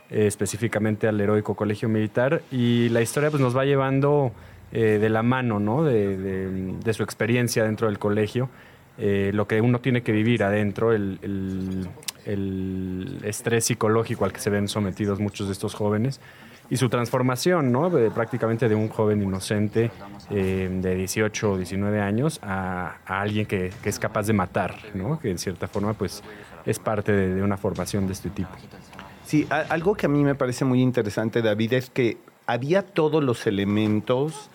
eh, 0.10 0.28
específicamente 0.28 1.08
al 1.08 1.20
Heroico 1.22 1.56
Colegio 1.56 1.90
Militar. 1.90 2.42
Y 2.52 2.90
la 2.90 3.02
historia 3.02 3.30
pues, 3.30 3.42
nos 3.42 3.56
va 3.56 3.66
llevando 3.66 4.32
eh, 4.72 4.98
de 5.02 5.10
la 5.10 5.24
mano, 5.24 5.60
¿no? 5.60 5.84
De, 5.84 6.18
de- 6.18 6.94
su 6.94 7.04
experiencia 7.04 7.64
dentro 7.64 7.88
del 7.88 7.98
colegio, 8.00 8.50
eh, 8.98 9.32
lo 9.34 9.48
que 9.48 9.62
uno 9.62 9.80
tiene 9.80 10.02
que 10.02 10.12
vivir 10.12 10.44
adentro, 10.44 10.92
el, 10.94 11.20
el- 11.22 11.88
estrés 13.24 13.66
psicológico 13.66 14.26
al 14.26 14.34
que 14.34 14.40
se 14.40 14.50
ven 14.50 14.68
sometidos 14.68 15.20
muchos 15.20 15.48
de 15.48 15.54
estos 15.54 15.74
jóvenes 15.74 16.20
y 16.70 16.78
su 16.78 16.90
transformación, 16.90 17.72
¿no? 17.72 17.90
Prácticamente 18.14 18.70
de 18.70 18.76
un 18.76 18.90
joven 18.90 19.24
inocente 19.24 19.90
de 20.30 20.96
18 20.96 21.52
o 21.54 21.58
19 21.58 22.00
años 22.02 22.40
a, 22.44 22.98
a 23.08 23.22
alguien 23.22 23.48
que, 23.48 23.72
que 23.82 23.90
es 23.90 23.98
capaz 23.98 24.28
de 24.28 24.34
matar, 24.34 24.76
¿no? 24.94 25.20
Que 25.20 25.32
en 25.32 25.40
cierta 25.40 25.68
forma, 25.68 25.94
pues, 25.96 26.22
es 26.66 26.78
parte 26.78 27.12
de 27.12 27.42
una 27.42 27.58
formación 27.58 28.06
de 28.06 28.14
este 28.14 28.30
tipo. 28.30 28.50
Sí, 29.30 29.46
algo 29.52 29.94
que 29.94 30.08
a 30.08 30.10
mí 30.10 30.24
me 30.24 30.34
parece 30.34 30.66
muy 30.66 30.82
interesante, 30.82 31.44
David, 31.44 31.74
es 31.74 31.92
que 31.92 32.18
había 32.48 32.82
todos 32.82 33.24
los 33.24 33.46
elementos 33.46 34.50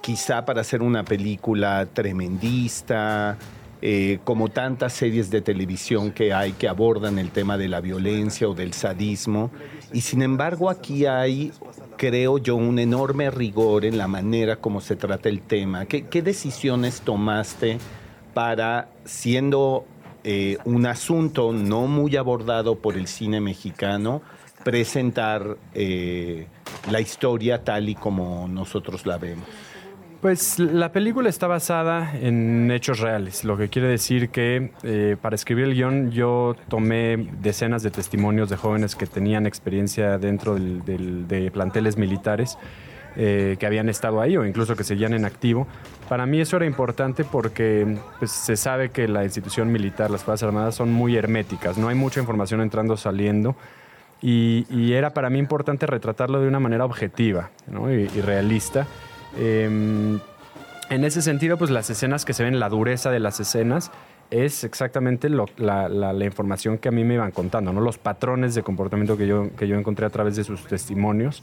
quizá 0.00 0.46
para 0.46 0.62
hacer 0.62 0.80
una 0.80 1.04
película 1.04 1.84
tremendista, 1.92 3.36
eh, 3.82 4.18
como 4.24 4.48
tantas 4.48 4.94
series 4.94 5.28
de 5.28 5.42
televisión 5.42 6.10
que 6.10 6.32
hay 6.32 6.52
que 6.52 6.68
abordan 6.68 7.18
el 7.18 7.32
tema 7.32 7.58
de 7.58 7.68
la 7.68 7.82
violencia 7.82 8.48
o 8.48 8.54
del 8.54 8.72
sadismo. 8.72 9.50
Y 9.92 10.00
sin 10.00 10.22
embargo 10.22 10.70
aquí 10.70 11.04
hay, 11.04 11.52
creo 11.98 12.38
yo, 12.38 12.56
un 12.56 12.78
enorme 12.78 13.30
rigor 13.30 13.84
en 13.84 13.98
la 13.98 14.08
manera 14.08 14.56
como 14.56 14.80
se 14.80 14.96
trata 14.96 15.28
el 15.28 15.42
tema. 15.42 15.84
¿Qué, 15.84 16.06
qué 16.06 16.22
decisiones 16.22 17.02
tomaste 17.02 17.76
para, 18.32 18.88
siendo 19.04 19.84
eh, 20.24 20.58
un 20.64 20.86
asunto 20.86 21.52
no 21.52 21.86
muy 21.86 22.16
abordado 22.16 22.76
por 22.76 22.96
el 22.96 23.06
cine 23.06 23.40
mexicano, 23.40 24.22
presentar 24.64 25.56
eh, 25.74 26.46
la 26.90 27.00
historia 27.00 27.64
tal 27.64 27.88
y 27.88 27.94
como 27.94 28.46
nosotros 28.48 29.06
la 29.06 29.18
vemos? 29.18 29.44
Pues 30.20 30.60
la 30.60 30.92
película 30.92 31.28
está 31.28 31.48
basada 31.48 32.16
en 32.16 32.70
hechos 32.70 33.00
reales, 33.00 33.42
lo 33.42 33.56
que 33.56 33.68
quiere 33.68 33.88
decir 33.88 34.28
que 34.28 34.70
eh, 34.84 35.16
para 35.20 35.34
escribir 35.34 35.64
el 35.64 35.74
guion 35.74 36.12
yo 36.12 36.54
tomé 36.68 37.28
decenas 37.40 37.82
de 37.82 37.90
testimonios 37.90 38.48
de 38.48 38.56
jóvenes 38.56 38.94
que 38.94 39.06
tenían 39.08 39.46
experiencia 39.46 40.18
dentro 40.18 40.54
del- 40.54 40.84
del- 40.84 41.26
de 41.26 41.50
planteles 41.50 41.96
militares 41.96 42.56
eh, 43.16 43.56
que 43.58 43.66
habían 43.66 43.88
estado 43.88 44.20
ahí 44.20 44.36
o 44.36 44.44
incluso 44.46 44.74
que 44.76 44.84
seguían 44.84 45.12
en 45.14 45.24
activo. 45.24 45.66
Para 46.08 46.26
mí 46.26 46.40
eso 46.40 46.56
era 46.56 46.66
importante 46.66 47.24
porque 47.24 47.96
pues, 48.18 48.30
se 48.30 48.56
sabe 48.56 48.90
que 48.90 49.08
la 49.08 49.24
institución 49.24 49.70
militar, 49.72 50.10
las 50.10 50.22
Fuerzas 50.24 50.46
Armadas 50.48 50.74
son 50.74 50.92
muy 50.92 51.16
herméticas, 51.16 51.78
no 51.78 51.88
hay 51.88 51.94
mucha 51.94 52.20
información 52.20 52.60
entrando 52.60 52.96
saliendo. 52.96 53.56
Y, 54.24 54.66
y 54.70 54.92
era 54.92 55.10
para 55.14 55.30
mí 55.30 55.38
importante 55.40 55.84
retratarlo 55.86 56.40
de 56.40 56.46
una 56.46 56.60
manera 56.60 56.84
objetiva 56.84 57.50
¿no? 57.66 57.92
y, 57.92 58.02
y 58.14 58.20
realista. 58.20 58.86
Em, 59.36 60.20
en 60.90 61.04
ese 61.04 61.22
sentido, 61.22 61.56
pues 61.56 61.70
las 61.70 61.90
escenas 61.90 62.24
que 62.24 62.32
se 62.34 62.44
ven, 62.44 62.60
la 62.60 62.68
dureza 62.68 63.10
de 63.10 63.18
las 63.18 63.40
escenas, 63.40 63.90
es 64.30 64.62
exactamente 64.64 65.28
lo- 65.28 65.46
la, 65.56 65.88
la- 65.88 66.12
la 66.12 66.24
información 66.24 66.78
que 66.78 66.88
a 66.88 66.92
mí 66.92 67.02
me 67.04 67.14
iban 67.14 67.32
contando, 67.32 67.72
¿no? 67.72 67.80
los 67.80 67.98
patrones 67.98 68.54
de 68.54 68.62
comportamiento 68.62 69.16
que 69.16 69.26
yo, 69.26 69.50
que 69.56 69.66
yo 69.66 69.76
encontré 69.76 70.06
a 70.06 70.10
través 70.10 70.36
de 70.36 70.44
sus 70.44 70.66
testimonios. 70.66 71.42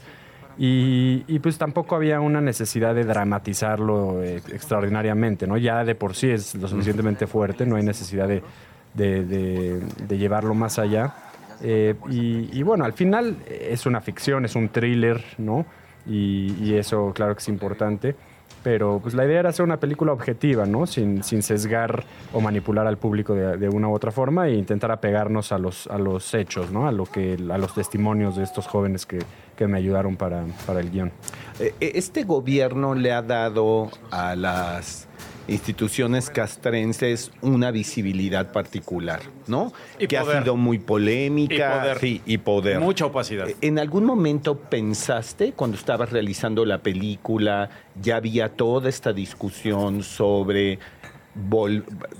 Y, 0.62 1.24
y, 1.26 1.38
pues 1.38 1.56
tampoco 1.56 1.96
había 1.96 2.20
una 2.20 2.42
necesidad 2.42 2.94
de 2.94 3.04
dramatizarlo 3.04 4.22
eh, 4.22 4.42
extraordinariamente, 4.52 5.46
¿no? 5.46 5.56
Ya 5.56 5.82
de 5.84 5.94
por 5.94 6.14
sí 6.14 6.28
es 6.28 6.54
lo 6.54 6.68
suficientemente 6.68 7.26
fuerte, 7.26 7.64
no 7.64 7.76
hay 7.76 7.82
necesidad 7.82 8.28
de, 8.28 9.80
llevarlo 10.10 10.52
más 10.52 10.78
allá. 10.78 11.14
Eh, 11.62 11.94
y, 12.10 12.58
y 12.58 12.62
bueno, 12.62 12.84
al 12.84 12.92
final 12.92 13.38
es 13.48 13.86
una 13.86 14.02
ficción, 14.02 14.44
es 14.44 14.54
un 14.54 14.68
thriller, 14.68 15.24
¿no? 15.38 15.64
Y, 16.06 16.54
y 16.60 16.74
eso 16.74 17.10
claro 17.14 17.34
que 17.34 17.40
es 17.40 17.48
importante. 17.48 18.14
Pero 18.62 19.00
pues 19.02 19.14
la 19.14 19.24
idea 19.24 19.40
era 19.40 19.48
hacer 19.48 19.64
una 19.64 19.78
película 19.78 20.12
objetiva, 20.12 20.66
¿no? 20.66 20.86
Sin, 20.86 21.22
sin 21.22 21.42
sesgar 21.42 22.04
o 22.32 22.40
manipular 22.40 22.86
al 22.86 22.98
público 22.98 23.34
de, 23.34 23.68
una 23.68 23.88
u 23.88 23.94
otra 23.94 24.10
forma 24.10 24.48
e 24.48 24.54
intentar 24.54 24.90
apegarnos 24.90 25.52
a 25.52 25.58
los, 25.58 25.86
a 25.86 25.98
los 25.98 26.34
hechos, 26.34 26.70
¿no? 26.70 26.86
A, 26.86 26.92
lo 26.92 27.06
que, 27.06 27.38
a 27.50 27.58
los 27.58 27.74
testimonios 27.74 28.36
de 28.36 28.44
estos 28.44 28.66
jóvenes 28.66 29.06
que, 29.06 29.18
que 29.56 29.66
me 29.66 29.78
ayudaron 29.78 30.16
para, 30.16 30.44
para 30.66 30.80
el 30.80 30.90
guion. 30.90 31.12
Eh, 31.58 31.74
eh, 31.80 31.92
Este 31.94 32.24
gobierno 32.24 32.94
le 32.94 33.12
ha 33.12 33.22
dado 33.22 33.90
a 34.10 34.36
las 34.36 35.06
instituciones 35.50 36.30
castrenses 36.30 37.32
una 37.42 37.70
visibilidad 37.70 38.52
particular, 38.52 39.20
¿no? 39.46 39.72
Y 39.98 40.06
que 40.06 40.18
poder. 40.18 40.36
ha 40.36 40.42
sido 40.42 40.56
muy 40.56 40.78
polémica. 40.78 41.54
Y 41.54 41.80
poder. 41.80 41.98
Sí, 41.98 42.22
y 42.24 42.38
poder. 42.38 42.80
Mucha 42.80 43.06
opacidad. 43.06 43.48
Eh, 43.48 43.56
¿En 43.60 43.78
algún 43.78 44.04
momento 44.04 44.56
pensaste, 44.56 45.52
cuando 45.52 45.76
estabas 45.76 46.10
realizando 46.10 46.64
la 46.64 46.78
película, 46.78 47.68
ya 48.00 48.16
había 48.16 48.50
toda 48.50 48.88
esta 48.88 49.12
discusión 49.12 50.02
sobre 50.02 50.78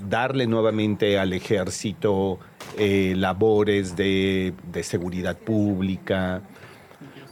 darle 0.09 0.47
nuevamente 0.47 1.19
al 1.19 1.33
ejército 1.33 2.39
eh, 2.79 3.15
labores 3.17 3.97
de, 3.97 4.53
de 4.73 4.83
seguridad 4.83 5.37
pública? 5.37 6.43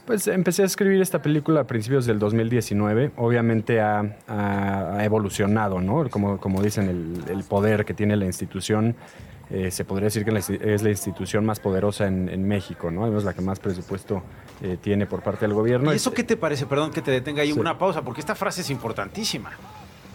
Pues 0.09 0.25
empecé 0.25 0.63
a 0.63 0.65
escribir 0.65 0.99
esta 1.03 1.21
película 1.21 1.59
a 1.61 1.63
principios 1.67 2.07
del 2.07 2.17
2019. 2.17 3.11
Obviamente 3.17 3.79
ha, 3.79 4.17
ha- 4.27 4.95
ha 4.97 5.05
evolucionado, 5.05 5.81
¿no? 5.81 6.09
Como, 6.09 6.39
como 6.39 6.63
dicen, 6.63 6.89
el, 6.89 7.31
el 7.31 7.43
poder 7.43 7.85
que 7.85 7.93
tiene 7.93 8.15
la 8.15 8.25
institución. 8.25 8.95
eh, 9.51 9.69
se 9.69 9.85
podría 9.85 10.05
decir 10.05 10.25
que 10.25 10.35
es 10.73 10.81
la 10.81 10.89
institución 10.89 11.45
más 11.45 11.59
poderosa 11.59 12.07
en, 12.07 12.27
en 12.27 12.47
México, 12.47 12.89
¿no? 12.89 13.03
Además, 13.03 13.23
la 13.23 13.35
que 13.35 13.41
más 13.41 13.59
presupuesto 13.59 14.23
eh, 14.63 14.77
tiene 14.81 15.05
por 15.05 15.21
parte 15.21 15.41
del 15.45 15.53
gobierno. 15.53 15.93
¿Y 15.93 15.97
eso 15.97 16.11
qué 16.11 16.23
te 16.23 16.37
parece? 16.37 16.65
Perdón 16.65 16.89
que 16.89 17.03
te 17.03 17.11
detenga 17.11 17.43
ahí 17.43 17.51
Sí. 17.53 17.59
una 17.59 17.77
pausa, 17.77 18.01
porque 18.01 18.21
esta 18.21 18.33
frase 18.33 18.61
es 18.61 18.71
importantísima. 18.71 19.51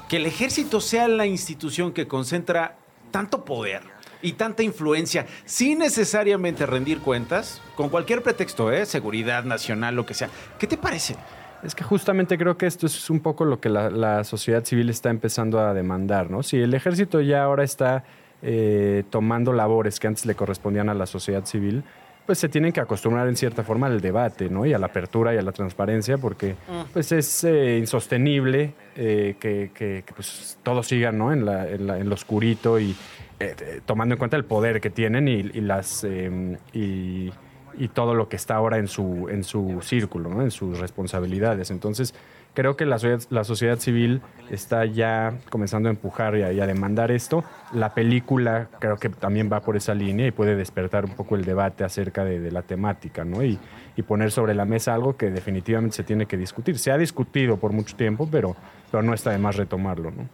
Que 0.08 0.16
el 0.16 0.26
ejército 0.26 0.80
sea 0.80 1.06
la 1.06 1.24
institución 1.26 1.92
que 1.92 2.08
concentra 2.08 2.78
tanto 3.12 3.44
poder 3.44 3.82
y 4.22 4.32
tanta 4.32 4.62
influencia 4.62 5.26
sin 5.44 5.78
necesariamente 5.78 6.66
rendir 6.66 7.00
cuentas, 7.00 7.60
con 7.76 7.88
cualquier 7.88 8.22
pretexto, 8.22 8.72
¿eh? 8.72 8.86
seguridad 8.86 9.44
nacional, 9.44 9.94
lo 9.94 10.06
que 10.06 10.14
sea. 10.14 10.28
¿Qué 10.58 10.66
te 10.66 10.76
parece? 10.76 11.16
Es 11.62 11.74
que 11.74 11.82
justamente 11.82 12.36
creo 12.36 12.58
que 12.58 12.66
esto 12.66 12.86
es 12.86 13.08
un 13.08 13.20
poco 13.20 13.46
lo 13.46 13.58
que 13.58 13.70
la, 13.70 14.22
sociedad 14.24 14.64
civil 14.64 14.90
está 14.90 15.08
empezando 15.08 15.58
a 15.58 15.72
demandar, 15.72 16.30
¿no? 16.30 16.42
Si 16.42 16.58
el 16.58 16.74
ejército 16.74 17.22
ya 17.22 17.42
ahora 17.42 17.64
está 17.64 18.04
eh, 18.42 19.04
tomando 19.08 19.52
labores 19.54 19.98
que 19.98 20.06
antes 20.06 20.26
le 20.26 20.34
correspondían 20.34 20.90
a 20.90 20.94
la 20.94 21.06
sociedad 21.06 21.46
civil, 21.46 21.82
pues 22.26 22.38
se 22.38 22.48
tienen 22.48 22.72
que 22.72 22.80
acostumbrar 22.80 23.28
en 23.28 23.36
cierta 23.36 23.62
forma 23.62 23.86
al 23.86 24.00
debate, 24.00 24.48
¿no? 24.48 24.64
Y 24.64 24.72
a 24.72 24.78
la 24.78 24.86
apertura 24.86 25.34
y 25.34 25.38
a 25.38 25.42
la 25.42 25.52
transparencia, 25.52 26.16
porque 26.18 26.54
pues 26.92 27.12
es 27.12 27.44
eh, 27.44 27.78
insostenible 27.78 28.72
eh, 28.96 29.36
que, 29.38 29.70
que- 29.74 30.04
que, 30.06 30.14
pues, 30.14 30.58
todos 30.62 30.86
sigan, 30.86 31.18
¿no? 31.18 31.32
En, 31.32 31.44
la, 31.44 31.68
en, 31.68 31.86
la- 31.86 31.98
en 31.98 32.08
lo 32.08 32.14
oscurito 32.14 32.78
y 32.80 32.96
eh, 33.40 33.80
tomando 33.84 34.14
en 34.14 34.18
cuenta 34.18 34.36
el 34.36 34.44
poder 34.44 34.80
que 34.80 34.90
tienen 34.90 35.28
y, 35.28 35.32
y 35.40 35.60
las 35.60 36.04
eh, 36.04 36.56
y, 36.72 37.30
y 37.76 37.88
todo 37.88 38.14
lo 38.14 38.28
que 38.28 38.36
está 38.36 38.54
ahora 38.54 38.78
en 38.78 38.88
su, 38.88 39.28
en 39.28 39.44
su 39.44 39.80
círculo, 39.82 40.30
¿no? 40.30 40.42
en 40.42 40.50
sus 40.50 40.78
responsabilidades. 40.78 41.70
Entonces, 41.70 42.14
creo 42.54 42.76
que 42.76 42.86
la, 42.86 42.96
la 43.30 43.44
sociedad 43.44 43.78
civil 43.78 44.22
está 44.50 44.84
ya 44.84 45.34
comenzando 45.50 45.88
a 45.88 45.92
empujar 45.92 46.36
y 46.36 46.42
a, 46.42 46.66
demandar 46.66 47.10
esto. 47.10 47.44
La 47.72 47.94
película 47.94 48.68
creo 48.78 48.96
que 48.96 49.08
también 49.08 49.50
va 49.52 49.60
por 49.60 49.76
esa 49.76 49.94
línea 49.94 50.26
y 50.26 50.30
puede 50.30 50.54
despertar 50.56 51.04
un 51.04 51.12
poco 51.12 51.36
el 51.36 51.44
debate 51.44 51.84
acerca 51.84 52.24
de, 52.24 52.50
la 52.50 52.62
temática 52.62 53.24
¿no? 53.24 53.42
y, 53.42 53.58
y 53.96 54.02
poner 54.02 54.30
sobre 54.30 54.54
la 54.54 54.64
mesa 54.64 54.94
algo 54.94 55.16
que 55.16 55.30
definitivamente 55.30 55.96
se 55.96 56.04
tiene 56.04 56.26
que 56.26 56.36
discutir. 56.36 56.78
Se 56.78 56.90
ha 56.90 56.98
discutido 56.98 57.56
por 57.56 57.72
mucho 57.72 57.96
tiempo, 57.96 58.28
pero, 58.30 58.56
pero 58.90 59.02
no 59.02 59.12
está 59.14 59.30
de 59.30 59.38
más 59.38 59.56
retomarlo. 59.56 60.10
¿no? 60.10 60.28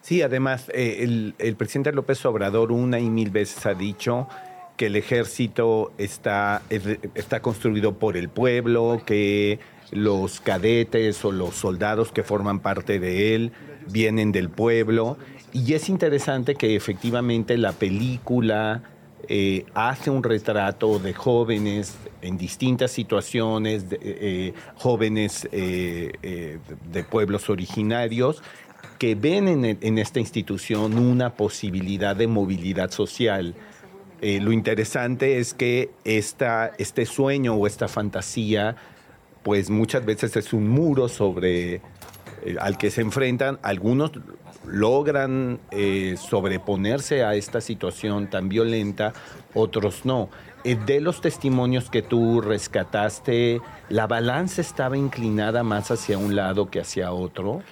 Sí, 0.00 0.22
además, 0.22 0.68
eh, 0.74 0.98
el, 1.00 1.34
el 1.38 1.54
presidente 1.56 1.92
López 1.92 2.24
Obrador 2.26 2.72
una 2.72 2.98
y 2.98 3.08
mil 3.08 3.30
veces 3.30 3.64
ha 3.66 3.74
dicho 3.74 4.28
que 4.76 4.86
el 4.86 4.96
ejército 4.96 5.92
está, 5.98 6.62
es- 6.70 6.98
está 7.14 7.40
construido 7.40 7.98
por 7.98 8.16
el 8.16 8.28
pueblo, 8.28 9.02
que 9.06 9.60
los 9.92 10.40
cadetes 10.40 11.24
o 11.24 11.30
los 11.30 11.54
soldados 11.54 12.10
que 12.10 12.24
forman 12.24 12.60
parte 12.60 12.98
de 12.98 13.34
él 13.34 13.52
vienen 13.88 14.32
del 14.32 14.50
pueblo. 14.50 15.16
Y 15.52 15.74
es 15.74 15.88
interesante 15.88 16.54
que 16.54 16.74
efectivamente 16.74 17.56
la 17.58 17.72
película 17.72 18.82
eh, 19.28 19.66
hace 19.74 20.10
un 20.10 20.22
retrato 20.22 20.98
de 20.98 21.14
jóvenes 21.14 21.96
en 22.22 22.38
distintas 22.38 22.90
situaciones, 22.92 23.84
eh, 23.90 24.54
jóvenes 24.76 25.48
eh, 25.52 26.12
eh, 26.22 26.58
de 26.90 27.04
pueblos 27.04 27.50
originarios, 27.50 28.42
que 28.98 29.14
ven 29.14 29.48
en, 29.48 29.64
en 29.64 29.98
esta 29.98 30.20
institución 30.20 30.96
una 30.96 31.34
posibilidad 31.34 32.16
de 32.16 32.28
movilidad 32.28 32.90
social. 32.90 33.54
Lo 34.20 34.52
interesante 34.52 35.40
es 35.40 35.52
que 35.52 35.90
esta, 36.04 36.70
este 36.78 37.06
sueño 37.06 37.54
o 37.54 37.66
esta 37.66 37.88
fantasía, 37.88 38.76
pues 39.42 39.70
muchas 39.70 40.04
veces 40.04 40.36
es 40.36 40.52
un 40.52 40.68
muro 40.68 41.08
sobre 41.08 41.74
eh, 41.74 42.56
al 42.60 42.78
que 42.78 42.90
se 42.90 43.00
enfrentan. 43.00 43.58
Algunos 43.62 44.12
logran 44.66 45.60
eh, 45.70 46.16
sobreponerse 46.18 47.24
a 47.24 47.34
esta 47.34 47.60
situación 47.60 48.30
tan 48.30 48.48
violenta, 48.48 49.12
otros 49.54 50.04
no. 50.04 50.28
Eh, 50.64 50.76
de 50.86 51.00
los 51.00 51.20
testimonios 51.20 51.90
que 51.90 52.02
tú 52.02 52.40
rescataste, 52.40 53.60
¿la 53.88 54.06
balanza 54.06 54.60
estaba 54.60 54.96
inclinada 54.96 55.62
más 55.64 55.90
hacia 55.90 56.18
un 56.18 56.36
lado 56.36 56.70
que 56.70 56.80
hacia 56.80 57.12
otro? 57.12 57.62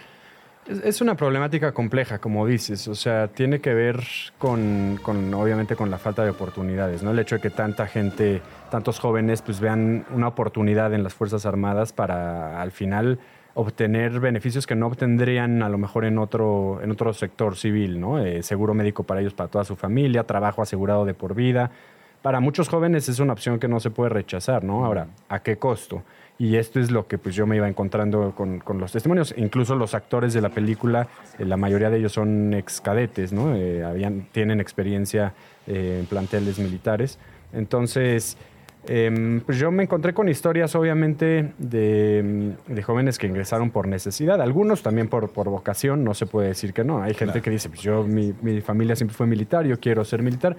Es, 0.70 1.00
una 1.00 1.16
problemática 1.16 1.72
compleja, 1.72 2.20
como 2.20 2.46
dices. 2.46 2.86
O 2.86 2.94
sea, 2.94 3.26
tiene 3.28 3.60
que 3.60 3.74
ver 3.74 4.00
con, 4.38 5.00
con, 5.02 5.34
obviamente, 5.34 5.74
con 5.74 5.90
la 5.90 5.98
falta 5.98 6.22
de 6.22 6.30
oportunidades, 6.30 7.02
¿no? 7.02 7.10
El 7.10 7.18
hecho 7.18 7.36
de 7.36 7.40
que 7.40 7.50
tanta 7.50 7.88
gente, 7.88 8.40
tantos 8.70 9.00
jóvenes, 9.00 9.42
pues 9.42 9.58
vean 9.58 10.04
una 10.14 10.28
oportunidad 10.28 10.94
en 10.94 11.02
las 11.02 11.12
Fuerzas 11.12 11.44
Armadas 11.44 11.92
para, 11.92 12.62
al 12.62 12.70
final, 12.70 13.18
obtener 13.54 14.20
beneficios 14.20 14.66
que 14.66 14.76
no 14.76 14.86
obtendrían 14.86 15.62
a 15.64 15.68
lo 15.68 15.76
mejor 15.76 16.04
en 16.04 16.18
otro, 16.18 16.80
en 16.82 16.92
otro 16.92 17.12
sector 17.14 17.56
civil, 17.56 18.00
¿no? 18.00 18.20
Eh, 18.20 18.44
seguro 18.44 18.72
médico 18.72 19.02
para 19.02 19.20
ellos, 19.20 19.34
para 19.34 19.50
toda 19.50 19.64
su 19.64 19.74
familia, 19.74 20.24
trabajo 20.24 20.62
asegurado 20.62 21.04
de 21.04 21.14
por 21.14 21.34
vida. 21.34 21.70
para 22.22 22.38
muchos 22.38 22.68
jóvenes 22.68 23.08
es 23.08 23.18
una 23.18 23.32
opción 23.32 23.58
que 23.58 23.66
no 23.66 23.80
se 23.80 23.90
puede 23.90 24.10
rechazar, 24.10 24.62
¿no? 24.62 24.84
Ahora, 24.84 25.08
¿a 25.28 25.40
qué 25.40 25.56
costo? 25.56 26.04
Y 26.40 26.56
esto 26.56 26.80
es 26.80 26.90
lo 26.90 27.06
que 27.06 27.18
pues 27.18 27.34
yo 27.34 27.46
me 27.46 27.56
iba 27.56 27.68
encontrando 27.68 28.32
con, 28.34 28.60
con 28.60 28.78
los 28.78 28.92
testimonios. 28.92 29.34
Incluso 29.36 29.74
los 29.76 29.92
actores 29.94 30.32
de 30.32 30.40
la 30.40 30.48
película, 30.48 31.06
eh, 31.38 31.44
la 31.44 31.58
mayoría 31.58 31.90
de 31.90 31.98
ellos 31.98 32.12
son 32.12 32.54
ex 32.54 32.80
cadetes, 32.80 33.30
¿no? 33.30 33.54
Eh, 33.54 33.84
habían, 33.84 34.26
tienen 34.32 34.58
experiencia 34.58 35.34
eh, 35.66 35.98
en 36.00 36.06
planteles 36.06 36.58
militares. 36.58 37.18
Entonces, 37.52 38.38
em, 38.86 39.42
pues 39.42 39.58
yo 39.58 39.70
me 39.70 39.82
encontré 39.82 40.14
con 40.14 40.30
historias, 40.30 40.74
obviamente, 40.74 41.52
de, 41.58 42.54
de 42.66 42.82
jóvenes 42.82 43.18
que 43.18 43.26
ingresaron 43.26 43.70
por 43.70 43.86
necesidad. 43.86 44.40
Algunos 44.40 44.82
también 44.82 45.08
por, 45.08 45.28
por 45.28 45.50
vocación, 45.50 46.04
no 46.04 46.14
se 46.14 46.24
puede 46.24 46.48
decir 46.48 46.72
que 46.72 46.84
no. 46.84 47.02
Hay 47.02 47.12
gente 47.12 47.32
Claro. 47.34 47.42
que 47.42 47.50
dice, 47.50 47.68
pues 47.68 47.82
yo, 47.82 48.04
mi, 48.04 48.32
mi 48.40 48.62
familia 48.62 48.96
siempre 48.96 49.14
fue 49.14 49.26
militar, 49.26 49.66
yo 49.66 49.78
quiero 49.78 50.06
ser 50.06 50.22
militar. 50.22 50.56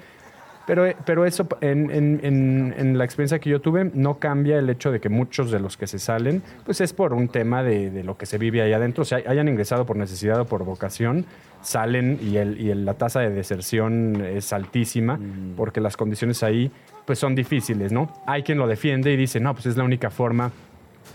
Pero, 0.68 0.86
pero 1.06 1.26
eso, 1.26 1.48
en, 1.62 1.90
en- 1.92 2.20
en- 2.24 2.74
en 2.78 2.98
la 2.98 3.04
experiencia 3.04 3.40
que 3.40 3.50
yo 3.50 3.62
tuve, 3.62 3.90
no 3.94 4.20
cambia 4.20 4.60
el 4.60 4.70
hecho 4.70 4.92
de 4.92 5.00
que 5.00 5.10
muchos 5.10 5.52
de 5.52 5.60
los 5.60 5.76
que 5.76 5.88
se 5.88 5.98
salen, 6.00 6.44
pues 6.66 6.82
es 6.82 6.94
por 6.94 7.14
un 7.14 7.28
tema 7.28 7.64
de, 7.64 7.90
de 7.90 8.04
lo 8.04 8.18
que 8.18 8.26
se 8.26 8.38
vive 8.38 8.62
ahí 8.62 8.72
adentro. 8.72 9.02
O 9.02 9.06
sea, 9.06 9.20
hayan 9.28 9.48
ingresado 9.48 9.86
por 9.86 9.98
necesidad 9.98 10.40
o 10.40 10.46
por 10.46 10.64
vocación, 10.64 11.26
salen 11.62 12.20
y, 12.22 12.38
el, 12.38 12.60
y 12.62 12.70
el- 12.70 12.86
la 12.86 12.94
tasa 12.94 13.20
de 13.22 13.32
deserción 13.32 14.22
es 14.26 14.54
altísima 14.54 15.20
porque 15.58 15.82
las 15.82 15.98
condiciones 15.98 16.44
ahí 16.44 16.72
pues 17.06 17.18
son 17.20 17.34
difíciles, 17.36 17.92
¿no? 17.92 18.12
Hay 18.28 18.44
quien 18.44 18.58
lo 18.58 18.68
defiende 18.68 19.12
y 19.12 19.18
dice, 19.18 19.40
no, 19.40 19.54
pues 19.54 19.66
es 19.66 19.78
la 19.78 19.84
única 19.84 20.10
forma 20.12 20.52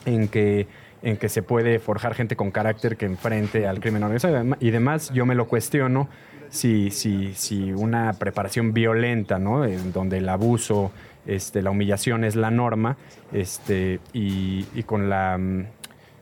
en 0.04 0.28
que, 0.28 0.66
en 1.02 1.16
que 1.16 1.28
se 1.28 1.42
puede 1.42 1.78
forjar 1.78 2.14
gente 2.14 2.34
con 2.36 2.50
carácter 2.50 2.96
que 2.96 3.06
enfrente 3.06 3.66
al 3.66 3.78
crimen 3.80 4.02
organizado 4.02 4.56
y 4.60 4.70
demás. 4.70 5.10
Yo 5.14 5.24
me 5.24 5.34
lo 5.36 5.46
cuestiono 5.46 6.08
si, 6.50 6.90
si, 6.90 7.34
si 7.34 7.72
una 7.72 8.12
preparación 8.14 8.72
violenta, 8.72 9.38
¿no? 9.38 9.64
En 9.64 9.92
donde 9.92 10.18
el 10.18 10.28
abuso, 10.28 10.92
este, 11.26 11.62
la 11.62 11.70
humillación 11.70 12.24
es 12.24 12.36
la 12.36 12.50
norma, 12.50 12.96
este, 13.32 14.00
y, 14.12 14.66
y 14.74 14.82
con 14.84 15.08
la 15.08 15.38
mm, 15.38 15.64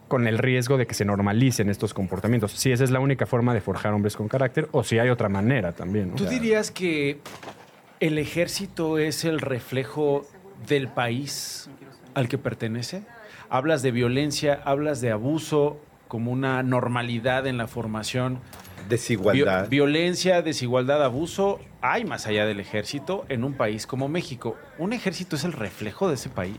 con 0.09 0.27
el 0.27 0.39
riesgo 0.39 0.77
de 0.77 0.87
que 0.87 0.95
se 0.95 1.05
normalicen 1.05 1.69
estos 1.69 1.95
comportamientos. 1.95 2.53
Si 2.53 2.71
esa 2.71 2.85
es 2.85 2.91
la 2.91 3.01
única 3.01 3.27
forma 3.27 3.55
de 3.55 3.61
forjar 3.61 3.93
hombres 3.95 4.17
con 4.17 4.29
carácter, 4.29 4.69
o 4.73 4.85
si 4.85 4.99
hay 4.99 5.09
otra 5.09 5.29
manera 5.29 5.73
también. 5.73 6.11
¿no? 6.11 6.15
¿Tú 6.17 6.27
dirías 6.27 6.71
que 6.71 7.19
el 8.01 8.19
ejército 8.19 8.99
es 8.99 9.25
el 9.25 9.41
reflejo 9.41 10.27
del 10.69 10.89
país 10.89 11.69
al 12.15 12.29
que 12.29 12.39
pertenece? 12.39 13.03
Hablas 13.49 13.83
de 13.83 13.91
violencia, 13.91 14.61
hablas 14.65 15.01
de 15.01 15.11
abuso 15.11 15.81
como 16.07 16.31
una 16.31 16.63
normalidad 16.63 17.47
en 17.47 17.57
la 17.57 17.67
formación. 17.67 18.39
Desigualdad. 18.89 19.65
Vi- 19.65 19.77
violencia, 19.77 20.43
desigualdad, 20.43 21.03
abuso, 21.03 21.61
hay 21.81 22.05
más 22.05 22.27
allá 22.27 22.47
del 22.47 22.61
ejército 22.61 23.25
en 23.29 23.45
un 23.45 23.55
país 23.55 23.87
como 23.87 24.09
México. 24.09 24.57
¿Un 24.79 24.93
ejército 24.93 25.37
es 25.37 25.45
el 25.45 25.53
reflejo 25.53 26.09
de 26.09 26.15
ese 26.15 26.29
país? 26.29 26.57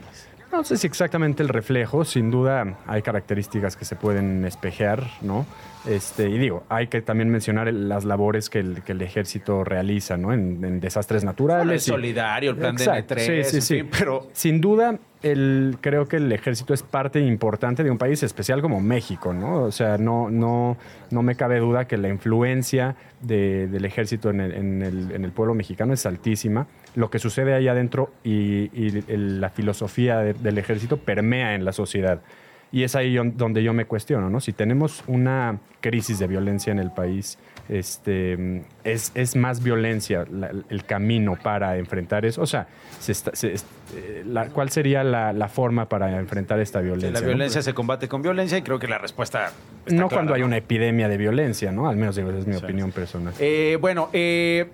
No 0.56 0.64
sé 0.64 0.78
si 0.78 0.88
exactamente 0.88 1.44
el 1.44 1.50
reflejo, 1.50 2.06
sin 2.06 2.32
duda 2.32 2.78
hay 2.88 3.02
características 3.02 3.76
que 3.76 3.84
se 3.84 3.96
pueden 3.98 4.46
espejear, 4.46 5.04
¿no? 5.22 5.46
Este, 5.86 6.30
y 6.30 6.38
digo, 6.38 6.64
hay 6.70 6.88
que 6.88 7.02
también 7.02 7.30
mencionar 7.30 7.68
el- 7.68 7.90
las 7.90 8.06
labores 8.06 8.50
que 8.50 8.60
el, 8.60 8.82
que 8.82 8.94
el 8.94 9.02
ejército 9.02 9.64
realiza, 9.66 10.16
¿no? 10.18 10.32
En, 10.34 10.64
en 10.64 10.80
desastres 10.80 11.24
naturales. 11.26 11.88
el 11.88 11.94
solidario, 11.94 12.52
el 12.52 12.58
plan 12.58 12.76
de 12.76 12.84
Exacto, 12.86 13.16
N3, 13.16 13.44
Sí, 13.44 13.52
sí, 13.52 13.62
sí. 13.62 13.76
fin, 13.82 13.90
pero- 14.00 14.28
Sin 14.34 14.62
duda, 14.62 14.98
el, 15.22 15.78
creo 15.82 16.08
que 16.08 16.16
el 16.18 16.32
ejército 16.32 16.74
es 16.74 16.82
parte 16.84 17.20
importante 17.20 17.84
de 17.84 17.92
un 17.92 17.98
país 17.98 18.24
especial 18.24 18.62
como 18.62 18.80
México, 18.80 19.34
¿no? 19.34 19.64
O 19.64 19.72
sea, 19.72 19.98
no, 19.98 20.30
no, 20.32 20.78
no 21.12 21.22
me 21.22 21.36
cabe 21.36 21.60
duda 21.60 21.86
que 21.86 21.98
la 21.98 22.08
influencia 22.08 22.96
de- 23.22 23.68
del 23.68 23.84
ejército 23.86 24.30
en 24.30 24.40
el, 24.40 24.52
en 24.54 24.82
el- 24.82 25.12
en 25.12 25.24
el 25.26 25.32
pueblo 25.34 25.54
mexicano 25.54 25.94
es 25.94 26.06
altísima. 26.06 26.66
Lo 26.96 27.10
que 27.10 27.20
sucede 27.20 27.54
ahí 27.54 27.68
adentro 27.68 28.12
y, 28.24 28.70
y 28.74 29.04
el- 29.08 29.42
la 29.42 29.50
filosofía 29.50 30.20
de- 30.20 30.34
del 30.34 30.58
ejército 30.58 30.98
permea 30.98 31.54
en 31.56 31.64
la 31.66 31.72
sociedad. 31.74 32.22
Y 32.72 32.84
es 32.84 32.96
ahí 32.96 33.14
yo- 33.14 33.24
donde 33.24 33.64
yo 33.64 33.74
me 33.74 33.86
cuestiono, 33.86 34.30
¿no? 34.30 34.40
Si 34.42 34.52
tenemos 34.52 35.04
una 35.08 35.60
crisis 35.82 36.20
de 36.20 36.28
violencia 36.28 36.72
en 36.72 36.80
el 36.80 36.92
país, 36.92 37.38
este, 37.70 38.64
es, 38.84 39.12
es 39.16 39.36
más 39.36 39.64
violencia 39.64 40.26
la- 40.32 40.52
el 40.70 40.84
camino 40.86 41.38
para 41.42 41.78
enfrentar 41.78 42.26
eso. 42.26 42.42
O 42.42 42.46
sea, 42.48 42.68
se 43.00 43.12
está- 43.12 43.36
se- 43.36 43.54
eh, 43.54 44.24
la- 44.26 44.48
¿cuál 44.48 44.70
sería 44.72 45.04
la, 45.04 45.32
la 45.34 45.48
forma 45.48 45.88
para 45.88 46.18
enfrentar 46.20 46.60
esta 46.60 46.80
violencia? 46.82 47.12
la 47.12 47.22
no? 47.22 47.28
violencia 47.28 47.62
se 47.62 47.74
combate 47.74 48.08
con 48.08 48.22
violencia 48.22 48.58
y 48.58 48.62
creo 48.62 48.80
que 48.80 48.88
la 48.88 48.98
respuesta... 48.98 49.52
está 49.86 49.92
No 50.02 50.08
clara, 50.08 50.10
cuando 50.10 50.34
hay 50.34 50.42
una 50.44 50.58
epidemia 50.58 51.08
de 51.08 51.18
violencia, 51.18 51.72
¿no? 51.72 51.88
Al 51.88 51.96
menos 51.98 52.16
digo, 52.16 52.30
esa 52.30 52.40
es 52.40 52.48
mi 52.48 52.56
opinión 52.56 52.92
personal. 52.92 53.34
Eh, 53.40 53.78
bueno, 53.80 54.10
eh, 54.12 54.70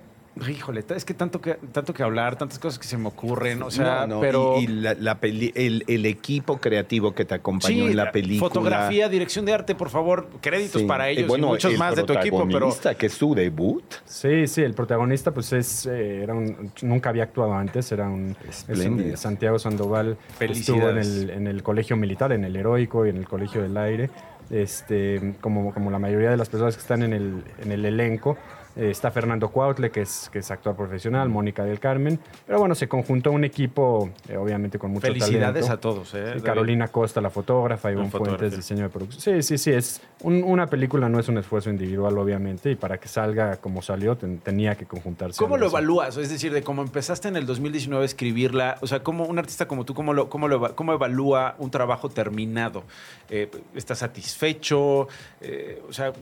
híjole, 0.48 0.84
es 0.96 1.04
que 1.04 1.14
tanto 1.14 1.40
que 1.40 1.54
tanto 1.72 1.92
que 1.92 2.02
hablar, 2.02 2.36
tantas 2.36 2.58
cosas 2.58 2.78
que 2.78 2.86
se 2.86 2.96
me 2.96 3.08
ocurren, 3.08 3.62
o 3.62 3.70
sea, 3.70 4.06
No, 4.06 4.14
no, 4.16 4.20
pero 4.20 4.56
y, 4.58 4.64
y 4.64 4.66
la, 4.66 4.94
la 4.94 5.20
peli- 5.20 5.52
el, 5.54 5.84
el 5.86 6.06
equipo 6.06 6.58
creativo 6.58 7.14
que 7.14 7.24
te 7.24 7.34
acompañó 7.34 7.84
Sí, 7.86 7.90
en 7.90 7.96
la 7.96 8.10
película. 8.12 8.48
fotografía, 8.48 9.08
dirección 9.08 9.44
de 9.44 9.52
arte, 9.52 9.74
por 9.74 9.90
favor, 9.90 10.28
créditos 10.40 10.80
Sí. 10.80 10.86
para 10.86 11.08
Eh, 11.10 11.12
ellos 11.12 11.28
bueno, 11.28 11.48
y 11.48 11.50
muchos 11.50 11.72
el 11.72 11.78
más 11.78 11.94
de 11.96 12.04
tu 12.04 12.12
equipo, 12.14 12.38
pero 12.38 12.48
protagonista, 12.50 12.94
que 12.94 13.06
es 13.06 13.12
su 13.12 13.34
debut. 13.34 13.84
Sí, 14.06 14.46
sí, 14.46 14.62
el 14.62 14.74
protagonista 14.74 15.32
pues 15.32 15.52
es, 15.52 15.86
eh, 15.86 16.22
era 16.22 16.34
un, 16.34 16.72
nunca 16.82 17.10
había 17.10 17.24
actuado 17.24 17.52
antes, 17.54 17.92
era 17.92 18.08
un, 18.08 18.34
es 18.48 18.64
un-. 18.86 19.16
Santiago 19.16 19.58
Sandoval, 19.58 20.16
estuvo 20.40 20.88
en 20.88 20.98
el, 20.98 21.30
en 21.30 21.46
el 21.46 21.62
colegio 21.62 21.96
militar, 21.96 22.32
en 22.32 22.44
el 22.44 22.56
heroico 22.56 23.04
y 23.06 23.10
en 23.10 23.18
el 23.18 23.28
colegio 23.28 23.62
del 23.62 23.76
aire, 23.76 24.08
este, 24.50 25.34
como, 25.40 25.72
como 25.74 25.90
la 25.90 25.98
mayoría 25.98 26.30
de 26.30 26.36
las 26.36 26.48
personas 26.48 26.74
que 26.76 26.80
están 26.82 27.02
en 27.02 27.12
el, 27.12 27.42
en 27.62 27.72
el 27.72 27.84
elenco. 27.84 28.36
Eh, 28.74 28.90
está 28.90 29.10
Fernando 29.10 29.48
Cuautle, 29.50 29.90
que 29.90 30.00
es, 30.02 30.30
que 30.32 30.38
es 30.38 30.50
actor 30.50 30.74
profesional, 30.74 31.28
Mónica 31.28 31.62
del 31.64 31.78
Carmen. 31.78 32.18
Pero 32.46 32.58
bueno, 32.58 32.74
se 32.74 32.88
conjuntó 32.88 33.30
un 33.30 33.44
equipo, 33.44 34.10
eh, 34.28 34.36
obviamente, 34.36 34.78
con 34.78 34.90
mucho 34.92 35.06
Felicidades 35.06 35.66
talento. 35.66 35.72
a 35.72 35.76
todos, 35.80 36.14
¿eh, 36.14 36.32
Sí? 36.36 36.42
Carolina 36.42 36.88
Costa, 36.88 37.20
la 37.20 37.28
fotógrafa, 37.30 37.90
fotógrafa. 37.92 38.18
Fuentes, 38.38 38.56
diseño 38.56 38.84
de 38.84 38.88
producción. 38.88 39.20
Sí, 39.20 39.42
sí, 39.42 39.58
sí. 39.58 39.72
Es 39.72 40.00
un- 40.22 40.42
una 40.42 40.66
película 40.68 41.08
no 41.08 41.20
es 41.20 41.28
un 41.28 41.38
esfuerzo 41.38 41.68
individual, 41.70 42.16
obviamente, 42.18 42.70
y 42.70 42.74
para 42.76 42.98
que 42.98 43.08
salga 43.08 43.56
como 43.56 43.82
salió, 43.82 44.16
ten- 44.16 44.38
tenía 44.38 44.74
que 44.74 44.86
conjuntarse. 44.86 45.38
¿Cómo 45.38 45.56
lo 45.58 45.66
evalúas? 45.66 46.16
Es 46.16 46.30
decir, 46.30 46.52
de 46.52 46.62
cómo 46.62 46.82
empezaste 46.82 47.28
en 47.28 47.36
el 47.36 47.44
2019 47.46 48.02
a 48.04 48.06
escribirla, 48.06 48.78
o 48.80 48.86
sea, 48.86 49.02
como 49.02 49.24
un 49.24 49.38
artista 49.38 49.66
como 49.68 49.84
tú, 49.84 49.92
¿cómo, 49.94 50.14
lo, 50.14 50.30
cómo, 50.30 50.48
lo, 50.48 50.74
cómo 50.74 50.92
evalúa 50.94 51.56
un 51.58 51.70
trabajo 51.70 52.08
terminado? 52.08 52.84
Eh, 53.28 53.50
¿Estás 53.74 53.98
satisfecho? 53.98 55.08
Eh, 55.40 55.82
o 55.88 55.92
sea, 55.92 56.12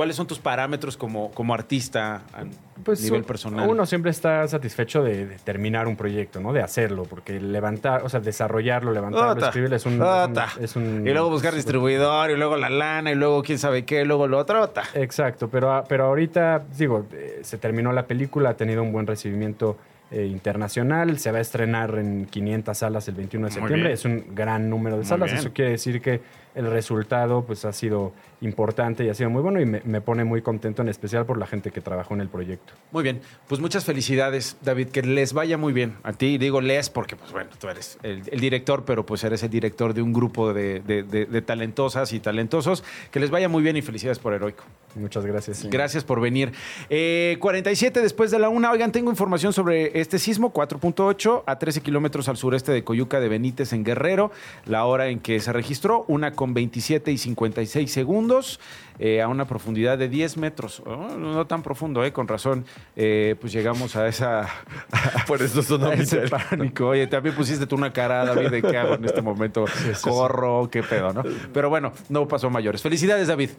¿cuáles 0.00 0.16
son 0.16 0.26
tus 0.26 0.38
parámetros 0.38 0.96
como, 0.96 1.30
como 1.32 1.52
artista 1.52 2.22
a 2.32 2.44
Pues 2.82 3.02
nivel 3.02 3.22
personal? 3.22 3.68
Uno 3.68 3.84
siempre 3.84 4.10
está 4.10 4.48
satisfecho 4.48 5.02
de, 5.02 5.26
de 5.26 5.36
terminar 5.36 5.86
un 5.86 5.94
proyecto, 5.94 6.40
¿no? 6.40 6.54
De 6.54 6.62
hacerlo, 6.62 7.02
porque 7.04 7.38
levantar, 7.38 8.02
o 8.02 8.08
sea, 8.08 8.18
desarrollarlo, 8.20 8.92
levantarlo, 8.92 9.32
Ota, 9.32 9.46
escribirlo 9.48 9.76
es 9.76 9.84
un, 9.84 10.00
ota. 10.00 10.48
es 10.58 10.74
un- 10.74 11.06
Y 11.06 11.12
luego 11.12 11.28
buscar 11.28 11.54
distribuidor, 11.54 12.30
y 12.30 12.36
luego 12.38 12.56
la 12.56 12.70
lana, 12.70 13.10
y 13.12 13.14
luego 13.14 13.42
quién 13.42 13.58
sabe 13.58 13.84
qué, 13.84 14.06
luego 14.06 14.26
lo 14.26 14.38
otro. 14.38 14.62
ota. 14.62 14.84
Exacto, 14.94 15.48
pero, 15.50 15.70
a- 15.74 15.84
pero 15.84 16.06
ahorita, 16.06 16.62
digo, 16.78 17.04
eh, 17.12 17.40
se 17.42 17.58
terminó 17.58 17.92
la 17.92 18.06
película, 18.06 18.48
ha 18.48 18.54
tenido 18.56 18.82
un 18.82 18.92
buen 18.92 19.06
recibimiento 19.06 19.76
eh, 20.10 20.26
internacional, 20.26 21.18
se 21.18 21.30
va 21.32 21.38
a 21.38 21.40
estrenar 21.40 21.96
en 21.98 22.26
500 22.26 22.76
salas 22.76 23.06
el 23.08 23.14
21 23.14 23.46
de 23.46 23.52
septiembre, 23.52 23.92
es 23.92 24.04
un 24.04 24.34
gran 24.34 24.68
número 24.68 24.98
de 24.98 25.04
salas, 25.04 25.32
eso 25.32 25.52
quiere 25.52 25.72
decir 25.72 26.00
que 26.00 26.20
el 26.56 26.68
resultado 26.68 27.44
pues 27.46 27.64
ha 27.64 27.72
sido 27.72 28.12
importante 28.40 29.04
y 29.04 29.08
ha 29.08 29.14
sido 29.14 29.30
muy 29.30 29.40
bueno 29.40 29.60
y 29.60 29.66
me, 29.66 29.82
me 29.84 30.00
pone 30.00 30.24
muy 30.24 30.42
contento 30.42 30.82
en 30.82 30.88
especial 30.88 31.24
por 31.24 31.38
la 31.38 31.46
gente 31.46 31.70
que 31.70 31.80
trabajó 31.80 32.14
en 32.14 32.22
el 32.22 32.28
proyecto. 32.28 32.72
Muy 32.90 33.04
bien, 33.04 33.20
pues 33.46 33.60
muchas 33.60 33.84
felicidades, 33.84 34.56
David, 34.62 34.88
que 34.88 35.02
les 35.02 35.32
vaya 35.32 35.56
muy 35.58 35.72
bien. 35.72 35.94
A 36.02 36.12
ti 36.12 36.38
digo 36.38 36.60
les 36.60 36.90
porque, 36.90 37.14
pues 37.14 37.30
bueno, 37.30 37.50
tú 37.60 37.68
eres 37.68 37.98
el, 38.02 38.22
el 38.32 38.40
director, 38.40 38.84
pero 38.84 39.06
pues 39.06 39.22
eres 39.22 39.44
el 39.44 39.50
director 39.50 39.94
de 39.94 40.02
un 40.02 40.12
grupo 40.12 40.52
de, 40.52 40.80
de- 40.80 41.04
de- 41.04 41.26
de 41.26 41.42
talentosas 41.42 42.12
y 42.12 42.18
talentosos. 42.18 42.82
Que 43.12 43.20
les 43.20 43.30
vaya 43.30 43.48
muy 43.48 43.62
bien 43.62 43.76
y 43.76 43.82
felicidades 43.82 44.18
por 44.18 44.34
Heroico. 44.34 44.64
Muchas 44.96 45.24
gracias. 45.24 45.64
Gracias 45.70 46.02
por 46.02 46.20
venir. 46.20 46.50
Eh, 46.88 47.36
47 47.38 48.00
después 48.02 48.32
de 48.32 48.40
la 48.40 48.48
una. 48.48 48.72
Oigan, 48.72 48.90
tengo 48.90 49.10
información 49.10 49.52
sobre 49.52 49.99
este 50.00 50.18
sismo, 50.18 50.52
4.8 50.52 51.44
a 51.46 51.58
13 51.58 51.80
kilómetros 51.80 52.28
al 52.28 52.36
sureste 52.36 52.72
de 52.72 52.84
Coyuca 52.84 53.20
de 53.20 53.28
Benítez 53.28 53.72
en 53.72 53.84
Guerrero. 53.84 54.30
La 54.64 54.84
hora 54.84 55.08
en 55.08 55.20
que 55.20 55.40
se 55.40 55.52
registró, 55.52 56.04
una 56.08 56.32
con 56.32 56.54
27 56.54 57.12
y 57.12 57.18
56 57.18 57.90
segundos, 57.90 58.60
eh, 58.98 59.22
a 59.22 59.28
una 59.28 59.46
profundidad 59.46 59.98
de 59.98 60.08
10 60.08 60.36
metros. 60.36 60.82
Oh, 60.86 61.16
no 61.16 61.46
tan 61.46 61.62
profundo, 61.62 62.04
eh, 62.04 62.12
con 62.12 62.28
razón. 62.28 62.64
Eh, 62.96 63.36
pues 63.40 63.52
llegamos 63.52 63.96
a 63.96 64.08
esa... 64.08 64.48
Por 65.26 65.42
eso 65.42 65.62
sonó 65.62 65.86
a 65.90 65.94
ese 65.94 66.28
pánico. 66.28 66.88
Oye, 66.88 67.06
también 67.06 67.34
pusiste 67.34 67.66
tú 67.66 67.76
una 67.76 67.92
cara, 67.92 68.24
David, 68.24 68.50
de 68.50 68.62
qué 68.62 68.76
hago 68.76 68.94
en 68.94 69.04
este 69.04 69.22
momento. 69.22 69.64
Corro, 70.00 70.68
qué 70.70 70.82
pedo, 70.82 71.12
¿no? 71.12 71.22
Pero 71.52 71.70
bueno, 71.70 71.92
no 72.08 72.26
pasó 72.26 72.50
mayores. 72.50 72.82
Felicidades, 72.82 73.28
David. 73.28 73.50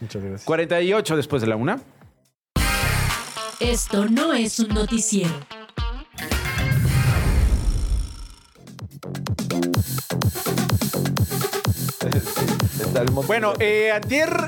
Muchas 0.00 0.22
gracias. 0.22 0.44
48 0.44 1.16
después 1.16 1.42
de 1.42 1.48
la 1.48 1.56
una. 1.56 1.78
Esto 3.60 4.06
no 4.08 4.32
es 4.32 4.58
un 4.58 4.70
noticiero. 4.70 5.30
Bueno, 13.26 13.54
eh, 13.58 13.92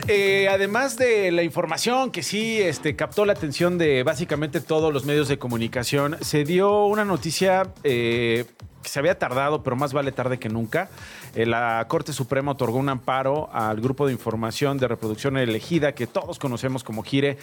eh, 0.08 0.48
además 0.50 0.96
de 0.96 1.30
la 1.32 1.42
información 1.42 2.10
que 2.10 2.22
sí 2.22 2.60
este, 2.60 2.96
captó 2.96 3.24
la 3.24 3.32
atención 3.32 3.78
de 3.78 4.02
básicamente 4.02 4.60
todos 4.60 4.92
los 4.92 5.04
medios 5.04 5.28
de 5.28 5.38
comunicación, 5.38 6.16
se 6.20 6.44
dio 6.44 6.84
una 6.84 7.04
noticia 7.04 7.72
eh, 7.82 8.44
que 8.82 8.88
se 8.88 8.98
había 8.98 9.18
tardado, 9.18 9.62
pero 9.62 9.76
más 9.76 9.92
vale 9.92 10.12
tarde 10.12 10.38
que 10.38 10.48
nunca. 10.48 10.88
Eh, 11.34 11.46
la 11.46 11.84
Corte 11.88 12.12
Suprema 12.12 12.52
otorgó 12.52 12.78
un 12.78 12.88
amparo 12.88 13.48
al 13.52 13.80
grupo 13.80 14.06
de 14.06 14.12
información 14.12 14.78
de 14.78 14.88
reproducción 14.88 15.36
elegida, 15.38 15.92
que 15.92 16.06
todos 16.06 16.38
conocemos 16.38 16.84
como 16.84 17.02
GIRE, 17.02 17.38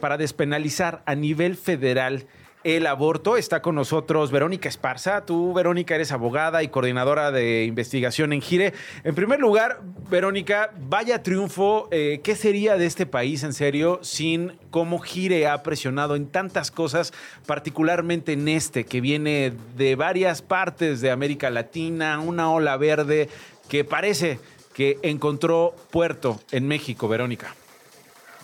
para 0.00 0.16
despenalizar 0.16 1.02
a 1.06 1.14
nivel 1.14 1.56
federal 1.56 2.26
el 2.64 2.86
aborto. 2.86 3.36
Está 3.36 3.62
con 3.62 3.74
nosotros 3.74 4.30
Verónica 4.30 4.68
Esparza. 4.68 5.24
Tú, 5.24 5.52
Verónica, 5.52 5.94
eres 5.94 6.12
abogada 6.12 6.62
y 6.62 6.68
coordinadora 6.68 7.30
de 7.30 7.64
investigación 7.64 8.32
en 8.32 8.40
Gire. 8.40 8.74
En 9.04 9.14
primer 9.14 9.40
lugar, 9.40 9.80
Verónica, 10.10 10.70
vaya 10.78 11.22
triunfo. 11.22 11.88
Eh, 11.90 12.20
¿Qué 12.22 12.36
sería 12.36 12.76
de 12.76 12.86
este 12.86 13.06
país, 13.06 13.42
en 13.42 13.52
serio, 13.52 14.00
sin 14.02 14.58
cómo 14.70 14.98
Gire 14.98 15.46
ha 15.46 15.62
presionado 15.62 16.16
en 16.16 16.26
tantas 16.26 16.70
cosas, 16.70 17.12
particularmente 17.46 18.32
en 18.32 18.48
este, 18.48 18.84
que 18.84 19.00
viene 19.00 19.52
de 19.76 19.96
varias 19.96 20.42
partes 20.42 21.00
de 21.00 21.10
América 21.10 21.50
Latina, 21.50 22.20
una 22.20 22.50
ola 22.50 22.76
verde 22.76 23.28
que 23.68 23.84
parece 23.84 24.38
que 24.74 24.98
encontró 25.02 25.74
puerto 25.90 26.40
en 26.52 26.68
México, 26.68 27.08
Verónica? 27.08 27.54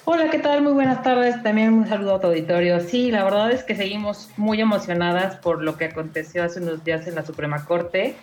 Hola, 0.06 0.28
¿qué 0.30 0.38
tal? 0.38 0.60
Muy 0.60 0.74
buenas 0.74 1.02
tardes. 1.02 1.42
También 1.42 1.72
un 1.72 1.88
saludo 1.88 2.16
a 2.16 2.20
tu 2.20 2.26
auditorio. 2.26 2.78
Sí, 2.80 3.10
la 3.10 3.24
verdad 3.24 3.50
es 3.50 3.64
que 3.64 3.74
seguimos 3.74 4.28
muy 4.36 4.60
emocionadas 4.60 5.36
por 5.36 5.62
lo 5.62 5.78
que 5.78 5.86
aconteció 5.86 6.44
hace 6.44 6.60
unos 6.60 6.84
días 6.84 7.06
en 7.06 7.14
la 7.14 7.24
Suprema 7.24 7.64
Corte. 7.64 8.14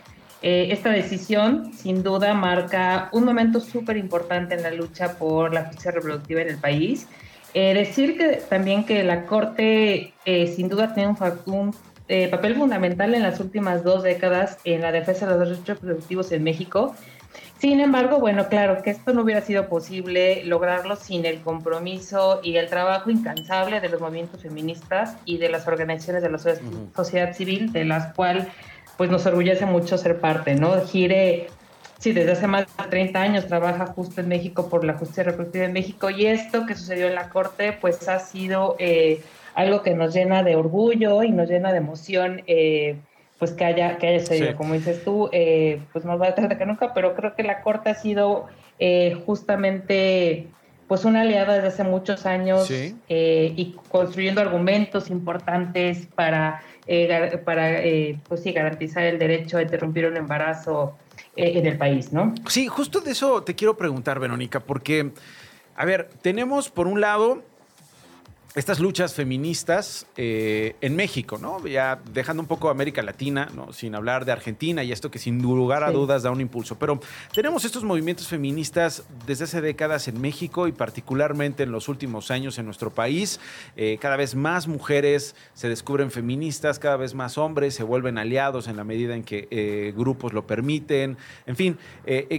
Eh, 0.43 0.67
esta 0.69 0.91
decisión, 0.91 1.73
sin 1.73 2.03
duda, 2.03 2.35
marca 2.35 3.09
un 3.13 3.25
momento 3.25 3.59
súper 3.59 3.97
importante 3.97 4.53
en 4.53 4.61
la 4.61 4.69
lucha 4.69 5.17
por 5.17 5.55
la 5.55 5.65
justicia 5.65 5.89
reproductiva 5.89 6.41
en 6.41 6.49
el 6.49 6.57
país. 6.59 7.07
Eh, 7.55 7.73
decir 7.73 8.15
que 8.15 8.43
también 8.47 8.83
que 8.83 9.03
la 9.03 9.25
Corte, 9.25 10.13
eh, 10.25 10.53
sin 10.55 10.69
duda, 10.69 10.93
tiene 10.93 11.09
un, 11.09 11.17
un 11.47 11.75
papel 12.29 12.57
fundamental 12.57 13.15
en 13.15 13.23
las 13.23 13.39
últimas 13.39 13.83
dos 13.83 14.03
décadas 14.03 14.59
en 14.65 14.81
la 14.81 14.91
defensa 14.91 15.25
de 15.25 15.31
los 15.31 15.49
derechos 15.49 15.81
reproductivos 15.81 16.31
en 16.31 16.43
México 16.43 16.93
sin 17.61 17.79
embargo, 17.79 18.17
bueno, 18.17 18.47
claro 18.49 18.81
que 18.81 18.89
esto 18.89 19.13
no 19.13 19.21
hubiera 19.21 19.41
sido 19.41 19.69
posible 19.69 20.43
lograrlo 20.45 20.95
sin 20.95 21.27
el 21.27 21.41
compromiso 21.41 22.39
y 22.41 22.57
el 22.57 22.67
trabajo 22.67 23.11
incansable 23.11 23.79
de 23.79 23.87
los 23.87 24.01
movimientos 24.01 24.41
feministas 24.41 25.15
y 25.25 25.37
de 25.37 25.49
las 25.49 25.67
organizaciones 25.67 26.23
de 26.23 26.31
la 26.31 26.39
sociedad 26.95 27.35
civil, 27.35 27.71
de 27.71 27.85
las 27.85 28.15
cuales 28.15 28.47
pues 28.97 29.11
nos 29.11 29.27
orgullece 29.27 29.67
mucho 29.67 29.99
ser 29.99 30.19
parte, 30.19 30.55
¿no? 30.55 30.83
Gire, 30.87 31.49
sí, 31.99 32.13
desde 32.13 32.31
hace 32.31 32.47
más 32.47 32.65
de 32.65 32.83
30 32.89 33.21
años 33.21 33.45
trabaja 33.45 33.85
justo 33.85 34.21
en 34.21 34.29
México 34.29 34.67
por 34.67 34.83
la 34.83 34.95
justicia 34.95 35.21
reproductiva 35.25 35.65
en 35.65 35.73
México 35.73 36.09
y 36.09 36.25
esto 36.25 36.65
que 36.65 36.73
sucedió 36.73 37.09
en 37.09 37.13
la 37.13 37.29
Corte 37.29 37.77
pues 37.79 38.09
ha 38.09 38.17
sido 38.17 38.75
eh, 38.79 39.21
algo 39.53 39.83
que 39.83 39.93
nos 39.93 40.15
llena 40.15 40.41
de 40.41 40.55
orgullo 40.55 41.21
y 41.21 41.29
nos 41.29 41.47
llena 41.47 41.71
de 41.71 41.77
emoción. 41.77 42.41
Eh, 42.47 42.97
pues 43.41 43.53
que 43.53 43.65
haya, 43.65 43.97
que 43.97 44.05
haya 44.05 44.19
sucedido. 44.19 44.55
Como 44.55 44.75
dices 44.75 45.03
tú, 45.03 45.27
eh, 45.31 45.81
pues 45.91 46.05
más 46.05 46.19
vale 46.19 46.33
tarde 46.33 46.59
que 46.59 46.65
nunca, 46.67 46.93
pero 46.93 47.15
creo 47.15 47.33
que 47.33 47.41
la 47.41 47.63
Corte 47.63 47.89
ha 47.89 47.95
sido 47.95 48.45
eh, 48.77 49.19
justamente 49.25 50.45
pues 50.87 51.05
una 51.05 51.21
aliada 51.21 51.55
desde 51.55 51.69
hace 51.69 51.83
muchos 51.83 52.27
años 52.27 52.69
eh, 52.69 52.93
y 53.55 53.75
construyendo 53.89 54.41
argumentos 54.41 55.09
importantes 55.09 56.05
para, 56.13 56.61
para 57.43 57.81
pues 58.29 58.43
sí, 58.43 58.51
garantizar 58.51 59.05
el 59.05 59.17
derecho 59.17 59.57
a 59.57 59.63
interrumpir 59.63 60.05
un 60.05 60.17
embarazo 60.17 60.95
en 61.35 61.65
el 61.65 61.79
país, 61.79 62.13
¿no? 62.13 62.35
Sí, 62.47 62.67
justo 62.67 63.01
de 63.01 63.09
eso 63.09 63.41
te 63.41 63.55
quiero 63.55 63.75
preguntar, 63.75 64.19
Verónica, 64.19 64.59
porque, 64.59 65.13
a 65.75 65.83
ver, 65.85 66.09
tenemos 66.21 66.69
por 66.69 66.85
un 66.85 67.01
lado 67.01 67.41
estas 68.53 68.81
luchas 68.81 69.13
feministas 69.13 70.07
eh, 70.17 70.75
en 70.81 70.97
México, 70.97 71.37
¿no? 71.37 71.65
Ya 71.65 72.01
dejando 72.11 72.41
un 72.41 72.47
poco 72.47 72.69
América 72.69 73.01
Latina, 73.01 73.47
¿no? 73.55 73.71
Sin 73.71 73.95
hablar 73.95 74.25
de 74.25 74.33
Argentina 74.33 74.83
y 74.83 74.91
esto 74.91 75.09
que 75.09 75.19
sin 75.19 75.41
lugar 75.41 75.85
a 75.85 75.91
dudas 75.91 76.23
da 76.23 76.31
un 76.31 76.41
impulso. 76.41 76.77
Pero 76.77 76.99
tenemos 77.33 77.63
estos 77.63 77.85
movimientos 77.85 78.27
feministas 78.27 79.03
desde 79.25 79.45
hace 79.45 79.61
décadas 79.61 80.09
en 80.09 80.19
México 80.19 80.67
y 80.67 80.73
particularmente 80.73 81.63
en 81.63 81.71
los 81.71 81.87
últimos 81.87 82.29
años 82.29 82.59
en 82.59 82.65
nuestro 82.65 82.91
país. 82.91 83.39
Eh, 83.77 83.97
cada 84.01 84.17
vez 84.17 84.35
más 84.35 84.67
mujeres 84.67 85.33
se 85.53 85.69
descubren 85.69 86.11
feministas, 86.11 86.77
cada 86.77 86.97
vez 86.97 87.13
más 87.13 87.37
hombres 87.37 87.73
se 87.73 87.83
vuelven 87.83 88.17
aliados 88.17 88.67
en 88.67 88.75
la 88.75 88.83
medida 88.83 89.15
en 89.15 89.23
que 89.23 89.47
eh, 89.49 89.93
grupos 89.95 90.33
lo 90.33 90.45
permiten. 90.45 91.17
En 91.45 91.55
fin, 91.55 91.77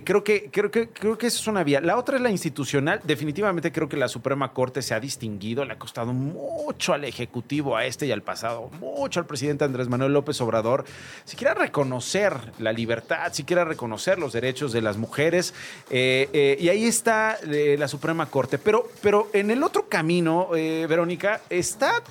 creo, 0.04 0.22
que, 0.22 0.50
creo, 0.52 0.70
que, 0.70 0.90
creo 0.90 1.16
que 1.16 1.28
esa 1.28 1.38
es 1.38 1.46
una 1.46 1.64
vía. 1.64 1.80
La 1.80 1.96
otra 1.96 2.16
es 2.16 2.22
la 2.22 2.30
institucional. 2.30 3.00
Definitivamente 3.02 3.72
creo 3.72 3.88
que 3.88 3.96
la 3.96 4.08
Suprema 4.08 4.52
Corte 4.52 4.82
se 4.82 4.92
ha 4.92 5.00
distinguido, 5.00 5.64
le 5.64 5.72
ha 5.72 5.78
costado 5.78 6.01
mucho 6.06 6.92
al 6.92 7.04
Ejecutivo, 7.04 7.76
a 7.76 7.84
este 7.84 8.06
y 8.06 8.12
al 8.12 8.22
pasado, 8.22 8.70
mucho 8.80 9.20
al 9.20 9.26
presidente 9.26 9.64
Andrés 9.64 9.88
Manuel 9.88 10.12
López 10.12 10.40
Obrador, 10.40 10.84
si 11.24 11.36
quiera 11.36 11.54
reconocer 11.54 12.34
la 12.58 12.72
libertad, 12.72 13.32
si 13.32 13.44
quiera 13.44 13.64
reconocer 13.64 14.18
los 14.18 14.32
derechos 14.32 14.72
de 14.72 14.82
las 14.82 14.96
mujeres. 14.96 15.54
Eh, 15.90 16.28
eh, 16.32 16.56
y 16.60 16.68
ahí 16.68 16.84
está 16.84 17.36
eh, 17.46 17.76
la 17.78 17.88
Suprema 17.88 18.26
Corte. 18.26 18.58
Pero, 18.58 18.88
pero 19.00 19.28
en 19.32 19.50
el 19.50 19.62
otro 19.62 19.88
camino, 19.88 20.48
Verónica, 20.52 21.40
está 21.50 22.02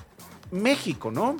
México, 0.50 1.10
¿no? 1.10 1.36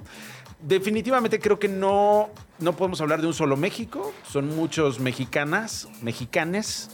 Definitivamente 0.60 1.38
creo 1.40 1.58
que 1.58 1.68
no, 1.68 2.30
no 2.58 2.76
podemos 2.76 3.00
hablar 3.00 3.20
de 3.20 3.26
un 3.26 3.34
solo 3.34 3.56
México, 3.56 4.12
son 4.28 4.54
muchos 4.54 5.00
mexicanas, 5.00 5.88
mexicanes 6.02 6.90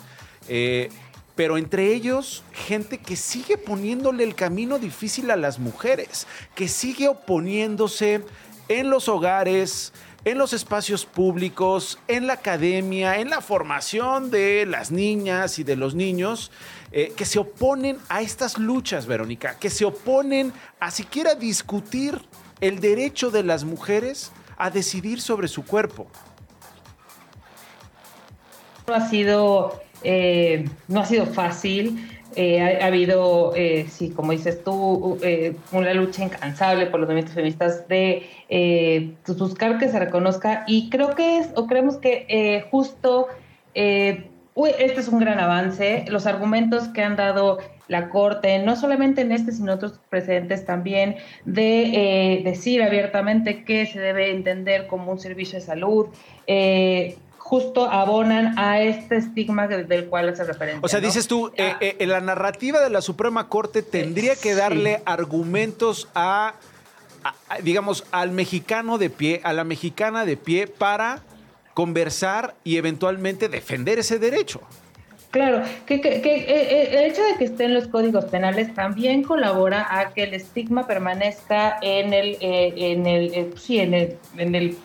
pero 1.38 1.56
entre 1.56 1.94
ellos 1.94 2.42
gente 2.52 2.98
que 2.98 3.14
sigue 3.14 3.56
poniéndole 3.58 4.24
el 4.24 4.34
camino 4.34 4.80
difícil 4.80 5.30
a 5.30 5.36
las 5.36 5.60
mujeres, 5.60 6.26
que 6.56 6.66
sigue 6.66 7.06
oponiéndose 7.06 8.24
en 8.66 8.90
los 8.90 9.08
hogares, 9.08 9.92
en 10.24 10.36
los 10.36 10.52
espacios 10.52 11.06
públicos, 11.06 12.00
en 12.08 12.26
la 12.26 12.32
academia, 12.32 13.20
en 13.20 13.30
la 13.30 13.40
formación 13.40 14.32
de 14.32 14.66
las 14.66 14.90
niñas 14.90 15.60
y 15.60 15.62
de 15.62 15.76
los 15.76 15.94
niños, 15.94 16.50
eh, 16.90 17.12
que 17.16 17.24
se 17.24 17.38
oponen 17.38 17.98
a 18.08 18.20
estas 18.20 18.58
luchas, 18.58 19.06
Verónica, 19.06 19.60
que 19.60 19.70
se 19.70 19.84
oponen 19.84 20.52
a 20.80 20.90
siquiera 20.90 21.36
discutir 21.36 22.20
el 22.60 22.80
derecho 22.80 23.30
de 23.30 23.44
las 23.44 23.62
mujeres 23.62 24.32
a 24.56 24.70
decidir 24.70 25.20
sobre 25.20 25.46
su 25.46 25.64
cuerpo. 25.64 26.08
Ha 28.88 29.08
sido 29.08 29.82
eh, 30.02 30.68
no 30.86 31.00
ha 31.00 31.06
sido 31.06 31.26
fácil. 31.26 32.04
Eh, 32.36 32.60
ha, 32.60 32.86
habido, 32.86 33.52
eh, 33.56 33.86
sí, 33.90 34.10
como 34.10 34.32
dices 34.32 34.62
tú, 34.62 35.18
una 35.72 35.94
lucha 35.94 36.24
incansable 36.24 36.86
por 36.86 37.00
los 37.00 37.08
movimientos 37.08 37.34
feministas 37.34 37.88
de 37.88 39.16
buscar 39.26 39.78
que 39.78 39.88
se 39.88 39.98
reconozca 39.98 40.64
y 40.66 40.88
creo 40.90 41.14
que 41.16 41.38
es, 41.38 41.48
o 41.56 41.66
creemos 41.66 41.96
que 41.96 42.64
justo 42.70 43.26
este 43.74 45.00
es 45.00 45.08
un 45.08 45.20
gran 45.20 45.40
avance. 45.40 46.04
Los 46.08 46.26
argumentos 46.26 46.88
que 46.88 47.02
han 47.02 47.16
dado 47.16 47.58
la 47.88 48.10
Corte, 48.10 48.58
no 48.60 48.76
solamente 48.76 49.22
en 49.22 49.32
este, 49.32 49.50
sino 49.50 49.72
otros 49.72 49.98
precedentes 50.10 50.64
también, 50.64 51.16
de 51.44 52.42
decir 52.44 52.82
abiertamente 52.82 53.64
que 53.64 53.86
se 53.86 53.98
debe 53.98 54.30
entender 54.30 54.86
como 54.86 55.10
un 55.10 55.18
servicio 55.18 55.58
de 55.58 55.64
salud, 55.64 56.08
justo 57.48 57.90
abonan 57.90 58.58
a 58.58 58.82
este 58.82 59.16
estigma 59.16 59.66
del 59.66 60.04
cual 60.08 60.28
hace 60.28 60.44
referencia. 60.44 60.82
O 60.82 60.88
sea, 60.88 61.00
dices 61.00 61.26
tú, 61.26 61.50
eh, 61.56 61.96
eh, 61.98 62.06
la 62.06 62.20
narrativa 62.20 62.78
de 62.82 62.90
la 62.90 63.00
Suprema 63.00 63.48
Corte 63.48 63.80
tendría 63.80 64.36
que 64.36 64.54
darle 64.54 65.00
argumentos 65.06 66.10
a, 66.14 66.56
digamos, 67.62 68.04
al 68.10 68.32
mexicano 68.32 68.98
de 68.98 69.08
pie, 69.08 69.40
a 69.44 69.54
la 69.54 69.64
mexicana 69.64 70.26
de 70.26 70.36
pie 70.36 70.66
para 70.66 71.22
conversar 71.72 72.54
y 72.64 72.76
eventualmente 72.76 73.48
defender 73.48 73.98
ese 73.98 74.18
derecho. 74.18 74.60
Claro, 75.30 75.62
que, 75.86 75.94
eh, 75.94 76.98
el 76.98 77.10
hecho 77.10 77.22
de 77.22 77.36
que 77.38 77.44
estén 77.44 77.72
los 77.72 77.88
códigos 77.88 78.26
penales 78.26 78.74
también 78.74 79.22
colabora 79.22 79.86
a 79.88 80.12
que 80.12 80.24
el 80.24 80.34
estigma 80.34 80.86
permanezca 80.86 81.78
en 81.80 82.12
el, 82.12 82.36
en 82.42 83.06
el, 83.06 83.54
sí, 83.56 83.78
en 83.78 83.94
el, 83.94 84.18
en 84.36 84.54
el 84.54 84.76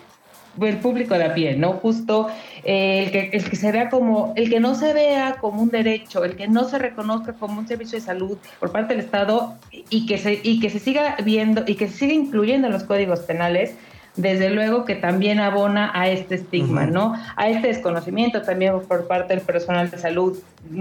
el 0.61 0.77
público 0.77 1.15
de 1.15 1.25
a 1.25 1.33
pie, 1.33 1.55
¿no? 1.55 1.73
Justo 1.73 2.27
eh, 2.63 3.03
el, 3.05 3.11
que, 3.11 3.29
el 3.33 3.49
que 3.49 3.55
se 3.55 3.71
vea 3.71 3.89
como, 3.89 4.33
el 4.35 4.49
que 4.49 4.59
no 4.59 4.75
se 4.75 4.93
vea 4.93 5.37
como 5.39 5.61
un 5.61 5.69
derecho, 5.69 6.23
el 6.23 6.35
que 6.35 6.47
no 6.47 6.65
se 6.65 6.79
reconozca 6.79 7.33
como 7.33 7.59
un 7.59 7.67
servicio 7.67 7.99
de 7.99 8.05
salud 8.05 8.37
por 8.59 8.71
parte 8.71 8.93
del 8.95 9.03
Estado 9.03 9.55
y 9.71 10.05
que 10.05 10.17
se, 10.17 10.39
y 10.43 10.59
que 10.59 10.69
se 10.69 10.79
siga 10.79 11.15
viendo 11.23 11.63
y 11.65 11.75
que 11.75 11.87
se 11.87 11.97
siga 11.97 12.13
incluyendo 12.13 12.67
en 12.67 12.73
los 12.73 12.83
códigos 12.83 13.21
penales, 13.21 13.75
desde 14.15 14.49
luego 14.51 14.85
que 14.85 14.95
también 14.95 15.39
abona 15.39 15.91
a 15.93 16.07
este 16.07 16.35
estigma, 16.35 16.85
¿no? 16.85 17.15
A 17.35 17.49
este 17.49 17.67
desconocimiento 17.67 18.43
también 18.43 18.79
por 18.81 19.07
parte 19.07 19.33
del 19.35 19.43
personal 19.43 19.89
de 19.89 19.97
salud, 19.97 20.37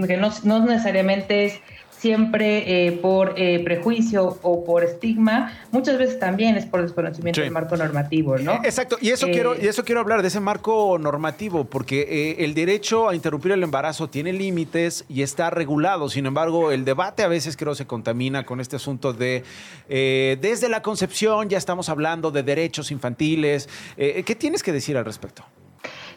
que 0.07 0.17
no, 0.17 0.29
no 0.43 0.59
necesariamente 0.65 1.45
es 1.45 1.59
siempre 2.03 2.85
eh, 2.87 2.91
por 2.91 3.33
eh, 3.37 3.61
prejuicio 3.63 4.37
o 4.41 4.65
por 4.65 4.83
estigma, 4.83 5.53
muchas 5.71 5.97
veces 5.97 6.19
también 6.19 6.57
es 6.57 6.65
por 6.65 6.81
desconocimiento 6.81 7.39
Sí. 7.39 7.43
del 7.45 7.51
marco 7.51 7.77
normativo, 7.77 8.37
¿no? 8.37 8.55
Exacto, 8.65 8.97
y 8.99 9.09
eso 9.11 9.27
Eh, 9.27 9.31
quiero, 9.31 9.55
y 9.59 9.67
eso 9.67 9.85
quiero 9.85 10.01
hablar 10.01 10.21
de 10.21 10.27
ese 10.27 10.41
marco 10.41 10.97
normativo, 10.99 11.63
porque 11.63 12.01
eh, 12.01 12.43
el 12.43 12.53
derecho 12.55 13.07
a 13.07 13.15
interrumpir 13.15 13.53
el 13.53 13.63
embarazo 13.63 14.09
tiene 14.09 14.33
límites 14.33 15.05
y 15.07 15.21
está 15.21 15.49
regulado. 15.49 16.09
Sin 16.09 16.25
embargo, 16.25 16.73
el 16.73 16.83
debate 16.83 17.23
a 17.23 17.29
veces 17.29 17.55
creo 17.55 17.73
se 17.73 17.87
contamina 17.87 18.45
con 18.45 18.59
este 18.59 18.75
asunto 18.75 19.13
de 19.13 19.43
eh, 19.87 20.37
desde 20.41 20.67
la 20.67 20.81
concepción 20.81 21.47
ya 21.47 21.57
estamos 21.57 21.87
hablando 21.87 22.31
de 22.31 22.43
derechos 22.43 22.91
infantiles. 22.91 23.69
Eh, 23.95 24.23
¿Qué 24.25 24.35
tienes 24.35 24.61
que 24.61 24.73
decir 24.73 24.97
al 24.97 25.05
respecto? 25.05 25.45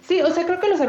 Sí, 0.07 0.23
o 0.23 0.31
sea, 0.31 0.45
creo 0.47 0.61
que 0.61 0.69
los 0.69 0.81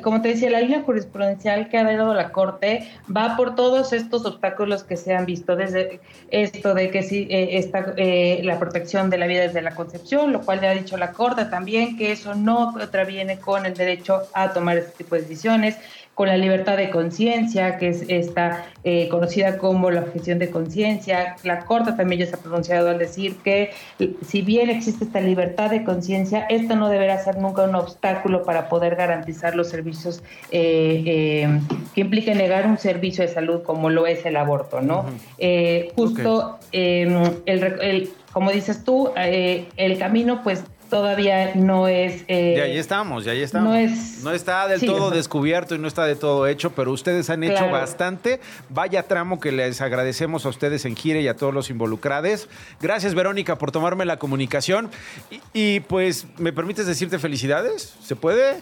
como 0.00 0.22
te 0.22 0.28
decía, 0.28 0.48
la 0.48 0.60
línea 0.60 0.82
jurisprudencial 0.82 1.68
que 1.68 1.76
ha 1.76 1.84
dado 1.84 2.14
la 2.14 2.32
Corte 2.32 2.88
va 3.14 3.36
por 3.36 3.54
todos 3.54 3.92
estos 3.92 4.24
obstáculos 4.24 4.82
que 4.82 4.96
se 4.96 5.14
han 5.14 5.26
visto, 5.26 5.56
desde 5.56 6.00
esto 6.30 6.72
de 6.72 6.90
que 6.90 7.02
sí 7.02 7.26
eh, 7.28 7.58
está 7.58 7.92
eh, 7.98 8.40
la 8.44 8.58
protección 8.58 9.10
de 9.10 9.18
la 9.18 9.26
vida 9.26 9.42
desde 9.42 9.60
la 9.60 9.74
concepción, 9.74 10.32
lo 10.32 10.40
cual 10.40 10.62
ya 10.62 10.70
ha 10.70 10.74
dicho 10.74 10.96
la 10.96 11.12
Corte 11.12 11.44
también, 11.44 11.98
que 11.98 12.12
eso 12.12 12.34
no 12.34 12.72
contraviene 12.72 13.38
con 13.38 13.66
el 13.66 13.74
derecho 13.74 14.22
a 14.32 14.54
tomar 14.54 14.78
este 14.78 15.04
tipo 15.04 15.16
de 15.16 15.22
decisiones, 15.22 15.76
con 16.14 16.28
la 16.28 16.36
libertad 16.36 16.76
de 16.76 16.90
conciencia, 16.90 17.78
que 17.78 17.88
es 17.88 18.04
esta 18.08 18.66
eh, 18.84 19.08
conocida 19.08 19.56
como 19.56 19.90
la 19.90 20.00
objeción 20.00 20.38
de 20.38 20.50
conciencia. 20.50 21.36
La 21.42 21.60
Corte 21.60 21.92
también 21.92 22.20
ya 22.20 22.26
se 22.26 22.34
ha 22.34 22.38
pronunciado 22.38 22.90
al 22.90 22.98
decir 22.98 23.36
que 23.42 23.70
eh, 23.98 24.14
si 24.26 24.42
bien 24.42 24.68
existe 24.68 25.04
esta 25.04 25.20
libertad 25.20 25.70
de 25.70 25.84
conciencia, 25.84 26.40
esto 26.50 26.76
no 26.76 26.90
deberá 26.90 27.16
ser 27.24 27.38
nunca 27.38 27.62
un 27.62 27.74
obstáculo 27.76 28.42
para 28.44 28.68
poder 28.68 28.94
garantizar 28.96 29.54
los 29.54 29.70
servicios 29.70 30.22
eh, 30.50 31.02
eh, 31.06 31.60
que 31.94 32.00
implique 32.02 32.34
negar 32.34 32.66
un 32.66 32.76
servicio 32.76 33.24
de 33.26 33.32
salud 33.32 33.62
como 33.62 33.88
lo 33.88 34.06
es 34.06 34.26
el 34.26 34.36
aborto, 34.36 34.82
¿no? 34.82 35.06
Eh, 35.38 35.92
justo, 35.96 36.58
eh, 36.72 37.32
el, 37.46 37.62
el- 37.80 38.10
como 38.32 38.50
dices 38.50 38.84
tú, 38.84 39.10
eh, 39.16 39.66
el 39.76 39.98
camino 39.98 40.42
pues 40.42 40.64
todavía 40.92 41.54
no 41.56 41.88
es... 41.88 42.22
eh, 42.28 42.54
y 42.56 42.60
ahí 42.60 42.76
estamos, 42.78 43.26
y 43.26 43.30
ahí 43.30 43.42
estamos. 43.42 43.68
no 43.70 43.74
es- 43.74 44.22
No 44.22 44.30
está 44.32 44.68
del 44.68 44.78
Sí, 44.78 44.86
todo 44.86 45.06
o 45.06 45.08
sea- 45.08 45.16
descubierto 45.16 45.74
y 45.74 45.78
no 45.78 45.88
está 45.88 46.04
de 46.04 46.14
todo 46.14 46.46
hecho, 46.46 46.70
pero 46.70 46.92
ustedes 46.92 47.28
han 47.30 47.42
hecho 47.42 47.54
Claro. 47.56 47.72
bastante. 47.72 48.38
Vaya 48.68 49.02
tramo 49.04 49.40
que 49.40 49.50
les 49.50 49.80
agradecemos 49.80 50.46
a 50.46 50.50
ustedes 50.50 50.84
en 50.84 50.94
Gire 50.94 51.20
y 51.22 51.28
a 51.28 51.34
todos 51.36 51.52
los 51.52 51.70
involucrados. 51.70 52.48
Gracias, 52.80 53.14
Verónica, 53.14 53.58
por 53.58 53.72
tomarme 53.72 54.04
la 54.04 54.18
comunicación. 54.18 54.90
Y, 55.30 55.40
y, 55.52 55.80
pues, 55.80 56.26
¿me 56.38 56.52
permites 56.52 56.86
decirte 56.86 57.18
felicidades? 57.18 57.94
¿Se 58.04 58.14
puede? 58.14 58.60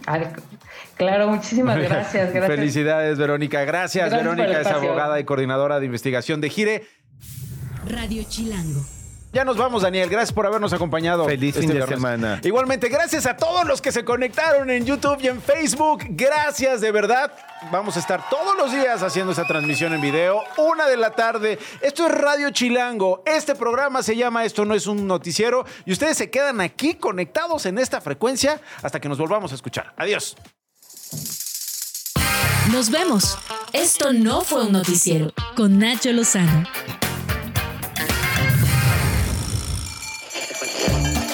Claro, 0.97 1.29
muchísimas 1.29 1.77
gracias. 1.83 2.33
gracias. 2.33 2.47
Felicidades, 2.47 3.19
Verónica. 3.19 3.65
Gracias, 3.65 4.09
Gracias 4.11 4.23
Verónica 4.37 4.61
es 4.61 4.67
abogada 4.69 5.19
y 5.19 5.25
coordinadora 5.25 5.81
de 5.81 5.87
investigación 5.87 6.41
de 6.41 6.49
Gire. 6.51 6.87
Radio 7.89 8.23
Chilango. 8.29 9.00
Ya 9.33 9.45
nos 9.45 9.57
vamos, 9.57 9.83
Daniel. 9.83 10.09
Gracias 10.09 10.33
por 10.33 10.45
habernos 10.45 10.73
acompañado. 10.73 11.25
Feliz 11.25 11.51
este 11.51 11.61
fin 11.61 11.69
de 11.69 11.75
viernes. 11.77 11.97
semana. 11.97 12.41
Igualmente, 12.43 12.89
gracias 12.89 13.27
a 13.27 13.37
todos 13.37 13.65
los 13.65 13.81
que 13.81 13.93
se 13.93 14.05
conectaron 14.05 14.71
en 14.71 14.85
YouTube 14.85 15.19
y 15.21 15.29
en 15.29 15.41
Facebook. 15.41 16.05
Gracias, 16.11 16.81
de 16.81 16.91
verdad. 16.91 17.33
Vamos 17.71 17.97
a 17.97 18.01
estar 18.01 18.29
todos 18.29 18.57
los 18.57 18.73
días 18.73 19.05
haciendo 19.05 19.31
esta 19.31 19.47
transmisión 19.47 19.93
en 19.93 20.01
video. 20.01 20.43
Una 20.57 20.89
de 20.89 20.97
la 20.97 21.11
tarde. 21.11 21.61
Esto 21.81 22.07
es 22.07 22.13
Radio 22.13 22.51
Chilango. 22.51 23.23
Este 23.25 23.55
programa 23.55 24.03
se 24.03 24.17
llama 24.17 24.45
Esto 24.45 24.65
no 24.65 24.75
es 24.75 24.89
un 24.89 25.07
noticiero. 25.07 25.65
Y 25.85 25.93
ustedes 25.93 26.17
se 26.17 26.29
quedan 26.29 26.61
aquí 26.61 26.95
conectados 26.95 27.67
en 27.67 27.79
esta 27.79 28.01
frecuencia 28.01 28.61
hasta 28.83 29.01
que 29.01 29.09
nos 29.09 29.19
volvamos 29.19 29.53
a 29.53 29.55
escuchar. 29.55 29.95
Adiós. 29.97 30.37
Nos 32.73 32.91
vemos. 32.91 33.39
Esto 33.73 34.13
no 34.13 34.41
fue 34.41 34.65
un 34.65 34.73
noticiero 34.73 35.33
con 35.55 35.79
Nacho 35.79 36.13
Lozano. 36.13 36.67